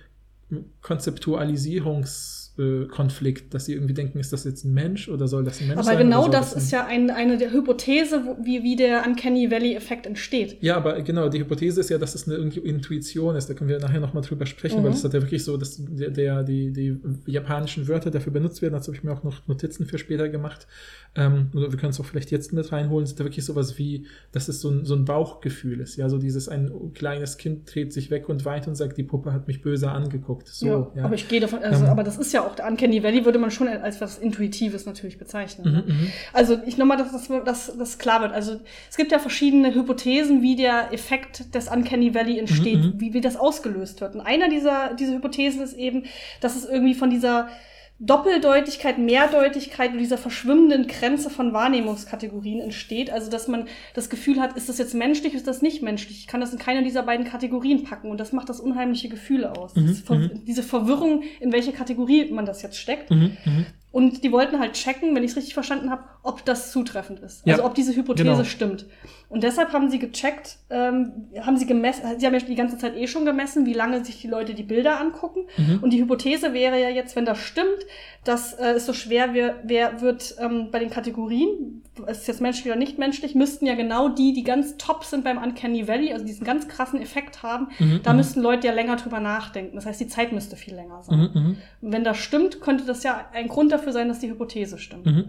[2.55, 5.79] Konzeptualisierungskonflikt, dass sie irgendwie denken, ist das jetzt ein Mensch oder soll das ein Mensch
[5.79, 5.97] Aber sein?
[5.97, 9.05] genau oder soll das ein- ist ja ein, eine der Hypothese, wo, wie, wie der
[9.05, 10.57] Uncanny Valley-Effekt entsteht.
[10.61, 13.49] Ja, aber genau, die Hypothese ist ja, dass es eine Intuition ist.
[13.49, 14.83] Da können wir nachher nochmal drüber sprechen, Mhm.
[14.85, 18.61] weil das hat ja wirklich so, dass der, der, die, die japanischen Wörter dafür benutzt
[18.61, 18.73] werden.
[18.73, 20.67] Dazu habe ich mir auch noch Notizen für später gemacht.
[21.15, 23.03] Ähm, oder wir können es auch vielleicht jetzt mit reinholen.
[23.03, 25.95] Es ist da wirklich sowas wie, dass es so ein, so ein Bauchgefühl ist.
[25.95, 29.31] Ja, so dieses, ein kleines Kind dreht sich weg und weint und sagt, die Puppe
[29.31, 30.47] hat mich böse angeguckt.
[30.47, 31.03] So, ja, ja.
[31.05, 31.89] Aber ich gehe davon, also, Ähm.
[31.91, 35.17] aber das ist ja auch, der Uncanny Valley würde man schon als was Intuitives natürlich
[35.17, 35.71] bezeichnen.
[35.71, 35.83] ne?
[35.85, 36.11] Mhm, mhm.
[36.33, 38.31] Also ich nochmal, dass das, dass das klar wird.
[38.33, 42.93] Also es gibt ja verschiedene Hypothesen, wie der Effekt des Uncanny Valley entsteht, Mhm, mhm.
[42.99, 44.15] wie, wie das ausgelöst wird.
[44.15, 46.03] Und einer dieser, dieser Hypothesen ist eben,
[46.41, 47.49] dass es irgendwie von dieser
[48.05, 53.09] Doppeldeutigkeit, Mehrdeutigkeit und dieser verschwimmenden Grenze von Wahrnehmungskategorien entsteht.
[53.09, 56.19] Also, dass man das Gefühl hat, ist das jetzt menschlich, ist das nicht menschlich?
[56.19, 59.55] Ich kann das in keine dieser beiden Kategorien packen und das macht das unheimliche Gefühle
[59.55, 59.75] aus.
[59.75, 60.45] Mhm, Ver mhm.
[60.45, 63.09] Diese Verwirrung, in welche Kategorie man das jetzt steckt.
[63.09, 63.65] Mhm, mhm.
[63.93, 67.45] Und die wollten halt checken, wenn ich es richtig verstanden habe, ob das zutreffend ist.
[67.45, 68.43] Ja, also ob diese Hypothese genau.
[68.43, 68.87] stimmt.
[69.33, 72.95] Und deshalb haben sie gecheckt, ähm, haben sie gemessen, sie haben ja die ganze Zeit
[72.95, 75.47] eh schon gemessen, wie lange sich die Leute die Bilder angucken.
[75.57, 75.79] Mhm.
[75.81, 77.67] Und die Hypothese wäre ja jetzt, wenn das stimmt,
[78.23, 82.67] dass äh, es so schwer wer, wer wird ähm, bei den Kategorien, ist jetzt menschlich
[82.67, 86.25] oder nicht menschlich, müssten ja genau die, die ganz top sind beim Uncanny Valley, also
[86.25, 88.17] diesen ganz krassen Effekt haben, Mhm, da mhm.
[88.17, 89.75] müssten Leute ja länger drüber nachdenken.
[89.75, 91.19] Das heißt, die Zeit müsste viel länger sein.
[91.19, 91.57] Mhm, mhm.
[91.81, 95.05] Und wenn das stimmt, könnte das ja ein Grund dafür sein, dass die Hypothese stimmt.
[95.05, 95.25] Mhm,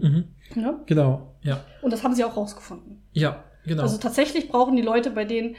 [0.55, 0.61] mhm.
[0.61, 0.79] Ja?
[0.85, 1.61] Genau, ja.
[1.81, 3.01] Und das haben sie auch rausgefunden.
[3.13, 3.83] Ja, genau.
[3.83, 5.55] Also tatsächlich brauchen die Leute, bei denen,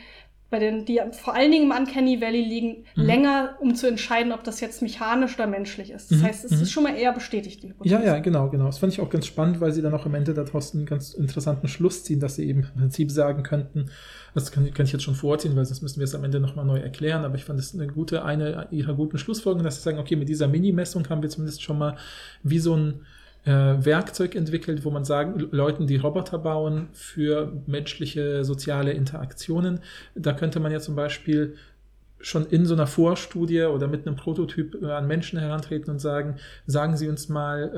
[0.48, 3.02] bei denen, die vor allen Dingen im Uncanny Valley liegen, Mhm.
[3.02, 6.10] länger, um zu entscheiden, ob das jetzt mechanisch oder menschlich ist.
[6.12, 6.62] Das Mhm, heißt, es mhm.
[6.62, 7.94] ist schon mal eher bestätigt, die Hypothese.
[7.96, 8.66] Ja, ja, genau, genau.
[8.66, 11.14] Das fand ich auch ganz spannend, weil sie dann auch am Ende daraus einen ganz
[11.14, 13.90] interessanten Schluss ziehen, dass sie eben im Prinzip sagen könnten,
[14.34, 16.64] das kann, kann ich jetzt schon vorziehen, weil sonst müssen wir es am Ende nochmal
[16.64, 19.98] neu erklären, aber ich fand es eine gute, eine ihrer guten Schlussfolgerungen, dass sie sagen,
[19.98, 21.96] okay, mit dieser Mini-Messung haben wir zumindest schon mal
[22.42, 23.00] wie so ein
[23.46, 29.80] Werkzeug entwickelt, wo man sagen, Leuten, die Roboter bauen für menschliche soziale Interaktionen,
[30.14, 31.54] da könnte man ja zum Beispiel
[32.18, 36.36] schon in so einer Vorstudie oder mit einem Prototyp äh, an Menschen herantreten und sagen,
[36.66, 37.70] sagen Sie uns mal,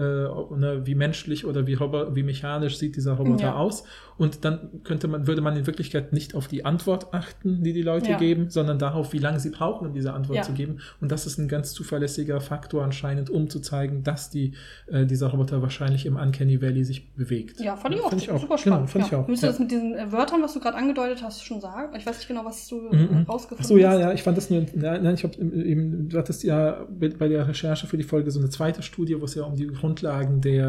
[0.54, 3.54] äh, ne, wie menschlich oder wie, Robo wie mechanisch sieht dieser Roboter Ja.
[3.56, 3.84] aus.
[4.16, 7.82] Und dann könnte man, würde man in Wirklichkeit nicht auf die Antwort achten, die die
[7.82, 8.18] Leute Ja.
[8.18, 10.42] geben, sondern darauf, wie lange sie brauchen, um diese Antwort Ja.
[10.42, 10.78] zu geben.
[11.00, 14.54] Und das ist ein ganz zuverlässiger Faktor anscheinend, um zu zeigen, dass die,
[14.86, 17.60] äh, dieser Roboter wahrscheinlich im Uncanny Valley sich bewegt.
[17.60, 18.40] Ja, fand ich auch, Fand ich auch.
[18.40, 18.78] super spannend.
[18.78, 19.18] Genau, fand ja.
[19.18, 19.28] ich auch.
[19.28, 19.52] Müsst ihr Ja.
[19.52, 21.94] das mit diesen äh, Wörtern, was du gerade angedeutet hast, schon sagen?
[21.96, 22.92] Ich weiß nicht genau, was du Mhm.
[22.92, 24.00] äh, rausgefunden Achso, ja, hast.
[24.00, 27.48] ja, ich fand das nur, nein, nein ich habe eben, du hattest ja bei der
[27.48, 30.66] Recherche für die Folge so eine zweite Studie, wo es ja um die Grundlagen der,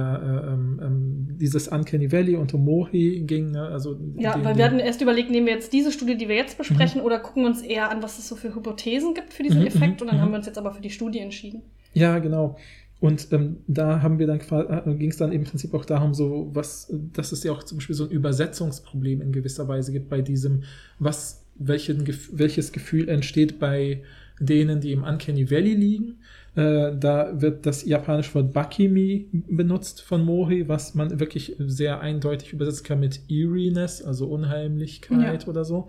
[0.47, 3.63] äh, ähm, ähm, dieses Uncanny Valley und um Mori ging, ne?
[3.67, 6.35] also Ja, den- weil wir hatten erst überlegt, nehmen wir jetzt diese Studie, die wir
[6.35, 9.61] jetzt besprechen, oder gucken uns eher an, was es so für Hypothesen gibt für diesen
[9.61, 9.95] Mhm, Effekt.
[9.95, 10.21] mhm, Und dann mhm.
[10.21, 11.61] haben wir uns jetzt aber für die Studie entschieden.
[11.93, 12.55] Ja, genau.
[13.01, 16.49] Und ähm, da haben wir dann äh, ging es dann im Prinzip auch darum, so
[16.53, 20.21] was, dass es ja auch zum Beispiel so ein Übersetzungsproblem in gewisser Weise gibt bei
[20.21, 20.63] diesem,
[20.99, 24.03] was, welchen, welches Gefühl entsteht bei
[24.39, 26.19] denen, die im Uncanny Valley liegen.
[26.55, 32.53] Äh, da wird das japanische Wort Bakimi benutzt von Mori, was man wirklich sehr eindeutig
[32.53, 35.87] übersetzen kann mit Eeriness, also Unheimlichkeit oder so.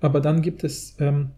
[0.00, 1.30] Aber dann gibt es ähm,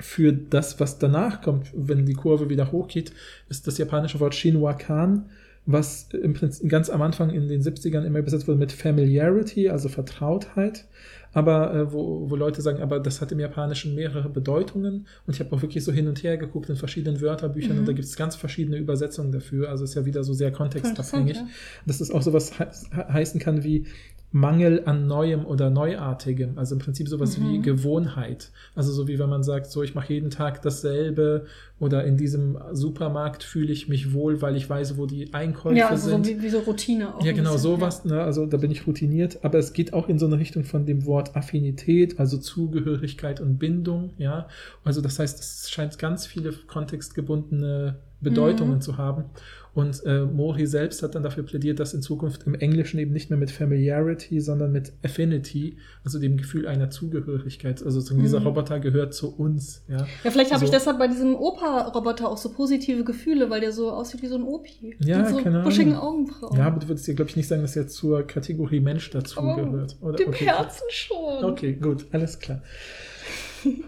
[0.00, 3.12] für das, was danach kommt, wenn die Kurve wieder hochgeht,
[3.48, 5.26] ist das japanische Wort Shinwakan,
[5.66, 9.88] was im Prinzip ganz am Anfang in den 70ern immer übersetzt wurde mit Familiarity, also
[9.88, 10.86] Vertrautheit.
[11.32, 15.06] Aber äh, wo, wo Leute sagen, aber das hat im Japanischen mehrere Bedeutungen.
[15.26, 17.78] Und ich habe auch wirklich so hin und her geguckt in verschiedenen Wörterbüchern Mhm.
[17.80, 19.68] und da gibt es ganz verschiedene Übersetzungen dafür.
[19.68, 21.36] Also ist ja wieder so sehr kontextabhängig.
[21.36, 21.50] Interessant,
[21.86, 22.64] Dass das auch sowas he
[23.12, 23.86] heißen kann wie
[24.32, 26.56] Mangel an Neuem oder Neuartigem.
[26.56, 27.62] Also im Prinzip sowas wie Mhm.
[27.62, 28.52] Gewohnheit.
[28.76, 31.46] Also so wie wenn man sagt, so ich mache jeden Tag dasselbe
[31.80, 35.88] oder in diesem Supermarkt fühle ich mich wohl, weil ich weiß, wo die Einkäufe Ja,
[35.88, 36.26] also sind.
[36.26, 37.24] so wie, wie so Routine auch.
[37.24, 38.04] Ja, genau, bisschen, sowas.
[38.04, 38.22] Ne?
[38.22, 39.38] Also da bin ich routiniert.
[39.42, 43.58] Aber es geht auch in so eine Richtung von dem Wort Affinität, also Zugehörigkeit und
[43.58, 44.10] Bindung.
[44.18, 44.46] Ja,
[44.84, 48.80] also das heißt, es scheint ganz viele kontextgebundene Bedeutungen Mhm.
[48.82, 49.24] zu haben.
[49.72, 53.30] Und äh, Mori selbst hat dann dafür plädiert, dass in Zukunft im Englischen eben nicht
[53.30, 57.82] mehr mit Familiarity, sondern mit Affinity, also dem Gefühl einer Zugehörigkeit.
[57.84, 58.46] Also so dieser Mhm.
[58.48, 59.82] Roboter gehört zu uns.
[59.88, 60.76] Ja, Ja, vielleicht habe ich So.
[60.76, 64.42] deshalb bei diesem Opa-Roboter auch so positive Gefühle, weil der so aussieht wie so ein
[64.42, 64.96] Opi.
[65.00, 66.56] Ja, Mit so keine buschigen Augenbrauen.
[66.56, 69.96] ja aber du würdest ja, glaube ich, nicht sagen, dass er zur Kategorie Mensch dazugehört.
[70.00, 70.16] Oh, oder?
[70.16, 71.44] Dem Okay, Herzen schon.
[71.44, 72.62] Okay, gut, alles klar.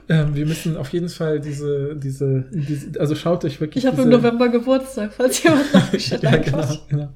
[0.09, 4.03] Ähm, wir müssen auf jeden Fall diese, diese, diese also schaut euch wirklich Ich habe
[4.03, 6.45] im November Geburtstag, falls jemand nachgestellt ja, hat.
[6.45, 7.09] genau, genau.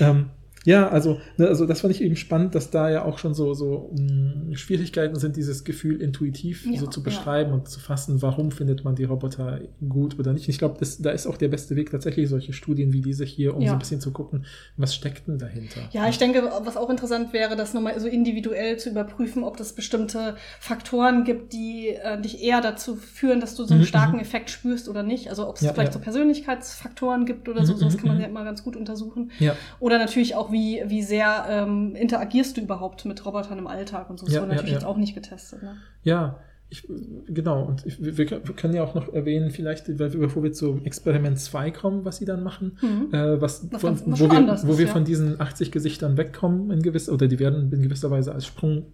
[0.00, 0.26] Ähm,
[0.66, 3.54] ja, also, ne, also das fand ich eben spannend, dass da ja auch schon so,
[3.54, 7.04] so mh, Schwierigkeiten sind, dieses Gefühl intuitiv Ja, so zu ja.
[7.04, 10.48] beschreiben und zu fassen, warum findet man die Roboter gut oder nicht.
[10.48, 13.62] Ich glaube, da ist auch der beste Weg tatsächlich solche Studien wie diese hier, um
[13.62, 13.68] Ja.
[13.68, 14.44] so ein bisschen zu gucken,
[14.76, 15.88] was steckt denn dahinter.
[15.92, 19.72] Ja, ich denke, was auch interessant wäre, das nochmal so individuell zu überprüfen, ob es
[19.72, 24.16] bestimmte Faktoren gibt, die äh, dich eher dazu führen, dass du so einen Mhm, starken
[24.16, 24.22] mhm.
[24.22, 25.28] Effekt spürst oder nicht.
[25.30, 25.98] Also ob es Ja, vielleicht ja.
[25.98, 28.22] so Persönlichkeitsfaktoren gibt oder so, Mhm, sowas mhm, kann man mhm.
[28.22, 29.30] ja immer ganz gut untersuchen.
[29.38, 30.55] Ja, Oder natürlich auch, wie,
[30.86, 34.26] wie sehr ähm, interagierst du überhaupt mit Robotern im Alltag und so.
[34.26, 34.78] Das Ja, wurde ja, natürlich ja.
[34.80, 35.62] jetzt auch nicht getestet.
[35.62, 35.76] Ne?
[36.02, 36.38] Ja,
[36.68, 36.86] ich,
[37.28, 37.62] genau.
[37.64, 41.70] Und ich, wir, wir können ja auch noch erwähnen, vielleicht, bevor wir zum Experiment 2
[41.70, 43.14] kommen, was sie dann machen, Mhm.
[43.14, 44.92] äh, was, Was von, ganz- was wo, wir, wo ist, wir ja.
[44.92, 48.86] von diesen 80 Gesichtern wegkommen in gewisser, oder die werden in gewisser Weise als Sprungbrett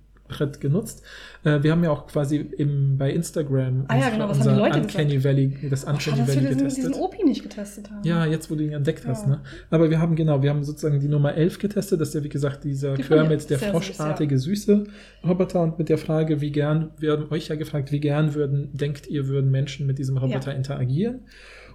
[0.61, 1.03] genutzt.
[1.45, 4.61] Äh, wir haben ja auch quasi im, bei Instagram Ah ja, genau, was haben die
[4.61, 6.85] Leute Uncanny Valley, das Uncanny wir Valley diesen, getestet.
[6.89, 8.01] diesen OP nicht getestet haben.
[8.05, 9.29] Ja, jetzt, wo du ihn entdeckt hast, Ja.
[9.33, 9.41] ne?
[9.71, 12.01] Aber wir haben, genau, wir haben sozusagen die Nummer 11 getestet.
[12.01, 14.85] Das ist ja, wie gesagt, dieser Die Kermit, der sehr süß, froschartige, süße
[15.27, 15.61] Roboter.
[15.63, 19.07] Und mit der Frage, wie gern, wir haben euch ja gefragt, wie gern würden, denkt
[19.09, 20.57] ihr, würden Menschen mit diesem Roboter Ja.
[20.57, 21.21] interagieren?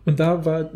[0.08, 0.72] Und da war,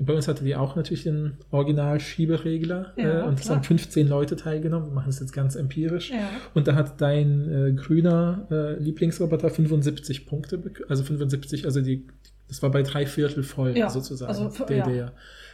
[0.00, 2.92] bei uns hatte die auch natürlich den Original-Schieberegler.
[2.96, 4.88] Ja, äh, und es haben 15 Leute teilgenommen.
[4.88, 6.10] Wir machen es jetzt ganz empirisch.
[6.10, 6.16] Ja.
[6.54, 12.06] Und da hat dein äh, grüner äh, Lieblingsroboter 75 Punkte, also 75, also die,
[12.48, 14.28] das war bei drei Viertel voll Ja, sozusagen.
[14.28, 15.12] also für- der, der,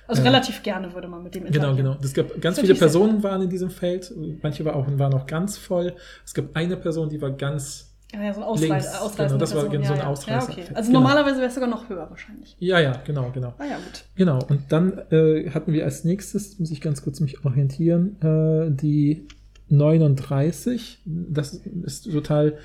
[0.09, 1.93] Also Äh, relativ gerne würde man mit dem Genau, interagieren.
[1.93, 1.99] genau.
[2.03, 4.13] Es gab ganz viele Personen waren in diesem Feld.
[4.43, 5.93] Manche war auch, waren auch ganz voll.
[6.25, 9.03] Es gab eine Person, die war ganz, Ja, ja, so ein Links, Ausreißer.
[9.03, 9.85] Ausreißer genau, das war Person.
[9.85, 10.11] so ein ja, ja.
[10.11, 10.53] Ausreißer.
[10.53, 10.75] Ja, okay.
[10.75, 11.01] Also Genau.
[11.01, 12.57] normalerweise wäre es sogar noch höher wahrscheinlich.
[12.59, 13.55] ja, ja, genau, genau.
[13.59, 14.05] Ah ja, gut.
[14.17, 14.39] Genau.
[14.49, 19.27] Und dann äh, hatten wir als nächstes, muss ich ganz kurz mich orientieren, äh, die
[19.69, 20.99] 39.
[21.05, 21.55] Das
[21.85, 22.59] ist total,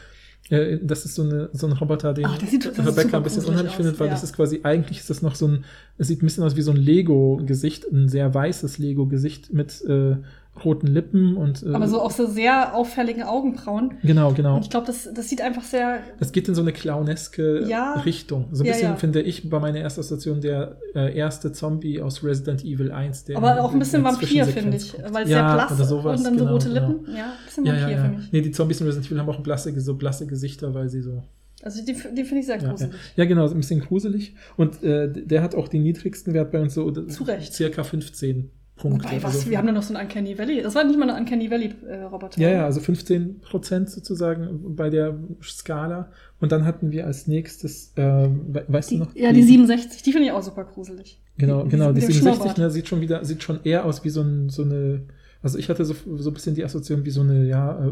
[0.49, 3.73] äh, das ist so, eine, so ein Roboter, den Ach, sieht- Rebecca ein bisschen unheimlich
[3.75, 5.65] findet, weil das ist quasi, eigentlich ist das noch so ein,
[5.97, 10.17] es sieht ein bisschen aus wie so ein Lego-Gesicht, ein sehr weißes Lego-Gesicht mit äh,
[10.63, 13.95] roten Lippen und äh, Aber so auch so sehr auffälligen Augenbrauen.
[14.03, 14.55] Genau, genau.
[14.55, 15.99] Und ich glaube, das, das sieht einfach sehr.
[16.19, 17.93] Es geht in so eine clowneske Ja.
[18.05, 18.47] Richtung.
[18.51, 18.95] So ein Ja, bisschen ja.
[18.95, 23.25] finde ich bei meiner ersten Station der äh, erste Zombie aus Resident Evil 1.
[23.25, 24.93] Der Aber auch ein bisschen Vampir, finde ich.
[24.93, 25.13] kommt.
[25.13, 26.87] Weil ja, sehr blass oder sowas, und dann so genau, rote genau.
[26.87, 27.15] Lippen.
[27.15, 28.09] Ja, ein bisschen Ja, Vampir ja, ja.
[28.09, 28.31] für mich.
[28.31, 31.21] Nee, die Zombies in Resident Evil haben auch blasse, so blasse Gesichter, weil sie so
[31.63, 32.69] Also den, den finde ich sehr Ja, ja.
[32.69, 32.93] gruselig.
[33.17, 34.35] ja, genau, ein bisschen gruselig.
[34.55, 37.53] Und äh, der hat auch den niedrigsten Wert bei uns so Zu Recht.
[37.53, 39.07] circa 15 Punkte.
[39.07, 40.61] Wobei, was, Also- wir haben da noch so einen Uncanny Valley.
[40.61, 42.41] Das war nicht mal ein Uncanny Valley-Roboter.
[42.41, 46.09] Ja, ja, also 15 Prozent sozusagen bei der Skala.
[46.41, 49.15] Und dann hatten wir als nächstes, we- weißt Die, du noch?
[49.15, 51.21] ja, die 67, die finde ich auch super gruselig.
[51.37, 52.57] Genau, Die- genau, die mit dem 67 Schnurrbart.
[52.57, 55.03] ne, sieht schon wieder, sieht schon eher aus wie so, ein, so eine,
[55.41, 57.91] also ich hatte so, so ein bisschen die Assoziation wie so eine, ja, äh,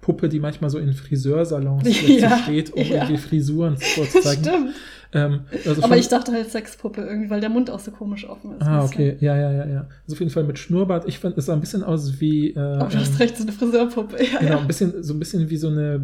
[0.00, 2.96] Puppe, die manchmal so in Friseursalons Ja, steht, um ja.
[3.02, 4.44] irgendwie Frisuren vorzuzeigen.
[4.44, 4.70] Stimmt.
[5.16, 8.52] Ähm, also Aber ich dachte halt Sexpuppe irgendwie, weil der Mund auch so komisch offen
[8.52, 8.62] ist.
[8.62, 9.88] Ah, okay, ja, ja, ja, ja.
[10.04, 11.08] Also auf jeden Fall mit Schnurrbart.
[11.08, 12.50] Ich fand, es sah ein bisschen aus wie.
[12.50, 14.16] Äh, Aber du hast ähm, recht, so eine Friseurpuppe.
[14.22, 14.58] Ja, Genau, ja.
[14.60, 16.00] ein bisschen, so ein bisschen wie so eine,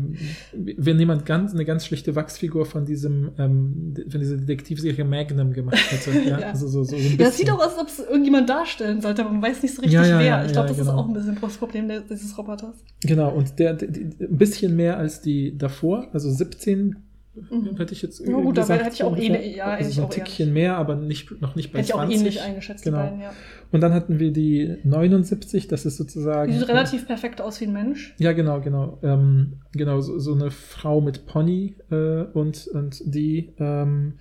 [0.53, 5.79] wenn jemand ganz, eine ganz schlichte Wachsfigur von diesem, ähm, von dieser Detektivserie Magnum gemacht
[5.91, 6.11] hätte.
[6.29, 6.49] Ja, Ja.
[6.51, 9.33] Also so, so, so das sieht auch aus, als ob es irgendjemand darstellen sollte, aber
[9.33, 10.45] man weiß nicht so richtig Ja, wer.
[10.47, 10.91] ich glaube, das genau.
[10.93, 12.77] ist auch ein bisschen das Problem der, dieses Roboters.
[13.03, 16.97] Genau, und der, der, die, ein bisschen mehr als die davor, also 17
[17.35, 17.77] Mhm.
[17.79, 18.85] hätte ich jetzt Ja, gut, gesagt.
[18.85, 19.41] hätte ich auch ungefähr.
[19.43, 21.95] ähnlich- ja, also hätte so ein Tickchen mehr, aber nicht, noch nicht bei Hätte ich
[21.95, 22.19] auch 20.
[22.19, 22.99] ähnlich eingeschätzt, Genau.
[22.99, 23.33] beiden, ja.
[23.71, 26.53] Und dann hatten wir die 79, das ist sozusagen.
[26.53, 28.15] Die sieht relativ perfekt aus wie ein Mensch.
[28.19, 28.99] Ja, genau, genau.
[29.03, 34.19] Ähm, genau, so, so eine Frau mit Pony äh, und, und die ähm,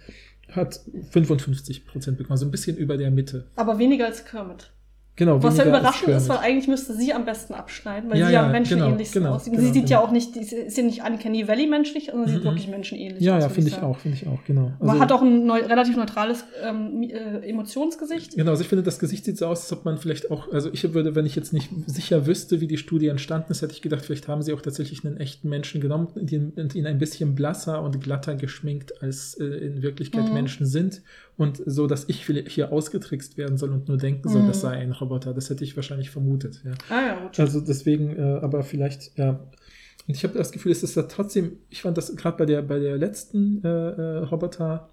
[0.49, 0.79] hat
[1.11, 3.47] 55 Prozent bekommen, also ein bisschen über der Mitte.
[3.55, 4.71] Aber weniger als Kermit.
[5.21, 8.33] Genau, Was ja überraschend ist, weil eigentlich müsste sie am besten abschneiden, weil Ja, sie
[8.33, 9.13] ja ja, am genau, genau, aussieht.
[9.13, 10.07] genau, sie sieht ja genau.
[10.09, 12.47] auch nicht, ist- ja nicht Uncanny Valley menschlich, sondern sie sieht Mhm.
[12.47, 13.43] wirklich menschenähnlich Ja, aus.
[13.43, 13.85] ja, würd finde ich sagen.
[13.85, 14.71] auch, finde ich auch, genau.
[14.81, 18.35] Man hat auch ein neu, relativ neutrales ähm, äh, Emotionsgesicht.
[18.35, 20.69] Genau, also ich finde, das Gesicht sieht so aus, als ob man vielleicht auch, also
[20.73, 23.81] ich würde, wenn ich jetzt nicht sicher wüsste, wie die Studie entstanden ist, hätte ich
[23.83, 26.97] gedacht, vielleicht haben sie auch tatsächlich einen echten Menschen genommen und ihn, und ihn ein
[26.97, 30.33] bisschen blasser und glatter geschminkt, als äh, in Wirklichkeit Mhm.
[30.33, 31.01] Menschen sind.
[31.41, 34.47] Und so, dass ich hier ausgetrickst werden soll und nur denken soll, Mhm.
[34.47, 35.33] das sei ein Roboter.
[35.33, 36.61] Das hätte ich wahrscheinlich vermutet.
[36.63, 36.71] Ja.
[36.89, 37.39] Ah ja, gut.
[37.39, 39.29] Also deswegen, äh, aber vielleicht, ja.
[40.07, 42.61] Und ich habe das Gefühl, es ist da trotzdem, ich fand das gerade bei der,
[42.61, 44.89] bei der letzten äh, äh, Roboter,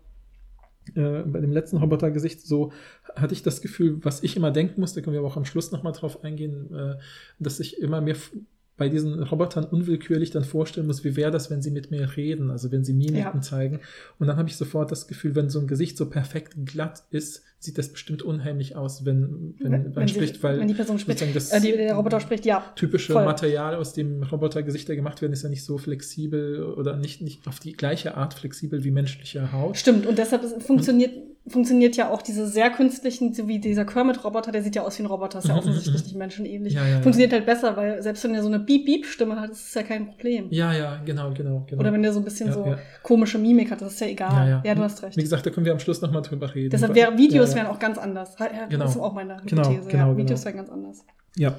[0.94, 2.72] äh, bei dem letzten Robotergesicht so,
[3.14, 5.70] hatte ich das Gefühl, was ich immer denken musste, können wir aber auch am Schluss
[5.72, 6.94] nochmal drauf eingehen, äh,
[7.38, 8.32] dass ich immer mir f-
[8.78, 12.50] bei diesen Robotern unwillkürlich dann vorstellen muss, wie wäre das, wenn sie mit mir reden,
[12.50, 13.40] also wenn sie Mimiken Ja.
[13.40, 13.80] zeigen.
[14.18, 17.42] Und dann habe ich sofort das Gefühl, wenn so ein Gesicht so perfekt glatt ist,
[17.60, 21.20] sieht das bestimmt unheimlich aus, wenn, wenn, Wenn, man spricht, weil wenn die Person spricht,
[21.34, 22.64] das- äh, die, der Roboter spricht, ja.
[22.76, 23.24] typische Voll.
[23.24, 27.58] Material, aus dem Robotergesichter gemacht werden, ist ja nicht so flexibel oder nicht, nicht auf
[27.58, 29.76] die gleiche Art flexibel wie menschliche Haut.
[29.76, 31.10] Stimmt, und deshalb ist, funktioniert,
[31.48, 35.02] funktioniert ja auch diese sehr künstlichen, so wie dieser Kermit-Roboter, der sieht ja aus wie
[35.04, 36.74] ein Roboter, ist ja Mhm, offensichtlich mhm, nicht menschenähnlich.
[36.74, 37.00] Ja, ja, ja.
[37.00, 40.08] Funktioniert halt besser, weil selbst wenn er so eine Beep-Beep-Stimme hat, ist es ja kein
[40.08, 40.48] Problem.
[40.50, 41.80] Ja, ja, genau, genau, genau.
[41.80, 42.78] Oder wenn der so ein bisschen Ja, so ja.
[43.02, 44.48] komische Mimik hat, das ist ja egal.
[44.48, 44.74] ja, ja.
[44.74, 45.16] du hast recht.
[45.16, 46.68] Wie gesagt, da können wir am Schluss nochmal drüber reden.
[46.70, 47.64] Deshalb wäre Videos ja, ja.
[47.64, 48.36] wären auch ganz anders.
[48.38, 48.84] Ja, Genau.
[48.84, 49.88] Das ist auch meine Genau, Hypothese.
[49.88, 50.44] genau, ja, Videos genau.
[50.44, 51.04] wären ganz anders.
[51.36, 51.54] Ja.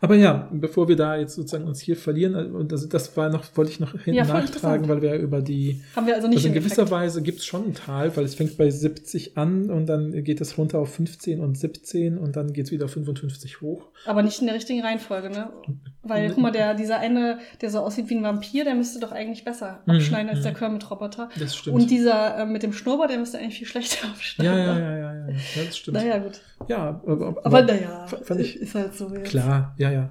[0.00, 3.28] Aber ja, bevor wir da jetzt sozusagen uns hier verlieren, äh, und das, das war
[3.30, 6.28] noch, wollte ich noch hinten Ja, nachtragen, weil wir ja über die Haben wir also
[6.28, 9.36] nicht Also in gewisser Weise gibt es schon ein Tal, weil es fängt bei 70
[9.36, 12.84] an und dann geht es runter auf 15 und 17 und dann geht es wieder
[12.84, 13.88] auf 55 hoch.
[14.06, 15.50] Aber nicht in der richtigen Reihenfolge, ne?
[16.08, 19.12] Weil, guck mal, der, dieser eine, der so aussieht wie ein Vampir, der müsste doch
[19.12, 20.42] eigentlich besser Mhm, abschneiden als mhm.
[20.44, 21.28] der Kermit-Roboter.
[21.38, 21.76] Das stimmt.
[21.76, 24.52] Und dieser äh, mit dem Schnurrbart, der müsste eigentlich viel schlechter abschneiden.
[24.52, 25.34] ja, ja, ja, ja, ja,
[25.64, 25.96] das stimmt.
[25.96, 26.40] Naja, gut.
[26.68, 29.08] Ja, aber, aber, Aber naja, f- fand ich ist halt so.
[29.14, 29.30] Jetzt.
[29.30, 30.10] klar, ja, ja.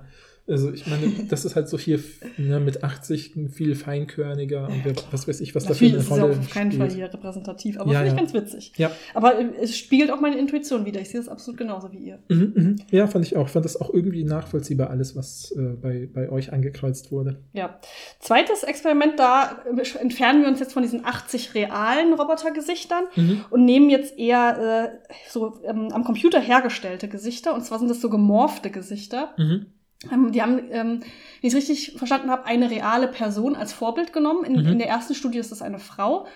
[0.49, 1.99] Also ich meine, das ist halt so hier
[2.37, 6.07] ne, mit 80 viel feinkörniger und wer, was weiß ich, was da ist für eine
[6.07, 6.89] Rolle auf keinen spielt.
[6.89, 8.23] Fall hier repräsentativ, aber Ja, finde ich ja.
[8.23, 8.71] ganz witzig.
[8.77, 8.91] Ja.
[9.13, 11.01] Aber äh, es spiegelt auch meine Intuition wieder.
[11.01, 12.19] Ich sehe das absolut genauso wie ihr.
[12.29, 12.75] Mhm, mhm.
[12.91, 13.47] Ja, fand ich auch.
[13.47, 17.41] Ich fand das auch irgendwie nachvollziehbar, alles, was äh, bei, bei euch angekreuzt wurde.
[17.53, 17.79] Ja.
[18.19, 23.41] Zweites Experiment, da äh, entfernen wir uns jetzt von diesen 80 realen Robotergesichtern Mhm.
[23.49, 27.53] und nehmen jetzt eher äh, so ähm, am Computer hergestellte Gesichter.
[27.53, 29.31] Und zwar sind das so gemorphte Gesichter.
[29.37, 29.65] Mhm.
[30.11, 31.07] Ähm, die haben, ähm, wenn
[31.41, 34.43] ich es richtig verstanden habe, eine reale Person als Vorbild genommen.
[34.43, 34.67] In, Mhm.
[34.73, 36.27] in der ersten Studie ist das eine Frau.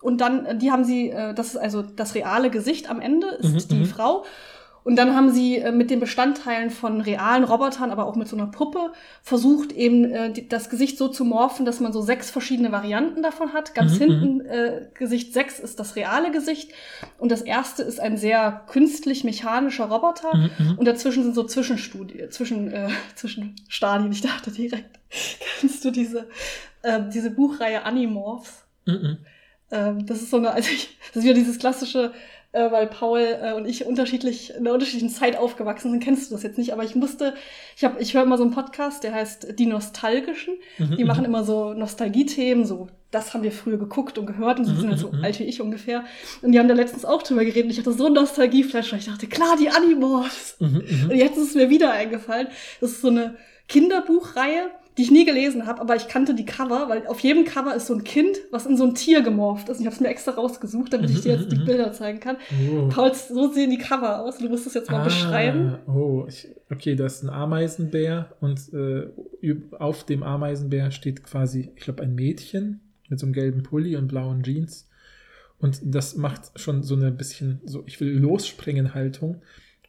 [0.00, 3.26] Und dann, äh, die haben sie, äh, das ist also das reale Gesicht am Ende,
[3.40, 3.86] ist Mhm, die mhm.
[3.86, 4.24] Frau.
[4.82, 8.36] Und dann haben sie äh, mit den Bestandteilen von realen Robotern, aber auch mit so
[8.36, 12.30] einer Puppe, versucht eben äh, die, das Gesicht so zu morphen, dass man so sechs
[12.30, 13.74] verschiedene Varianten davon hat.
[13.74, 16.72] Ganz Mhm, hinten, äh, Gesicht 6 ist das reale Gesicht.
[17.18, 20.34] Und das erste ist ein sehr künstlich mechanischer Roboter.
[20.34, 20.78] Mhm, mhm.
[20.78, 24.12] Und dazwischen sind so Zwischenstudien, zwischen, äh, Zwischenstadien.
[24.12, 24.98] Ich dachte direkt,
[25.60, 26.28] kennst du diese,
[26.82, 28.64] äh, diese Buchreihe Animorphs?
[28.86, 29.18] Mhm.
[29.70, 32.12] Ähm, das ist so eine, also ich, das ist wieder dieses klassische,
[32.52, 36.34] äh, weil Paul äh, und ich unterschiedlich in einer unterschiedlichen Zeit aufgewachsen sind, kennst du
[36.34, 37.34] das jetzt nicht, aber ich musste,
[37.76, 40.54] ich habe, ich höre immer so einen Podcast, der heißt Die Nostalgischen.
[40.78, 41.26] Mhm, Die machen mhm.
[41.26, 44.90] immer so Nostalgie-Themen, so das haben wir früher geguckt und gehört und sie sind Mhm,
[44.90, 45.24] halt so mhm.
[45.24, 46.04] alt wie ich ungefähr.
[46.42, 49.00] Und die haben da letztens auch drüber geredet und ich hatte so ein Nostalgieflash, weil
[49.00, 50.56] ich dachte, klar, die Animorphs.
[50.60, 51.08] Mhm.
[51.10, 52.46] Und jetzt ist es mir wieder eingefallen.
[52.80, 53.36] Das ist so eine
[53.68, 54.70] Kinderbuchreihe,
[55.00, 57.86] die ich nie gelesen habe, aber ich kannte die Cover, weil auf jedem Cover ist
[57.86, 59.80] so ein Kind, was in so ein Tier gemorpht ist.
[59.80, 62.36] Ich habe es mir extra rausgesucht, damit ich dir jetzt die Bilder zeigen kann.
[62.70, 62.88] Oh.
[62.90, 64.36] Paul, so sehen die Cover aus.
[64.36, 65.78] Du musst es jetzt mal Ah, beschreiben.
[65.86, 69.06] Oh, ich, okay, da ist ein Ameisenbär und äh,
[69.78, 74.06] auf dem Ameisenbär steht quasi, ich glaube, ein Mädchen mit so einem gelben Pulli und
[74.06, 74.86] blauen Jeans.
[75.60, 79.40] Und das macht schon so eine bisschen, so ich will losspringen Haltung.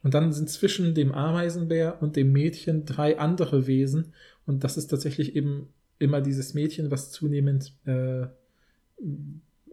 [0.02, 4.14] Und dann sind zwischen dem Ameisenbär und dem Mädchen drei andere Wesen.
[4.46, 8.26] Und das ist tatsächlich eben immer dieses Mädchen, was zunehmend äh,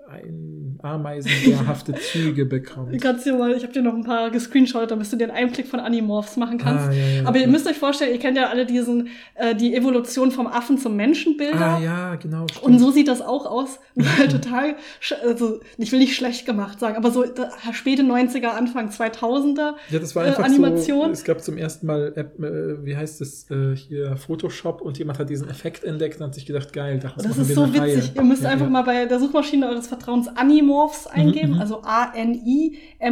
[0.10, 2.99] ein Ameisenbärhafte Züge bekommt.
[3.02, 5.80] Kannst mal, ich habe dir noch ein paar gescreenshot, damit du dir einen Einblick von
[5.80, 6.90] Animorphs machen kannst.
[6.90, 9.76] Ah, ja, ja, Aber ihr müsst euch vorstellen, ihr kennt ja alle diesen, äh, die
[9.76, 11.60] Evolution vom Affen zum Menschenbilder.
[11.60, 12.45] Ah ja, genau.
[12.49, 12.65] Stimmt.
[12.65, 13.80] Und so sieht das auch aus.
[13.95, 14.76] Nur total,
[15.23, 19.73] also ich will nicht schlecht gemacht sagen, aber so da, späte 90er, Anfang 2000er.
[19.90, 21.07] Ja, das war äh, einfach Animation.
[21.07, 21.11] so.
[21.11, 25.19] Es gab zum ersten Mal, App, äh, wie heißt es, äh, hier Photoshop und jemand
[25.19, 27.81] hat diesen Effekt entdeckt und hat sich gedacht, geil, daraus Das ist so witzig.
[27.81, 28.11] Reihe.
[28.15, 31.59] Ihr müsst ja, einfach mal bei der Suchmaschine eures Vertrauens Animorphs eingeben, mhm.
[31.61, 31.81] also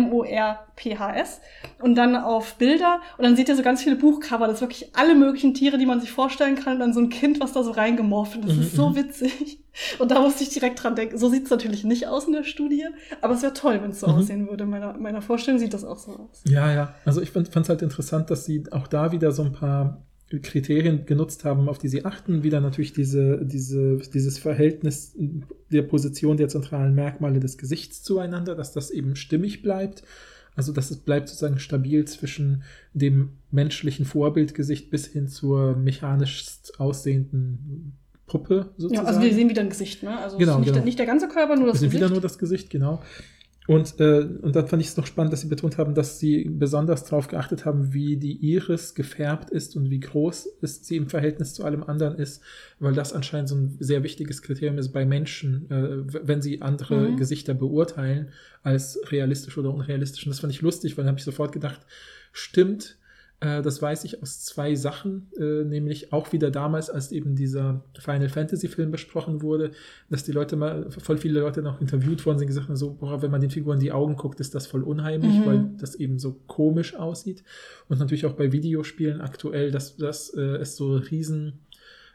[0.08, 1.42] A-N-I-M-O-R-P-H-S
[1.82, 4.48] und dann auf Bilder und dann seht ihr so ganz viele Buchcover.
[4.48, 7.10] Das ist wirklich alle möglichen Tiere, die man sich vorstellen kann und dann so ein
[7.10, 8.38] Kind, was da so reingemorpht.
[8.44, 8.96] Das Mhm, ist so mhm.
[8.96, 9.60] witzig.
[10.00, 11.20] Und da musste ich direkt dran denken.
[11.20, 12.86] So sieht es natürlich nicht aus in der Studie,
[13.22, 14.14] aber es wäre toll, wenn es so Mhm.
[14.16, 14.64] aussehen würde.
[14.64, 16.42] In meiner, meiner Vorstellung sieht das auch so aus.
[16.48, 16.96] Ja, ja.
[17.06, 20.07] Also ich fand es halt interessant, dass sie auch da wieder so ein paar
[20.42, 22.44] Kriterien genutzt haben, auf die sie achten.
[22.44, 25.16] Wieder natürlich diese, diese, dieses Verhältnis
[25.72, 30.04] der Position der zentralen Merkmale des Gesichts zueinander, dass das eben stimmig bleibt.
[30.56, 32.64] Also dass es bleibt sozusagen stabil zwischen
[32.94, 36.48] dem menschlichen Vorbildgesicht bis hin zur mechanisch
[36.80, 37.94] aussehenden
[38.26, 39.08] Puppe Ja, sozusagen.
[39.08, 40.18] also wir sehen wieder ein Gesicht, ne?
[40.18, 40.76] Also Genau, nicht, genau.
[40.78, 42.02] Der, nicht der ganze Körper, nur das Wir sind Gesicht.
[42.04, 43.02] wieder nur das Gesicht, genau.
[43.68, 46.46] Und, äh, und dann fand ich es noch spannend, dass sie betont haben, dass sie
[46.50, 51.10] besonders darauf geachtet haben, wie die Iris gefärbt ist und wie groß ist sie im
[51.10, 52.42] Verhältnis zu allem anderen ist,
[52.80, 57.10] weil das anscheinend so ein sehr wichtiges Kriterium ist bei Menschen, äh, wenn sie andere
[57.10, 57.18] Mhm.
[57.18, 58.30] Gesichter beurteilen
[58.64, 60.26] als realistisch oder unrealistisch.
[60.26, 61.82] Und das fand ich lustig, weil dann habe ich sofort gedacht,
[62.32, 62.98] stimmt,
[63.40, 68.30] das weiß ich aus zwei Sachen, äh, nämlich auch wieder damals, als eben dieser Final
[68.30, 69.72] Fantasy Film besprochen wurde,
[70.10, 73.22] dass die Leute mal, voll viele Leute noch interviewt worden sind, gesagt haben, so, boah,
[73.22, 75.46] wenn man den Figuren die Augen guckt, ist das voll unheimlich, Mhm.
[75.46, 77.44] weil das eben so komisch aussieht.
[77.90, 81.60] Und natürlich auch bei Videospielen aktuell, dass das äh, es so riesen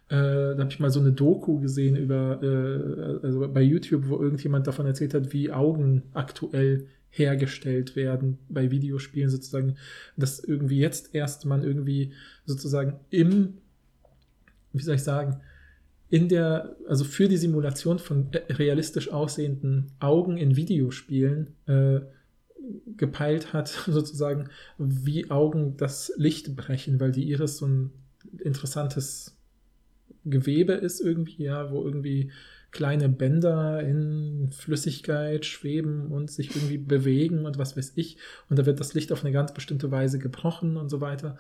[0.09, 0.15] äh,
[0.55, 4.67] da habe ich mal so eine Doku gesehen über, äh, also bei YouTube, wo irgendjemand
[4.67, 9.77] davon erzählt hat, wie Augen aktuell hergestellt werden bei Videospielen sozusagen,
[10.17, 12.13] dass irgendwie jetzt erst man irgendwie
[12.47, 13.59] sozusagen im,
[14.73, 15.41] wie soll ich sagen,
[16.09, 22.01] in der, also für die Simulation von realistisch aussehenden Augen in Videospielen äh,
[22.97, 24.49] gepeilt hat, sozusagen,
[24.79, 27.93] wie Augen das Licht brechen, weil die Iris so ein
[28.39, 29.37] interessantes
[30.25, 32.31] Gewebe ist irgendwie, ja, wo irgendwie
[32.73, 38.17] kleine Bänder in Flüssigkeit schweben und sich irgendwie bewegen und was weiß ich.
[38.49, 41.37] Und da wird das Licht auf eine ganz bestimmte Weise gebrochen und so weiter.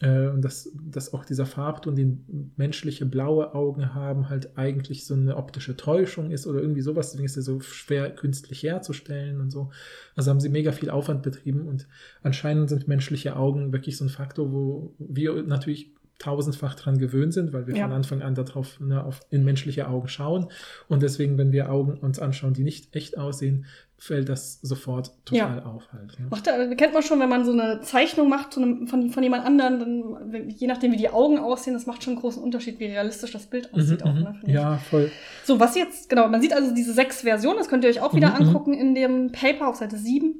[0.00, 5.14] Äh, und dass, dass auch dieser Farbton, den menschliche blaue Augen haben, halt eigentlich so
[5.14, 7.10] eine optische Täuschung ist oder irgendwie sowas.
[7.10, 9.70] Deswegen ist er so schwer künstlich herzustellen und so.
[10.14, 11.88] Also haben sie mega viel Aufwand betrieben und
[12.22, 17.52] anscheinend sind menschliche Augen wirklich so ein Faktor, wo wir natürlich tausendfach dran gewöhnt sind,
[17.52, 17.84] weil wir Ja.
[17.84, 20.48] von Anfang an darauf ne, auf, in menschliche Augen schauen.
[20.88, 23.66] Und deswegen, wenn wir Augen uns anschauen, die nicht echt aussehen,
[24.00, 26.18] fällt das sofort total auf halt.
[26.20, 26.26] Ne?
[26.30, 29.44] Macht, da- kennt man schon, wenn man so eine Zeichnung macht einem, von, von jemand
[29.44, 32.84] anderem, dann, je nachdem, wie die Augen aussehen, das macht schon einen großen Unterschied, wie
[32.86, 34.12] realistisch das Bild aussieht auch.
[34.14, 34.34] Mhm, Ne, mhm.
[34.36, 34.54] finde ich.
[34.54, 35.10] ja, voll.
[35.44, 38.14] So, was jetzt, genau, man sieht also diese sechs Versionen, das könnt ihr euch auch
[38.14, 38.46] wieder Mhm, mhm.
[38.48, 40.34] angucken in dem Paper auf Seite 7.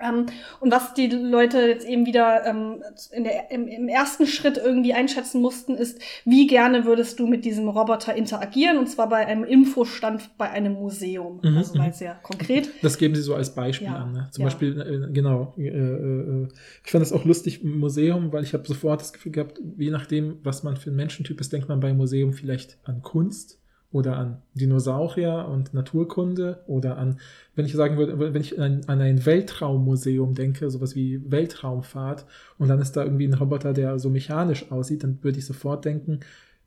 [0.00, 0.26] Ähm,
[0.60, 4.94] und was die Leute jetzt eben wieder ähm, in der, im, im ersten Schritt irgendwie
[4.94, 8.78] einschätzen mussten, ist, wie gerne würdest du mit diesem Roboter interagieren?
[8.78, 11.40] Und zwar bei einem Infostand bei einem Museum.
[11.42, 11.92] Mhm, also mal mhm.
[11.92, 12.70] sehr konkret.
[12.82, 14.12] Das geben sie so als Beispiel Ja, an.
[14.12, 14.28] Ne?
[14.30, 14.46] Zum ja.
[14.46, 15.54] Beispiel, äh, genau.
[15.58, 16.48] Äh, äh,
[16.84, 19.90] ich fand das auch lustig im Museum, weil ich habe sofort das Gefühl gehabt, je
[19.90, 23.58] nachdem, was man für ein Menschentyp ist, denkt man beim Museum vielleicht an Kunst
[23.90, 27.20] oder an Dinosaurier und Naturkunde oder an,
[27.54, 32.26] wenn ich sagen würde, wenn ich an, ein Weltraummuseum denke, sowas wie Weltraumfahrt
[32.58, 35.86] und dann ist da irgendwie ein Roboter, der so mechanisch aussieht, dann würde ich sofort
[35.86, 36.20] denken,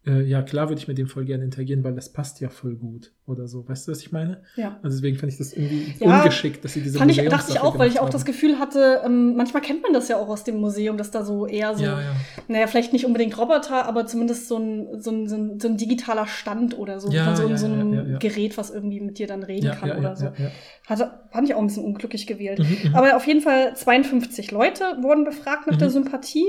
[0.05, 2.75] äh, ja klar würde ich mit dem voll gerne interagieren, weil das passt ja voll
[2.75, 3.67] gut oder so.
[3.69, 4.41] Weißt du, was ich meine?
[4.55, 4.79] Ja.
[4.81, 7.59] Also deswegen fand ich das irgendwie Ja, ungeschickt, dass sie diese Fand ich, dachte ich
[7.59, 8.27] auch, weil ich auch das haben.
[8.31, 11.45] Gefühl hatte, ähm, manchmal kennt man das ja auch aus dem Museum, dass da so
[11.45, 12.15] eher so, Ja, ja.
[12.47, 15.77] naja, vielleicht nicht unbedingt Roboter, aber zumindest so ein, so ein, so ein, so ein
[15.77, 18.17] digitaler Stand oder so, Ja, von so, ja, so einem.
[18.19, 20.25] Gerät, was irgendwie mit dir dann reden kann oder so.
[20.25, 20.51] ja, ja.
[20.87, 22.59] Hatte, fand ich auch ein bisschen unglücklich gewählt.
[22.59, 22.95] Mhm, mhm.
[22.95, 25.79] Aber auf jeden Fall 52 Leute wurden befragt nach Mhm.
[25.79, 26.45] der Sympathie.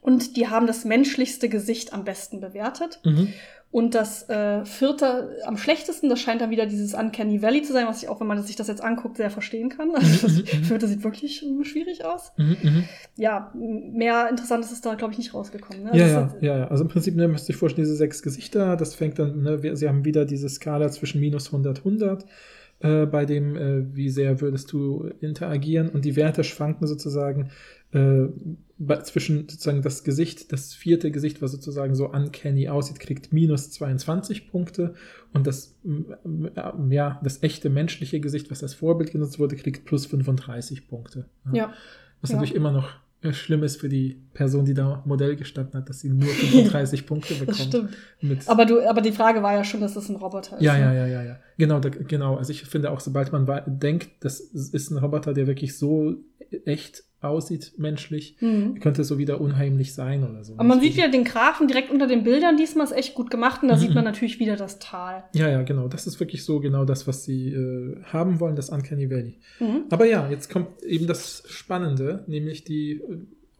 [0.00, 3.00] Und die haben das menschlichste Gesicht am besten bewertet.
[3.04, 3.28] Mhm.
[3.72, 7.86] Und das äh, vierte am schlechtesten, das scheint dann wieder dieses Uncanny Valley zu sein,
[7.86, 9.90] was ich auch, wenn man sich das jetzt anguckt, sehr verstehen kann.
[9.94, 12.32] Also das vierte sieht wirklich äh, schwierig aus.
[12.36, 12.84] Mhm, mhm.
[13.16, 15.84] Ja, mehr Interessantes ist da, glaube ich, nicht rausgekommen.
[15.84, 15.90] Ne?
[15.96, 16.66] Ja, Also ja, ist- ja.
[16.68, 19.76] Also im Prinzip ne, müsst ihr euch vorstellen, diese sechs Gesichter, das fängt dann, ne,
[19.76, 22.24] sie haben wieder diese Skala zwischen minus 100, 100,
[22.80, 27.50] äh, bei dem, äh, wie sehr würdest du interagieren und die Werte schwanken sozusagen
[27.92, 28.24] äh,
[29.04, 34.50] zwischen sozusagen das Gesicht, das vierte Gesicht, was sozusagen so uncanny aussieht, kriegt minus 22
[34.50, 34.94] Punkte
[35.34, 40.06] und das, äh, ja, das echte menschliche Gesicht, was als Vorbild genutzt wurde, kriegt plus
[40.06, 41.26] 35 Punkte.
[41.52, 41.72] ja.
[42.22, 42.36] Was Ja.
[42.36, 42.88] natürlich immer noch
[43.22, 47.06] äh, schlimm ist für die Person, die da Modell gestanden hat, dass sie nur 35
[47.06, 47.48] Punkte bekommt.
[47.50, 48.48] Das stimmt.
[48.48, 50.62] Aber, du, aber die Frage war ja schon, dass das ein Roboter ist.
[50.62, 50.96] ja, ja, ne?
[50.98, 51.38] ja, ja, ja.
[51.58, 52.36] Genau, da, genau.
[52.36, 56.14] Also ich finde auch, sobald man denkt, das ist ein Roboter, der wirklich so
[56.64, 58.80] echt aussieht, menschlich, Mhm.
[58.80, 60.54] könnte so wieder unheimlich sein oder so.
[60.54, 62.56] Aber man sieht wieder den Grafen direkt unter den Bildern.
[62.56, 63.62] Diesmal ist echt gut gemacht.
[63.62, 63.80] Und da Mhm.
[63.80, 65.24] sieht man natürlich wieder das Tal.
[65.34, 65.88] Ja, ja, genau.
[65.88, 69.38] Das ist wirklich so genau das, was sie äh, haben wollen, das Uncanny Valley.
[69.58, 69.84] Mhm.
[69.90, 73.18] Aber ja, jetzt kommt eben das Spannende, nämlich die, äh,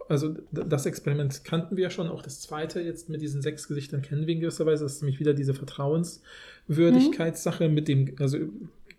[0.09, 4.01] also das Experiment kannten wir ja schon, auch das zweite jetzt mit diesen sechs Gesichtern
[4.03, 4.83] kennen wir in gewisser Weise.
[4.85, 8.39] Das ist nämlich wieder diese Vertrauenswürdigkeitssache mit dem, also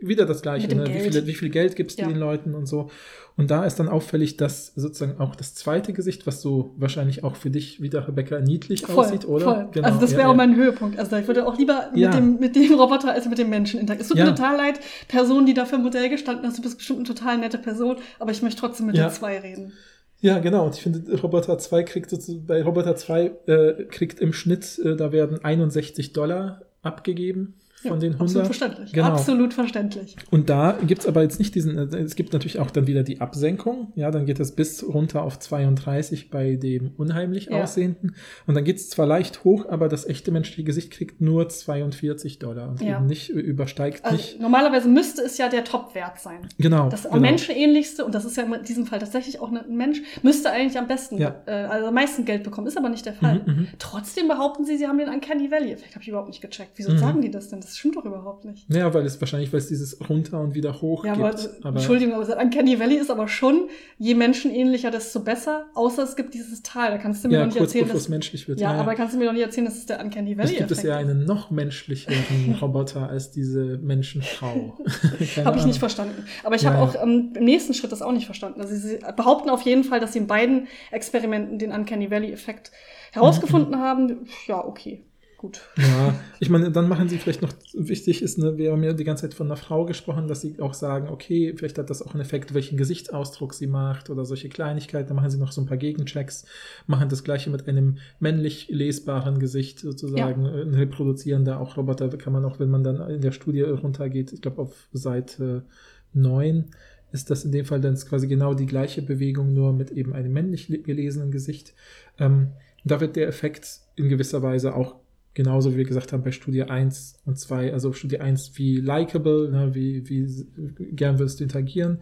[0.02, 0.86] wieder das Gleiche, ne?
[0.88, 2.08] wie, viel, wie viel Geld gibst du Ja.
[2.10, 2.90] den Leuten und so.
[3.38, 7.36] Und da ist dann auffällig, dass sozusagen auch das zweite Gesicht, was so wahrscheinlich auch
[7.36, 9.44] für dich wieder, Rebecca, niedlich Voll, aussieht, oder?
[9.46, 9.68] voll.
[9.72, 10.28] Genau, also das wäre ja.
[10.28, 11.00] auch mein Höhepunkt.
[11.00, 12.10] Also ich würde auch lieber Ja.
[12.10, 14.02] mit, dem, mit dem Roboter als mit dem Menschen interagieren.
[14.04, 16.58] Es tut mir total leid, Person, die dafür Modell gestanden hast.
[16.58, 19.08] Du bist bestimmt eine total nette Person, aber ich möchte trotzdem mit Ja.
[19.08, 19.74] den zwei reden.
[20.20, 20.66] Ja, genau.
[20.68, 22.14] Und ich finde, Roboter 2 kriegt
[22.46, 27.56] bei Roboter 2 äh, kriegt im Schnitt, äh, da werden 61 Dollar abgegeben
[27.90, 28.22] von den 100.
[28.22, 28.92] Absolut verständlich.
[28.94, 29.08] Genau.
[29.08, 30.16] Absolut verständlich.
[30.30, 33.22] Und da gibt's aber jetzt nicht diesen, äh, es gibt natürlich auch dann wieder die
[33.22, 37.64] Absenkung, ja, dann geht es bis runter auf 32 bei dem unheimlich Ja.
[37.64, 38.16] aussehenden.
[38.48, 42.70] Und dann geht's zwar leicht hoch, aber das echte menschliche Gesicht kriegt nur 42 Dollar
[42.70, 42.98] und Ja.
[42.98, 44.40] eben nicht, äh, übersteigt Also nicht.
[44.40, 46.48] normalerweise müsste es ja der Top-Wert sein.
[46.58, 46.90] Genau.
[46.90, 47.20] Das genau.
[47.20, 50.88] menschenähnlichste, und das ist ja in diesem Fall tatsächlich auch ein Mensch, müsste eigentlich am
[50.88, 51.36] besten, Ja.
[51.46, 52.68] äh, also am meisten Geld bekommen.
[52.68, 53.42] Ist aber nicht der Fall.
[53.46, 53.68] Mhm, mhm.
[53.80, 55.72] Trotzdem behaupten sie, sie haben den Uncanny Valley.
[55.72, 56.72] Effekt habe ich überhaupt nicht gecheckt.
[56.76, 56.98] Wieso Mhm.
[56.98, 57.62] sagen die das denn?
[57.62, 58.66] Das stimmt doch überhaupt nicht.
[58.74, 61.50] Ja, weil es wahrscheinlich, weil es dieses runter und wieder hoch Ja, gibt.
[61.64, 65.66] aber, Entschuldigung, aber das Uncanny Valley ist aber schon, je menschenähnlicher, desto besser.
[65.74, 66.92] Außer es gibt dieses Tal.
[66.92, 68.60] Da kannst du mir ja, doch nicht erzählen, bevor es dass, menschlich wird.
[68.60, 70.72] ja, aber kannst du mir doch nicht erzählen, dass es der Uncanny Valley Es gibt
[70.72, 71.08] es ja ist.
[71.08, 74.78] einen noch menschlicheren Roboter als diese Menschenfrau.
[75.46, 76.26] Habe ich nicht verstanden.
[76.44, 77.02] Aber ich Ja, habe ja.
[77.02, 78.62] auch ähm, im nächsten Schritt das auch nicht verstanden.
[78.62, 82.72] Also sie behaupten auf jeden Fall, dass sie in beiden Experimenten den Uncanny Valley-Effekt
[83.12, 83.82] herausgefunden Mhm.
[83.82, 84.28] haben.
[84.48, 85.04] Ja, okay,
[85.42, 85.62] gut.
[85.76, 89.04] Ja, ich meine, dann machen sie vielleicht noch, wichtig ist, ne, wir haben ja die
[89.04, 92.14] ganze Zeit von einer Frau gesprochen, dass sie auch sagen, okay, vielleicht hat das auch
[92.14, 95.08] einen Effekt, welchen Gesichtsausdruck sie macht oder solche Kleinigkeiten.
[95.08, 96.46] Dann machen sie noch so ein paar Gegenchecks,
[96.86, 100.52] machen das gleiche mit einem männlich lesbaren Gesicht sozusagen, ja.
[100.52, 104.42] ein reproduzierender auch Roboter kann man auch, wenn man dann in der Studie runtergeht, ich
[104.42, 105.66] glaube auf Seite
[106.14, 106.66] 9,
[107.12, 110.34] ist das in dem Fall dann quasi genau die gleiche Bewegung, nur mit eben einem
[110.34, 111.74] männlich gelesenen Gesicht.
[112.20, 112.52] Ähm,
[112.84, 115.01] da wird der Effekt in gewisser Weise auch
[115.34, 119.50] genauso wie wir gesagt haben bei Studie 1 und 2, also Studie 1 wie likable,
[119.50, 122.00] ne, wie, wie gern willst du interagieren,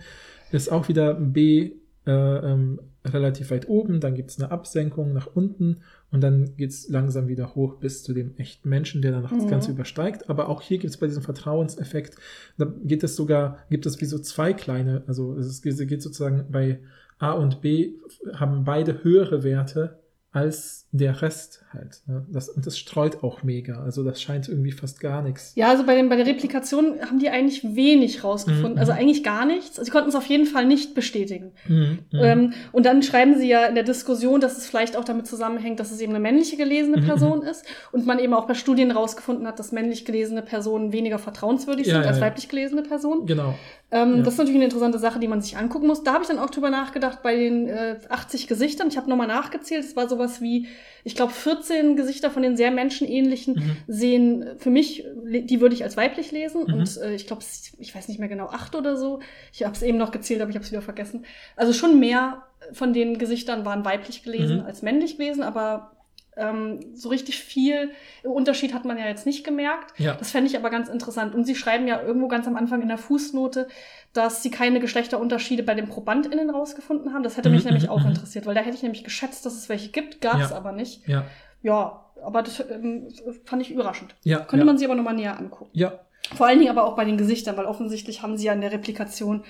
[0.52, 1.74] ist auch wieder B
[2.06, 5.78] äh, ähm, relativ weit oben, dann gibt es eine Absenkung nach unten
[6.12, 9.40] und dann geht es langsam wieder hoch bis zu dem echten Menschen, der dann mhm.
[9.40, 10.30] das Ganze übersteigt.
[10.30, 12.18] Aber auch hier gibt es bei diesem Vertrauenseffekt,
[12.58, 16.80] da geht es sogar, gibt es wie so zwei kleine, also es geht sozusagen bei
[17.20, 17.94] A und B
[18.34, 19.99] haben beide höhere Werte
[20.32, 22.02] als der Rest halt.
[22.06, 22.24] Ne?
[22.32, 23.82] Das, und das streut auch mega.
[23.84, 25.54] Also das scheint irgendwie fast gar nichts.
[25.56, 28.74] Ja, also bei, den, bei der Replikation haben die eigentlich wenig rausgefunden.
[28.74, 28.80] Mhm.
[28.80, 29.80] Also eigentlich gar nichts.
[29.80, 31.52] Also sie konnten es auf jeden Fall nicht bestätigen.
[31.68, 32.00] Mhm.
[32.14, 35.80] Ähm, und dann schreiben sie ja in der Diskussion, dass es vielleicht auch damit zusammenhängt,
[35.80, 37.06] dass es eben eine männliche gelesene Mhm.
[37.06, 37.66] Person ist.
[37.92, 41.94] Und man eben auch bei Studien rausgefunden hat, dass männlich gelesene Personen weniger vertrauenswürdig Ja,
[41.96, 42.26] sind ja, als ja.
[42.26, 43.26] weiblich gelesene Personen.
[43.26, 43.56] Genau.
[43.92, 44.22] Ähm, Ja.
[44.24, 46.04] Das ist natürlich eine interessante Sache, die man sich angucken muss.
[46.04, 48.88] Da habe ich dann auch drüber nachgedacht bei den äh, 80 Gesichtern.
[48.90, 49.84] Ich habe nochmal nachgezählt.
[49.84, 50.68] Es war sowas wie,
[51.04, 53.78] ich glaube, 14 Gesichter von den sehr menschenähnlichen Mhm.
[53.88, 56.66] sehen für mich, le- die würde ich als weiblich lesen.
[56.68, 56.74] Mhm.
[56.74, 57.44] Und äh, ich glaube,
[57.80, 59.20] ich weiß nicht mehr genau, acht oder so.
[59.52, 61.26] Ich habe es eben noch gezählt, aber ich habe es wieder vergessen.
[61.56, 62.44] Also schon mehr
[62.74, 64.66] von den Gesichtern waren weiblich gelesen Mhm.
[64.66, 65.92] als männlich gelesen, aber
[66.40, 67.92] ähm, so richtig viel
[68.24, 69.94] Unterschied hat man ja jetzt nicht gemerkt.
[70.00, 70.16] Ja.
[70.16, 71.36] Das fände ich aber ganz interessant.
[71.36, 73.68] Und sie schreiben ja irgendwo ganz am Anfang in der Fußnote,
[74.14, 77.24] dass sie keine Geschlechterunterschiede bei den ProbandInnen rausgefunden haben.
[77.24, 78.08] Das hätte mich Mhm, nämlich mhm, auch mhm.
[78.10, 80.56] interessiert, weil da hätte ich nämlich geschätzt, dass es welche gibt, gab es Ja.
[80.58, 81.08] aber nicht.
[81.08, 81.26] Ja.
[81.62, 83.10] Ja, aber das ähm,
[83.46, 84.16] fand ich überraschend.
[84.24, 84.40] Ja.
[84.40, 84.66] Könnte ja.
[84.66, 85.70] man sich aber nochmal näher angucken.
[85.74, 86.00] ja.
[86.36, 88.72] Vor allen Dingen aber auch bei den Gesichtern, weil offensichtlich haben sie ja in der
[88.72, 89.44] Replikation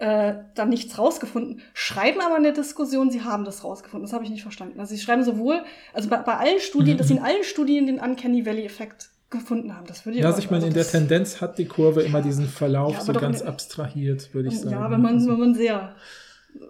[0.00, 4.06] äh, dann nichts rausgefunden, schreiben aber in der Diskussion, sie haben das rausgefunden.
[4.06, 4.80] Das habe ich nicht verstanden.
[4.80, 5.62] Also sie schreiben sowohl,
[5.92, 6.98] also bei, bei allen Studien, Mhm.
[6.98, 9.86] dass sie in allen Studien den Uncanny Valley-Effekt gefunden haben.
[9.86, 12.20] Das würde ich Ja, aber- also ich meine, in der Tendenz hat die Kurve immer
[12.22, 14.70] diesen Verlauf Ja, so ganz in- abstrahiert, würde ich sagen.
[14.72, 15.94] Ja, wenn man, Also- wenn man sehr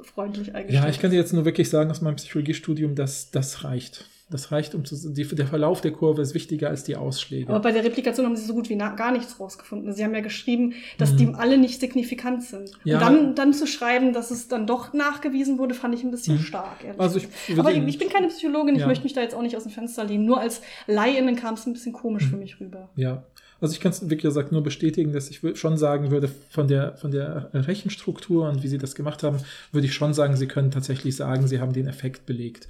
[0.03, 3.65] freundlich eingestellt Ja, ich kann dir jetzt nur wirklich sagen aus meinem Psychologiestudium, dass das
[3.65, 4.05] reicht.
[4.31, 7.51] Das reicht, um zu, die, der Verlauf der Kurve ist wichtiger als die Ausschläge.
[7.51, 9.93] Aber bei der Replikation haben sie so gut wie gar nichts rausgefunden.
[9.93, 11.17] Sie haben ja geschrieben, dass Mhm.
[11.17, 12.71] die alle nicht signifikant sind.
[12.85, 12.97] Ja.
[12.99, 16.37] Und dann, dann zu schreiben, dass es dann doch nachgewiesen wurde, fand ich ein bisschen
[16.37, 16.43] Mhm.
[16.43, 16.77] stark.
[16.97, 17.29] Also ich
[17.59, 18.87] Aber Ihnen- ich bin keine Psychologin, ich Ja.
[18.87, 20.27] möchte mich da jetzt auch nicht aus dem Fenster lehnen.
[20.27, 22.31] Nur als Laien kam es ein bisschen komisch Mhm.
[22.31, 22.89] für mich rüber.
[22.95, 23.25] Ja,
[23.61, 26.97] also ich kann es, wie gesagt, nur bestätigen, dass ich schon sagen würde, von der,
[26.99, 29.39] von der Rechenstruktur und wie sie das gemacht haben,
[29.73, 32.69] würde ich schon sagen, sie können tatsächlich sagen, sie haben den Effekt belegt.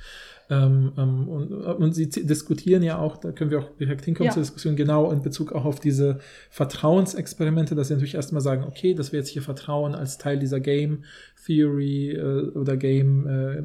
[0.50, 4.32] Ähm, ähm, und, und sie diskutieren ja auch, da können wir auch direkt hinkommen Ja.
[4.32, 6.18] zur Diskussion, genau in Bezug auch auf diese
[6.50, 10.58] Vertrauensexperimente, dass sie natürlich erstmal sagen, okay, dass wir jetzt hier Vertrauen als Teil dieser
[10.58, 11.04] Game
[11.46, 13.62] Theory äh, oder Game, äh,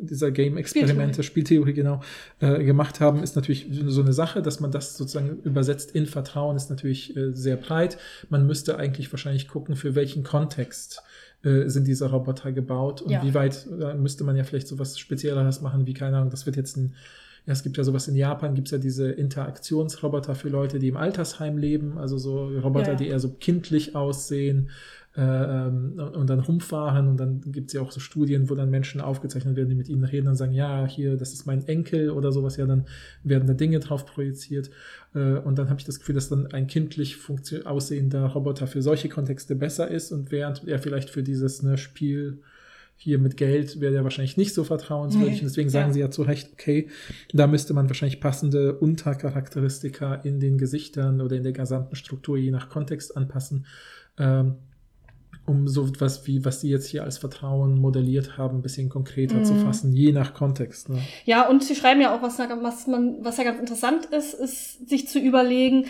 [0.00, 2.00] dieser Game-Experimente, Spieltheorie, genau,
[2.40, 6.56] äh, gemacht haben, ist natürlich so eine Sache, dass man das sozusagen übersetzt in Vertrauen,
[6.56, 7.98] ist natürlich äh, sehr breit.
[8.28, 11.02] Man müsste eigentlich wahrscheinlich gucken, für welchen Kontext
[11.42, 13.22] äh, sind diese Roboter gebaut und Ja.
[13.22, 16.56] wie weit äh, müsste man ja vielleicht sowas Spezielleres machen, wie keine Ahnung, das wird
[16.56, 16.94] jetzt ein
[17.46, 20.88] ja, es gibt ja sowas in Japan, gibt es ja diese Interaktionsroboter für Leute, die
[20.88, 22.94] im Altersheim leben, also so Roboter, Ja, ja.
[22.96, 24.68] die eher so kindlich aussehen
[25.16, 28.70] äh, ähm, und dann rumfahren und dann gibt es ja auch so Studien, wo dann
[28.70, 32.10] Menschen aufgezeichnet werden, die mit ihnen reden und sagen, ja, hier, das ist mein Enkel
[32.10, 32.86] oder sowas, ja, dann
[33.24, 34.70] werden da Dinge drauf projiziert
[35.14, 37.16] äh, und dann habe ich das Gefühl, dass dann ein kindlich
[37.64, 42.40] aussehender Roboter für solche Kontexte besser ist und während er vielleicht für dieses ne, Spiel
[43.02, 45.32] hier mit Geld wäre der wahrscheinlich nicht so vertrauenswürdig.
[45.32, 45.92] Nee, Und deswegen sagen ja.
[45.94, 46.88] sie ja zu Recht, okay,
[47.32, 52.50] da müsste man wahrscheinlich passende Untercharakteristika in den Gesichtern oder in der gesamten Struktur je
[52.50, 53.64] nach Kontext anpassen,
[54.18, 54.56] ähm,
[55.50, 59.42] um so etwas wie, was sie jetzt hier als Vertrauen modelliert haben, ein bisschen konkreter
[59.42, 59.58] zu Mhm.
[59.58, 60.88] fassen, je nach Kontext.
[60.88, 60.98] Ne?
[61.24, 64.88] Ja, und sie schreiben ja auch, was, was, man, was ja ganz interessant ist, ist,
[64.88, 65.86] sich zu überlegen,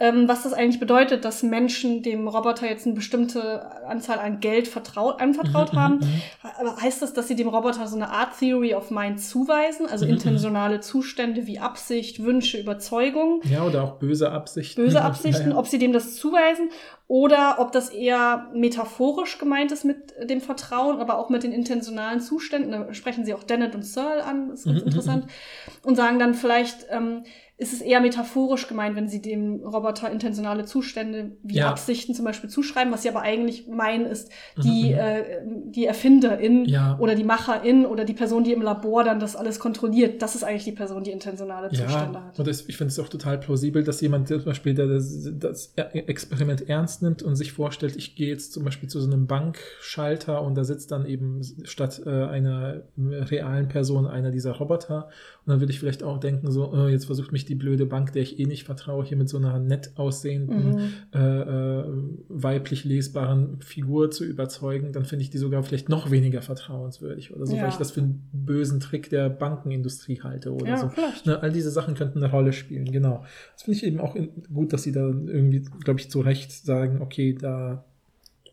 [0.00, 4.68] ähm, was das eigentlich bedeutet, dass Menschen dem Roboter jetzt eine bestimmte Anzahl an Geld
[4.68, 5.94] vertraut, anvertraut Mhm, haben.
[5.98, 6.22] mhm, mhm.
[6.60, 10.04] Aber heißt das, dass sie dem Roboter so eine Art Theory of Mind zuweisen, also
[10.04, 10.16] Mhm, mhm.
[10.18, 14.80] intentionale Zustände wie Absicht, Wünsche, Überzeugung, Ja, oder auch böse Absichten.
[14.82, 15.56] böse Absichten, Ja, ja.
[15.58, 16.68] ob sie dem das zuweisen
[17.08, 22.20] oder ob das eher metaphorisch gemeint ist mit dem Vertrauen, aber auch mit den intentionalen
[22.20, 22.70] Zuständen.
[22.70, 25.26] Da sprechen sie auch Dennett und Searle an, das ist ganz Mhm, interessant,
[25.82, 27.24] und sagen dann vielleicht, ähm,
[27.60, 31.68] ist es eher metaphorisch gemeint, wenn sie dem Roboter intentionale Zustände wie Ja.
[31.70, 34.30] Absichten zum Beispiel zuschreiben, was sie aber eigentlich meinen, ist
[34.62, 34.98] die, Mhm, mhm.
[34.98, 35.22] äh,
[35.72, 36.96] die Erfinderin Ja.
[37.00, 40.22] oder die Macherin oder die Person, die im Labor dann das alles kontrolliert.
[40.22, 42.38] Das ist eigentlich die Person, die intentionale Zustände Ja, hat.
[42.38, 45.72] und ich finde es auch total plausibel, dass jemand der zum Beispiel der das, das
[45.74, 50.42] Experiment ernst nimmt und sich vorstellt, ich gehe jetzt zum Beispiel zu so einem Bankschalter
[50.42, 55.08] und da sitzt dann eben statt äh, einer realen Person einer dieser Roboter.
[55.48, 58.12] Und dann würde ich vielleicht auch denken, so, äh, jetzt versucht mich die blöde Bank,
[58.12, 60.78] der ich eh nicht vertraue, hier mit so einer nett aussehenden, Mhm.
[61.14, 61.84] äh, äh,
[62.28, 67.46] weiblich lesbaren Figur zu überzeugen, dann finde ich die sogar vielleicht noch weniger vertrauenswürdig oder
[67.46, 67.62] so, Ja.
[67.62, 70.90] weil ich das für einen bösen Trick der Bankenindustrie halte oder Ja, so.
[71.24, 73.24] Ne, all diese Sachen könnten eine Rolle spielen, genau.
[73.54, 76.52] Das finde ich eben auch in, gut, dass sie da irgendwie, glaube ich, zu Recht
[76.52, 77.86] sagen, okay, da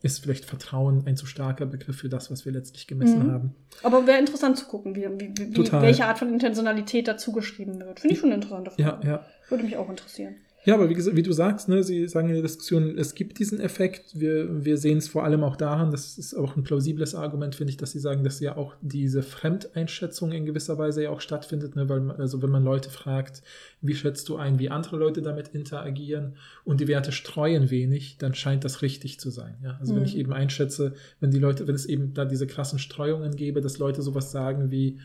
[0.02, 3.32] ist vielleicht Vertrauen ein zu starker Begriff für das, was wir letztlich gemessen Mhm.
[3.32, 3.54] haben.
[3.82, 8.00] Aber wäre interessant zu gucken, wie, wie, wie, welche Art von Intentionalität dazu geschrieben wird.
[8.00, 9.24] Finde ich schon eine interessante Ja, ja.
[9.48, 10.36] Würde mich auch interessieren.
[10.66, 13.38] Ja, aber wie, gesagt, wie du sagst, ne, sie sagen in der Diskussion, es gibt
[13.38, 14.18] diesen Effekt.
[14.18, 17.70] Wir, wir sehen es vor allem auch daran, das ist auch ein plausibles Argument, finde
[17.70, 21.76] ich, dass sie sagen, dass ja auch diese Fremdeinschätzung in gewisser Weise ja auch stattfindet.
[21.76, 23.42] Ne, weil, also wenn man Leute fragt,
[23.80, 26.34] wie schätzt du ein, wie andere Leute damit interagieren
[26.64, 29.54] und die Werte streuen wenig, dann scheint das richtig zu sein.
[29.62, 29.76] Ja?
[29.78, 30.08] Also wenn Mhm.
[30.08, 33.78] ich eben einschätze, wenn die Leute, wenn es eben da diese krassen Streuungen gäbe, dass
[33.78, 34.98] Leute sowas sagen wie,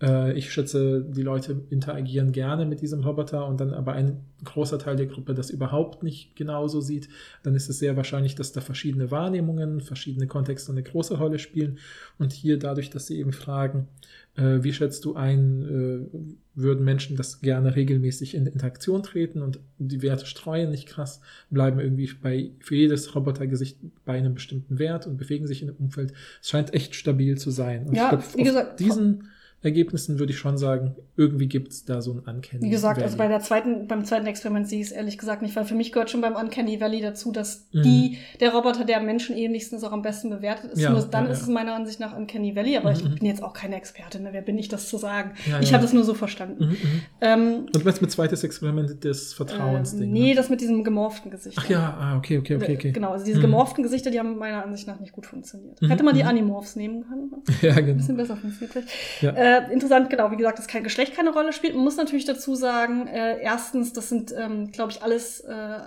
[0.00, 4.96] ich schätze, die Leute interagieren gerne mit diesem Roboter und dann aber ein großer Teil
[4.96, 7.08] der Gruppe das überhaupt nicht genauso sieht,
[7.42, 11.78] dann ist es sehr wahrscheinlich, dass da verschiedene Wahrnehmungen, verschiedene Kontexte eine große Rolle spielen.
[12.18, 13.88] Und hier dadurch, dass sie eben fragen,
[14.36, 16.18] äh, wie schätzt du ein, äh,
[16.54, 21.80] würden Menschen das gerne regelmäßig in Interaktion treten und die Werte streuen nicht krass, bleiben
[21.80, 26.12] irgendwie bei, für jedes Robotergesicht bei einem bestimmten Wert und bewegen sich in dem Umfeld.
[26.42, 27.86] Es scheint echt stabil zu sein.
[27.86, 29.28] Und Ja, ich glaub, wie gesagt, diesen
[29.64, 33.04] Ergebnissen würde ich schon sagen, irgendwie gibt es da so ein Uncanny Wie gesagt, Valley.
[33.04, 35.74] also bei der zweiten, beim zweiten Experiment sehe ich es ehrlich gesagt nicht, weil für
[35.74, 37.82] mich gehört schon beim Uncanny Valley dazu, dass Mhm.
[37.82, 40.80] die, der Roboter, der am menschenähnlichsten ist, auch am besten bewertet ist.
[40.80, 41.44] Ja, nur dann ja, ist ja.
[41.44, 44.30] es meiner Ansicht nach Uncanny Valley, aber Mhm, ich bin jetzt auch keine Expertin, ne?
[44.32, 45.32] wer bin ich, das zu sagen?
[45.60, 46.64] Ich habe das nur so verstanden.
[46.64, 47.00] Mhm, mhm.
[47.20, 50.00] Ähm, Und meinst mit zweites Experiment des Vertrauensding?
[50.12, 50.18] ne?
[50.20, 51.56] nee, das mit diesem gemorften Gesicht.
[51.60, 52.92] Ach ja, ah, okay, okay, okay, okay.
[52.92, 53.42] Genau, also diese Mhm.
[53.42, 55.80] gemorften Gesichter, die haben meiner Ansicht nach nicht gut funktioniert.
[55.80, 56.24] Mhm, Hätte man die.
[56.24, 57.30] Animorphs nehmen können.
[57.62, 57.96] Ja, Ein genau.
[57.98, 58.88] bisschen besser funktioniert.
[59.20, 59.30] Ja.
[59.32, 61.74] Äh, interessant, genau, wie gesagt, dass kein Geschlecht keine Rolle spielt.
[61.74, 65.78] Man muss natürlich dazu sagen, äh, erstens, das sind, ähm, glaube ich, alles äh,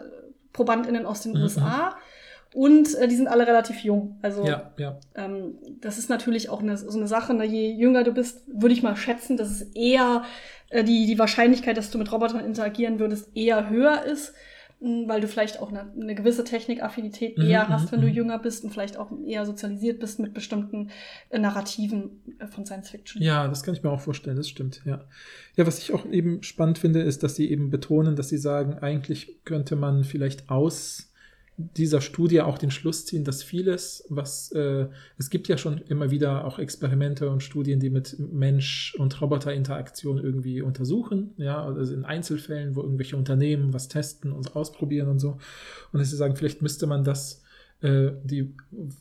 [0.53, 1.95] ProbandInnen aus den Mhm, USA.
[2.53, 4.17] Und äh, die sind alle relativ jung.
[4.21, 4.97] Also Ja, ja.
[5.15, 7.33] ähm, das ist natürlich auch eine, so eine Sache.
[7.33, 7.45] Ne?
[7.45, 10.23] Je jünger du bist, würde ich mal schätzen, dass es eher
[10.69, 14.33] äh, die, die Wahrscheinlichkeit, dass du mit Robotern interagieren würdest, eher höher ist,
[14.79, 18.13] weil du vielleicht auch eine, eine gewisse Technikaffinität Mhm, eher mhm, hast, wenn du mhm.
[18.13, 20.91] jünger bist und vielleicht auch eher sozialisiert bist mit bestimmten
[21.29, 23.21] äh, Narrativen äh, von Science Fiction.
[23.21, 25.05] Ja, das kann ich mir auch vorstellen, das stimmt, ja.
[25.55, 28.75] Ja, was ich auch eben spannend finde, ist, dass sie eben betonen, dass sie sagen,
[28.75, 31.11] eigentlich könnte man vielleicht aus
[31.57, 36.11] dieser Studie auch den Schluss ziehen, dass vieles, was äh, es gibt ja schon immer
[36.11, 42.05] wieder auch Experimente und Studien, die mit Mensch- und Roboterinteraktion irgendwie untersuchen, ja, also in
[42.05, 45.39] Einzelfällen, wo irgendwelche Unternehmen was testen und ausprobieren und so.
[45.91, 47.41] Und dass sie sagen, vielleicht müsste man das
[47.81, 48.53] äh, die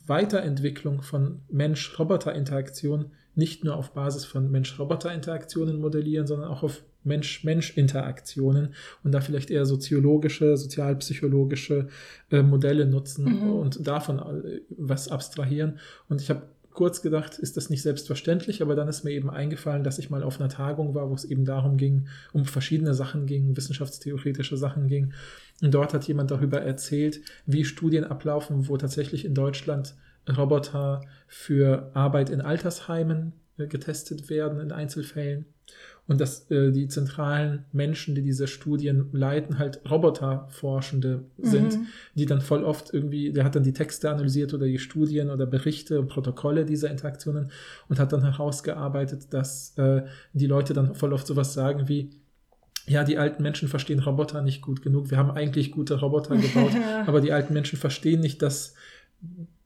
[0.07, 9.11] Weiterentwicklung von Mensch-Roboter-Interaktion nicht nur auf Basis von Mensch-Roboter-Interaktionen modellieren, sondern auch auf Mensch-Mensch-Interaktionen und
[9.11, 11.87] da vielleicht eher soziologische, sozialpsychologische
[12.31, 13.53] äh, Modelle nutzen Mhm.
[13.53, 14.21] und davon
[14.69, 15.79] was abstrahieren.
[16.09, 19.83] Und ich habe kurz gedacht, ist das nicht selbstverständlich, aber dann ist mir eben eingefallen,
[19.83, 23.25] dass ich mal auf einer Tagung war, wo es eben darum ging, um verschiedene Sachen
[23.25, 25.13] ging, wissenschaftstheoretische Sachen ging.
[25.63, 29.95] Und dort hat jemand darüber erzählt, wie Studien ablaufen, wo tatsächlich in Deutschland
[30.29, 35.45] Roboter für Arbeit in Altersheimen äh, getestet werden in Einzelfällen.
[36.07, 41.87] Und dass äh, die zentralen Menschen, die diese Studien leiten, halt Roboterforschende sind, Mhm.
[42.15, 45.45] die dann voll oft irgendwie, der hat dann die Texte analysiert oder die Studien oder
[45.45, 47.51] Berichte und Protokolle dieser Interaktionen
[47.89, 50.03] und hat dann herausgearbeitet, dass äh,
[50.33, 52.11] die Leute dann voll oft sowas sagen wie,
[52.87, 55.11] ja, die alten Menschen verstehen Roboter nicht gut genug.
[55.11, 56.71] Wir haben eigentlich gute Roboter gebaut,
[57.05, 58.75] aber die alten Menschen verstehen nicht, dass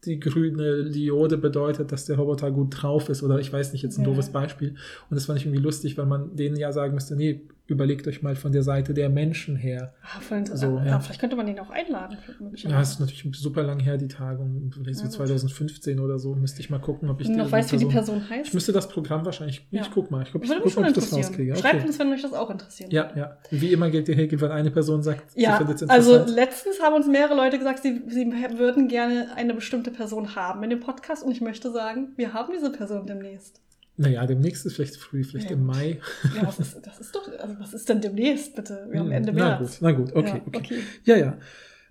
[0.05, 3.97] die grüne Diode bedeutet, dass der Roboter gut drauf ist oder ich weiß nicht, jetzt
[3.97, 4.07] ein Ja.
[4.07, 4.69] doofes Beispiel.
[5.09, 7.41] Und das fand ich irgendwie lustig, weil man denen ja sagen müsste, nee,
[7.71, 9.93] überlegt euch mal von der Seite der Menschen her.
[10.03, 10.99] Ah, voll So, ah, ja.
[10.99, 12.17] Vielleicht könnte man den auch einladen.
[12.55, 15.15] Ja, es ist natürlich super lang her, die Tagung, vielleicht so Ja, gut.
[15.17, 18.19] 2015 oder so, müsste ich mal gucken, ob ich noch die weißt, wie die Person-
[18.19, 18.47] Person heißt.
[18.49, 19.81] Ich müsste das Programm wahrscheinlich, Ja.
[19.81, 21.55] ich guck mal, ich glaube, ich Würde guck ob ich das rauskriege.
[21.55, 22.91] Schreibt uns, wenn euch das auch interessiert.
[22.93, 23.37] Ja, ja.
[23.49, 26.35] Wie immer gilt die Regel, wenn eine Person sagt, sie Ja, findet es also interessant.
[26.35, 28.25] letztens haben uns mehrere Leute gesagt, sie, sie
[28.57, 32.51] würden gerne eine bestimmte Person haben in dem Podcast und ich möchte sagen, wir haben
[32.53, 33.61] diese Person demnächst.
[33.97, 35.65] Naja, demnächst ist vielleicht früh, vielleicht Ja, im.
[35.65, 35.99] Mai.
[36.35, 38.87] Ja, was ist, das ist doch, also was ist denn demnächst, bitte?
[38.89, 39.59] Wir haben Hm, Ende na März.
[39.73, 40.57] gut, na gut, okay, Ja, okay.
[40.57, 40.79] okay.
[41.05, 41.37] Ja, ja.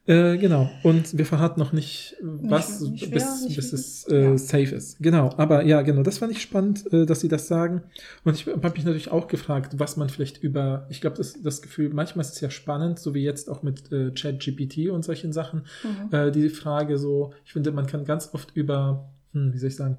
[0.06, 0.68] Äh, genau.
[0.82, 4.38] Und wir verraten noch nicht, was, nicht schwer, bis, nicht bis es äh, ja.
[4.38, 4.96] safe ist.
[4.98, 5.30] Genau.
[5.36, 6.02] Aber ja, genau.
[6.02, 7.82] Das fand ich spannend, äh, dass sie das sagen.
[8.24, 11.60] Und ich habe mich natürlich auch gefragt, was man vielleicht über, ich glaube, das, das
[11.62, 15.32] Gefühl, manchmal ist es ja spannend, so wie jetzt auch mit äh, ChatGPT und solchen
[15.34, 16.12] Sachen, Mhm.
[16.16, 19.76] äh, die Frage so, ich finde, man kann ganz oft über, hm, wie soll ich
[19.76, 19.98] sagen,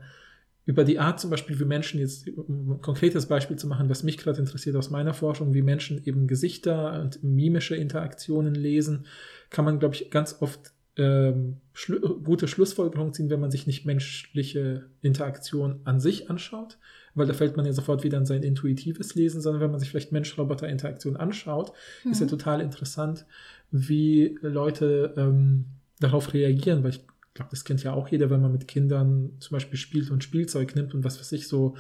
[0.66, 4.04] über die Art zum Beispiel, wie Menschen jetzt, um ein konkretes Beispiel zu machen, was
[4.04, 9.06] mich gerade interessiert aus meiner Forschung, wie Menschen eben Gesichter und mimische Interaktionen lesen,
[9.50, 13.86] kann man, glaube ich, ganz oft ähm, schlu gute Schlussfolgerungen ziehen, wenn man sich nicht
[13.86, 16.78] menschliche Interaktion an sich anschaut,
[17.16, 19.90] weil da fällt man ja sofort wieder an sein intuitives Lesen, sondern wenn man sich
[19.90, 21.72] vielleicht Mensch-Roboter-Interaktion anschaut,
[22.10, 22.30] ist ja Mhm.
[22.30, 23.26] total interessant,
[23.72, 25.66] wie Leute ähm,
[26.00, 27.02] darauf reagieren, weil ich
[27.34, 30.76] glaube, das kennt ja auch jeder, wenn man mit Kindern zum Beispiel spielt und Spielzeug
[30.76, 31.76] nimmt und was weiß ich so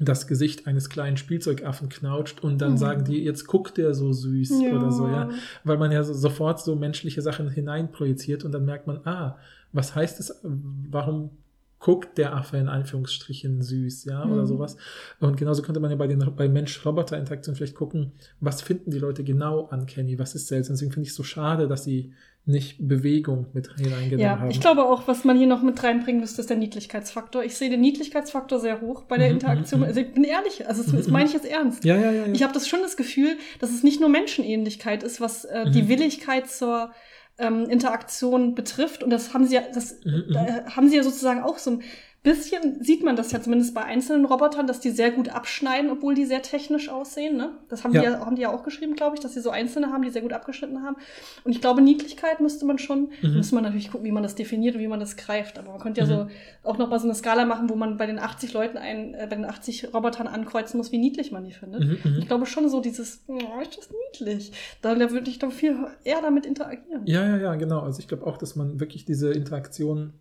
[0.00, 2.76] das Gesicht eines kleinen Spielzeugaffen knautscht und dann Mhm.
[2.78, 5.28] sagen die, jetzt guckt der so süß oder so, ja.
[5.62, 9.38] Weil man ja so, sofort so menschliche Sachen hineinprojiziert und dann merkt man, ah,
[9.72, 11.30] was heißt es, warum
[11.78, 14.46] guckt der Affe in Anführungsstrichen süß, ja, oder Mhm.
[14.46, 14.76] sowas.
[15.20, 19.22] Und genauso könnte man ja bei den bei Mensch-Roboter-Interaktionen vielleicht gucken, was finden die Leute
[19.22, 20.74] genau an Kenny, was ist seltsam.
[20.74, 22.12] Deswegen finde ich es so schade, dass sie
[22.46, 24.50] nicht Bewegung mit hineingenommen Ja, haben.
[24.50, 27.42] ich glaube auch, was man hier noch mit reinbringen müsste, ist der Niedlichkeitsfaktor.
[27.42, 29.80] Ich sehe den Niedlichkeitsfaktor sehr hoch bei der Mhm, Interaktion.
[29.80, 31.84] mhm, Also ich bin ehrlich, also das, Mhm, meine ich jetzt ernst.
[31.84, 32.26] ja, ja, ja.
[32.34, 35.88] Ich habe das schon das Gefühl, dass es nicht nur Menschenähnlichkeit ist, was äh, die
[35.88, 36.90] Willigkeit zur
[37.38, 39.02] ähm, Interaktion betrifft.
[39.02, 39.96] Und das haben sie ja, das
[40.30, 41.82] da haben sie ja sozusagen auch so ein
[42.24, 46.14] bisschen sieht man das ja zumindest bei einzelnen Robotern, dass die sehr gut abschneiden, obwohl
[46.14, 47.36] die sehr technisch aussehen.
[47.36, 47.50] Ne?
[47.68, 48.00] Das haben, Ja.
[48.00, 50.10] Die ja, haben die ja auch geschrieben, glaube ich, dass sie so einzelne haben, die
[50.10, 50.96] sehr gut abgeschnitten haben.
[51.44, 53.34] Und ich glaube, Niedlichkeit müsste man schon, Mhm.
[53.34, 55.58] müsste man natürlich gucken, wie man das definiert und wie man das greift.
[55.58, 56.10] Aber man könnte ja Mhm.
[56.10, 56.26] so
[56.68, 59.26] auch noch mal so eine Skala machen, wo man bei den 80 Leuten ein, äh,
[59.28, 61.84] bei den 80 Robotern ankreuzen muss, wie niedlich man die findet.
[61.84, 62.18] Mhm, mhm.
[62.20, 64.52] Ich glaube schon so dieses, oh, ist das niedlich?
[64.80, 67.02] Da, da würde ich doch viel eher damit interagieren.
[67.04, 67.80] Ja, ja, ja, genau.
[67.80, 70.14] Also ich glaube auch, dass man wirklich diese Interaktion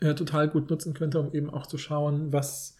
[0.00, 2.76] äh, total gut nutzen könnte, um eben auch zu schauen, was,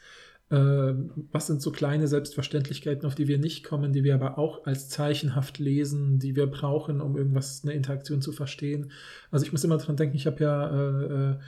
[0.50, 4.66] äh, was sind so kleine Selbstverständlichkeiten, auf die wir nicht kommen, die wir aber auch
[4.66, 8.92] als zeichenhaft lesen, die wir brauchen, um irgendwas, eine Interaktion zu verstehen.
[9.30, 11.38] Also ich muss immer dran denken, ich habe ja äh, äh,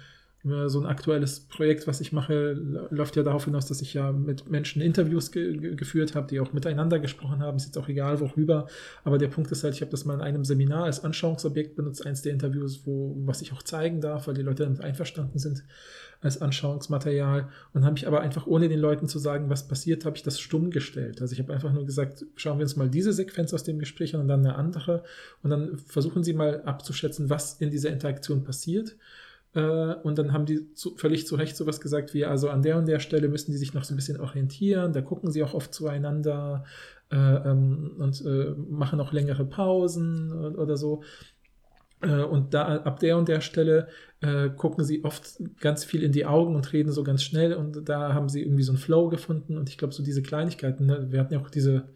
[0.66, 2.52] so ein aktuelles Projekt, was ich mache,
[2.90, 6.52] läuft ja darauf hinaus, dass ich ja mit Menschen Interviews ge geführt habe, die auch
[6.52, 7.56] miteinander gesprochen haben.
[7.56, 8.68] Ist jetzt auch egal, worüber.
[9.02, 12.06] Aber der Punkt ist halt, ich habe das mal in einem Seminar als Anschauungsobjekt benutzt,
[12.06, 15.64] eins der Interviews, wo, was ich auch zeigen darf, weil die Leute damit einverstanden sind
[16.20, 17.48] als Anschauungsmaterial.
[17.72, 20.38] Und habe ich aber einfach, ohne den Leuten zu sagen, was passiert, habe ich das
[20.38, 21.20] stumm gestellt.
[21.20, 24.14] Also ich habe einfach nur gesagt, schauen wir uns mal diese Sequenz aus dem Gespräch
[24.14, 25.02] an und dann eine andere.
[25.42, 28.96] Und dann versuchen Sie mal abzuschätzen, was in dieser Interaktion passiert.
[29.56, 32.76] Äh, Und dann haben die zu, völlig zu Recht sowas gesagt wie, also an der
[32.78, 35.54] und der Stelle müssen die sich noch so ein bisschen orientieren, da gucken sie auch
[35.54, 36.64] oft zueinander
[37.10, 41.02] äh, ähm, und äh, machen auch längere Pausen oder so.
[42.02, 43.88] Äh, Und da ab der und der Stelle
[44.20, 47.88] äh, gucken sie oft ganz viel in die Augen und reden so ganz schnell und
[47.88, 51.06] da haben sie irgendwie so einen Flow gefunden und ich glaube so diese Kleinigkeiten, ne?
[51.10, 51.88] wir hatten ja auch diese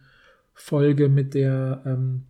[0.54, 2.24] Folge mit der ähm,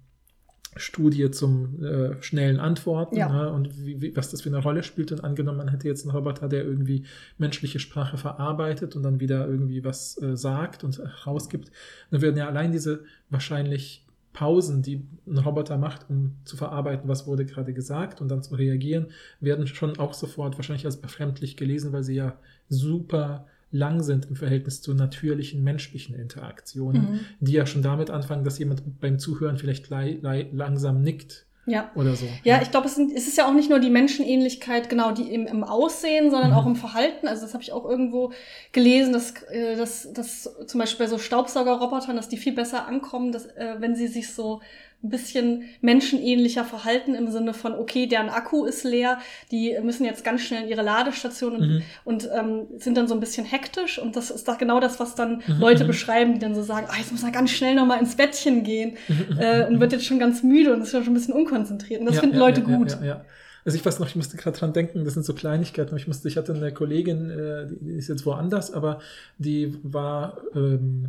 [0.77, 3.29] Studie zum äh, schnellen Antworten Ja.
[3.29, 3.53] ne?
[3.53, 5.11] und wie, wie, was das für eine Rolle spielt.
[5.11, 7.05] Und angenommen, man hätte jetzt einen Roboter, der irgendwie
[7.39, 11.73] menschliche Sprache verarbeitet und dann wieder irgendwie was äh, sagt und rausgibt,
[12.11, 17.27] dann würden ja allein diese wahrscheinlich Pausen, die ein Roboter macht, um zu verarbeiten, was
[17.27, 19.09] wurde gerade gesagt und dann zu reagieren,
[19.41, 22.39] werden schon auch sofort wahrscheinlich als befremdlich gelesen, weil sie ja
[22.69, 27.21] super lang sind im Verhältnis zu natürlichen menschlichen Interaktionen, Mhm.
[27.41, 31.91] die ja schon damit anfangen, dass jemand beim Zuhören vielleicht lei- lei- langsam nickt Ja.
[31.95, 32.27] oder so.
[32.43, 35.47] Ja, ich glaube, es, es ist ja auch nicht nur die Menschenähnlichkeit, genau, die im,
[35.47, 36.57] im Aussehen, sondern Mhm.
[36.57, 37.29] auch im Verhalten.
[37.29, 38.33] Also das habe ich auch irgendwo
[38.73, 43.31] gelesen, dass, äh, dass, dass zum Beispiel bei so Staubsaugerrobotern, dass die viel besser ankommen,
[43.31, 44.61] dass, äh, wenn sie sich so
[45.03, 49.19] ein bisschen menschenähnlicher verhalten im Sinne von, okay, deren Akku ist leer,
[49.51, 51.83] die müssen jetzt ganz schnell in ihre Ladestation und, Mhm.
[52.05, 53.99] und ähm, sind dann so ein bisschen hektisch.
[53.99, 55.89] Und das ist doch genau das, was dann Mhm, Leute mhm.
[55.89, 58.63] beschreiben, die dann so sagen, ah, jetzt muss er ganz schnell noch mal ins Bettchen
[58.63, 58.97] gehen
[59.39, 62.01] äh, und wird jetzt schon ganz müde und ist ja schon ein bisschen unkonzentriert.
[62.01, 62.91] Und das Ja, finden ja, Leute ja, gut.
[62.91, 63.25] Ja, ja, ja.
[63.65, 65.97] Also ich weiß noch, ich musste gerade dran denken, das sind so Kleinigkeiten.
[65.97, 69.01] Ich musste, ich hatte eine Kollegin, äh, die die ist jetzt woanders, aber
[69.39, 71.09] die war ähm,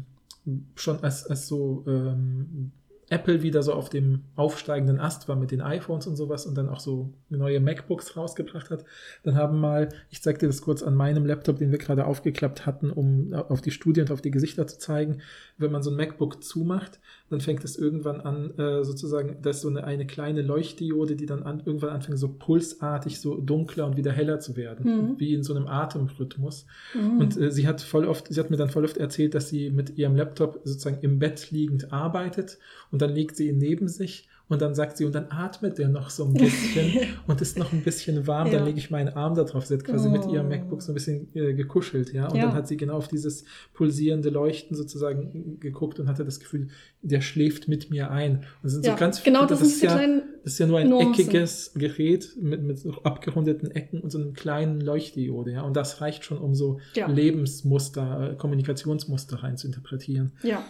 [0.75, 2.71] schon als, als so ähm,
[3.11, 6.69] Apple wieder so auf dem aufsteigenden Ast war mit den iPhones und sowas und dann
[6.69, 8.85] auch so neue MacBooks rausgebracht hat.
[9.23, 12.65] Dann haben mal, ich zeig dir das kurz an meinem Laptop, den wir gerade aufgeklappt
[12.65, 15.21] hatten, um auf die Studie und auf die Gesichter zu zeigen.
[15.57, 17.01] Wenn man so ein MacBook zumacht,
[17.31, 21.25] dann fängt es irgendwann an, äh, sozusagen, da ist so eine, eine kleine Leuchtdiode, die
[21.25, 25.15] dann an, irgendwann anfängt, so pulsartig so dunkler und wieder heller zu werden, Mhm.
[25.19, 26.65] wie in so einem Atemrhythmus.
[26.93, 27.17] Mhm.
[27.19, 29.69] Und äh, sie hat voll oft, sie hat mir dann voll oft erzählt, dass sie
[29.71, 32.57] mit ihrem Laptop sozusagen im Bett liegend arbeitet
[32.91, 35.87] und dann legt sie ihn neben sich und dann sagt sie, und dann atmet der
[35.89, 36.91] noch so ein bisschen
[37.27, 38.57] und ist noch ein bisschen warm, Ja.
[38.57, 39.65] dann lege ich meinen Arm da drauf.
[39.65, 40.49] Sie hat quasi mit ihrem Oh.
[40.49, 42.27] MacBook so ein bisschen äh, gekuschelt, ja.
[42.27, 42.43] Und Ja.
[42.47, 46.67] dann hat sie genau auf dieses pulsierende Leuchten sozusagen geguckt und hatte das Gefühl,
[47.01, 48.43] der schläft mit mir ein.
[48.61, 50.23] Und sind so ganz genau, das das, ist ja, kleinen.
[50.43, 51.13] Das ist ja nur ein Nuancen.
[51.25, 55.61] eckiges Gerät mit, mit abgerundeten Ecken und so einem kleinen Leuchtdiode, ja.
[55.61, 57.07] Und das reicht schon, um so Ja.
[57.07, 60.31] Lebensmuster, äh, Kommunikationsmuster rein zu interpretieren.
[60.43, 60.63] Ja,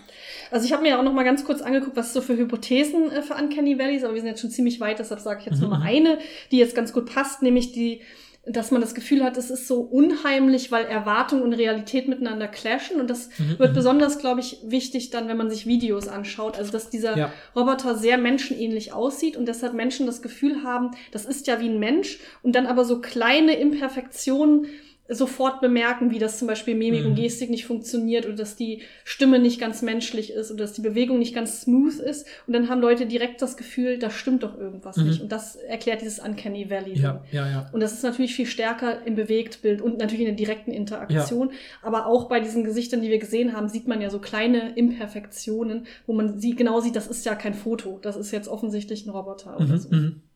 [0.49, 3.21] also ich habe mir auch noch mal ganz kurz angeguckt, was so für Hypothesen äh,
[3.21, 5.61] für Uncanny Valleys, aber wir sind jetzt schon ziemlich weit, deshalb sage ich jetzt Mhm,
[5.61, 6.17] nur mal eine,
[6.51, 8.01] die jetzt ganz gut passt, nämlich die,
[8.47, 12.99] dass man das Gefühl hat, es ist so unheimlich, weil Erwartung und Realität miteinander clashen
[12.99, 13.75] und das Mhm, wird mhm.
[13.75, 17.31] besonders, glaube ich, wichtig dann, wenn man sich Videos anschaut, also dass dieser Ja.
[17.55, 21.79] Roboter sehr menschenähnlich aussieht und deshalb Menschen das Gefühl haben, das ist ja wie ein
[21.79, 24.65] Mensch und dann aber so kleine Imperfektionen
[25.13, 27.09] sofort bemerken, wie das zum Beispiel Mimik Mhm.
[27.11, 30.81] und Gestik nicht funktioniert oder dass die Stimme nicht ganz menschlich ist oder dass die
[30.81, 34.57] Bewegung nicht ganz smooth ist und dann haben Leute direkt das Gefühl, da stimmt doch
[34.57, 35.07] irgendwas Mhm.
[35.07, 36.93] nicht und das erklärt dieses Uncanny Valley.
[36.97, 37.69] Ja, ja, ja.
[37.73, 41.51] Und das ist natürlich viel stärker im Bewegtbild und natürlich in der direkten Interaktion.
[41.81, 45.85] Aber auch bei diesen Gesichtern, die wir gesehen haben, sieht man ja so kleine Imperfektionen,
[46.07, 47.99] wo man sie genau sieht, das ist ja kein Foto.
[48.01, 49.89] Das ist jetzt offensichtlich ein Roboter oder Mhm, so.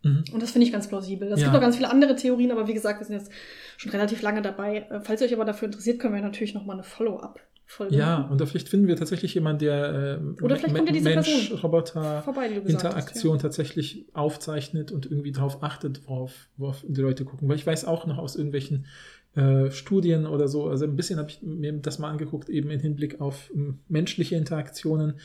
[0.06, 0.24] Mhm.
[0.32, 1.32] Und das finde ich ganz plausibel.
[1.32, 1.48] Es Ja.
[1.48, 3.32] gibt noch ganz viele andere Theorien, aber wie gesagt, wir sind jetzt
[3.78, 4.88] schon relativ lange dabei.
[4.90, 7.96] Äh, Falls ihr euch aber dafür interessiert, können wir natürlich noch mal eine Folge.
[7.96, 11.10] Ja, und da vielleicht finden wir tatsächlich jemanden, der äh, Oder vielleicht kommt ja diese
[11.10, 13.48] Person Mensch-Roboter vorbei, die du gesagt Interaktion hast, ja.
[13.50, 17.50] tatsächlich aufzeichnet und irgendwie darauf achtet, worauf, worauf die Leute gucken.
[17.50, 18.86] Weil ich weiß auch noch aus irgendwelchen
[19.36, 22.80] äh, Studien oder so, also ein bisschen habe ich mir das mal angeguckt, eben im
[22.80, 25.16] Hinblick auf ähm, menschliche Interaktionen,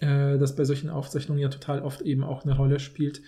[0.00, 3.20] äh, das bei solchen Aufzeichnungen ja total oft eben auch eine Rolle spielt.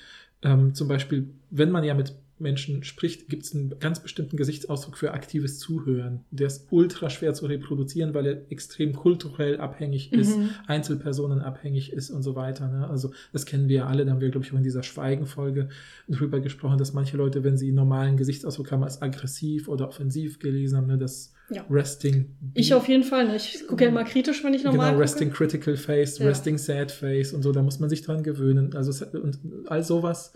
[0.43, 4.99] Ähm, zum Beispiel, wenn man ja mit Menschen spricht, gibt es einen ganz bestimmten Gesichtsausdruck
[4.99, 6.25] für aktives Zuhören.
[6.31, 10.51] Der ist ultra schwer zu reproduzieren, weil er extrem kulturell abhängig ist, Mhm.
[10.67, 12.69] Einzelpersonen abhängig ist und so weiter.
[12.69, 12.89] Ne?
[12.89, 15.71] Also das kennen wir ja alle, da haben wir, glaube ich, auch in dieser Schweigenfolge
[16.09, 20.39] drüber gesprochen, dass manche Leute, wenn sie einen normalen Gesichtsausdruck haben, als aggressiv oder offensiv
[20.39, 20.99] gelesen haben, ne?
[20.99, 21.65] das Ja.
[21.71, 22.35] Resting.
[22.55, 23.55] Ich auf jeden Fall nicht.
[23.55, 25.03] Ich gucke ja immer kritisch, wenn ich normal Genau, gucke.
[25.05, 26.27] Resting Critical Face, Ja.
[26.27, 28.75] Resting Sad Face und so, da muss man sich dran gewöhnen.
[28.75, 30.33] Also und all sowas,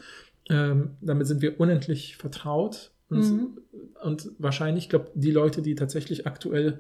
[0.48, 2.92] ähm, damit sind wir unendlich vertraut.
[3.08, 3.58] Und, Mhm.
[4.04, 6.78] und wahrscheinlich, ich glaube, die Leute, die tatsächlich aktuell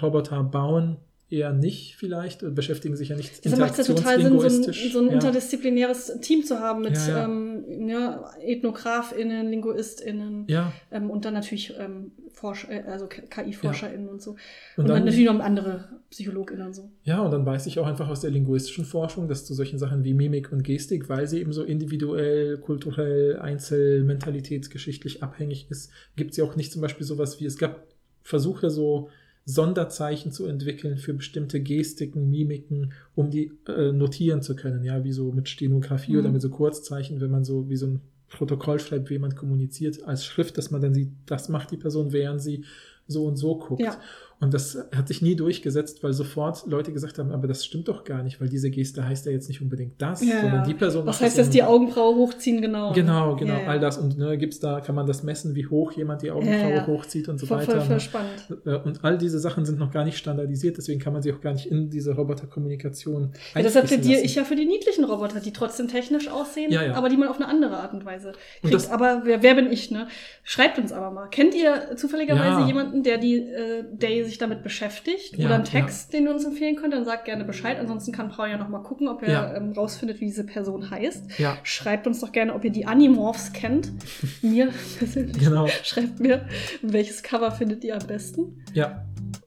[0.00, 0.96] Roboter bauen,
[1.32, 4.40] eher nicht vielleicht, und beschäftigen sich ja nicht Deshalb macht es ja total Sinn, so
[4.40, 5.12] ein, so ein Ja.
[5.14, 7.24] interdisziplinäres Team zu haben mit Ja, ja.
[7.24, 14.20] Ähm, ja, EthnografInnen, LinguistInnen Ja, ähm, und dann natürlich ähm, Forsch äh, also KI-ForscherInnen und
[14.20, 14.32] so.
[14.32, 14.38] Und,
[14.76, 16.90] und dann, dann, natürlich noch andere PsychologInnen und so.
[17.04, 20.04] ja, und dann weiß ich auch einfach aus der linguistischen Forschung, dass zu solchen Sachen
[20.04, 26.32] wie Mimik und Gestik, weil sie eben so individuell, kulturell, einzel-, mentalitätsgeschichtlich abhängig ist, gibt
[26.32, 27.86] es ja auch nicht zum Beispiel sowas wie, es gab
[28.22, 29.08] Versuche so
[29.44, 35.12] Sonderzeichen zu entwickeln für bestimmte Gestiken, Mimiken, um die äh, notieren zu können, ja, wie
[35.12, 36.18] so mit Stenografie Mhm.
[36.20, 40.04] oder mit so Kurzzeichen, wenn man so wie so ein Protokoll schreibt, wie jemand kommuniziert,
[40.04, 42.64] als Schrift, dass man dann sieht, das macht die Person, während sie
[43.06, 43.82] so und so guckt.
[43.82, 44.00] Ja.
[44.42, 48.02] Und das hat sich nie durchgesetzt, weil sofort Leute gesagt haben, aber das stimmt doch
[48.02, 51.06] gar nicht, weil diese Geste heißt ja jetzt nicht unbedingt das, Ja, sondern die Person
[51.06, 52.92] Was heißt das, die Augenbraue hochziehen, genau.
[52.92, 53.98] Genau, genau, Ja, all das.
[53.98, 57.28] Und ne, gibt's da, kann man das messen, wie hoch jemand die Augenbraue Ja, hochzieht
[57.28, 57.70] und so Voll, weiter.
[57.72, 58.00] voll, voll ne?
[58.00, 58.46] spannend.
[58.66, 61.40] Äh, Und all diese Sachen sind noch gar nicht standardisiert, deswegen kann man sie auch
[61.40, 64.24] gar nicht in diese Roboterkommunikation Ja, deshalb einfließen plädiere lassen.
[64.26, 67.46] ich ja für die niedlichen Roboter, die trotzdem technisch aussehen, aber die man auf eine
[67.48, 68.36] andere Art und Weise Und
[68.70, 68.74] kriegt.
[68.74, 70.08] das- aber wer, wer bin ich, ne?
[70.42, 71.28] Schreibt uns aber mal.
[71.28, 75.36] Kennt ihr zufälligerweise jemanden, der die, äh, der sich damit beschäftigt?
[75.36, 76.92] Ja, Oder einen Text, den du uns empfehlen könnt?
[76.94, 77.78] Dann sagt gerne Bescheid.
[77.78, 79.54] Ansonsten kann Paul ja noch mal gucken, ob er Ja.
[79.56, 81.38] ähm, rausfindet, wie diese Person heißt.
[81.38, 83.90] Ja, Schreibt uns doch gerne, ob ihr die Animorphs kennt.
[84.42, 85.38] mir persönlich.
[85.38, 85.66] genau.
[85.82, 86.46] Schreibt mir,
[86.82, 88.64] welches Cover findet ihr am besten.
[88.74, 89.04] Ja.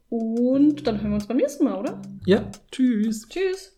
[0.09, 2.01] Und dann hören wir uns beim nächsten Mal, oder?
[2.25, 3.27] Ja, tschüss.
[3.27, 3.73] Tschüss.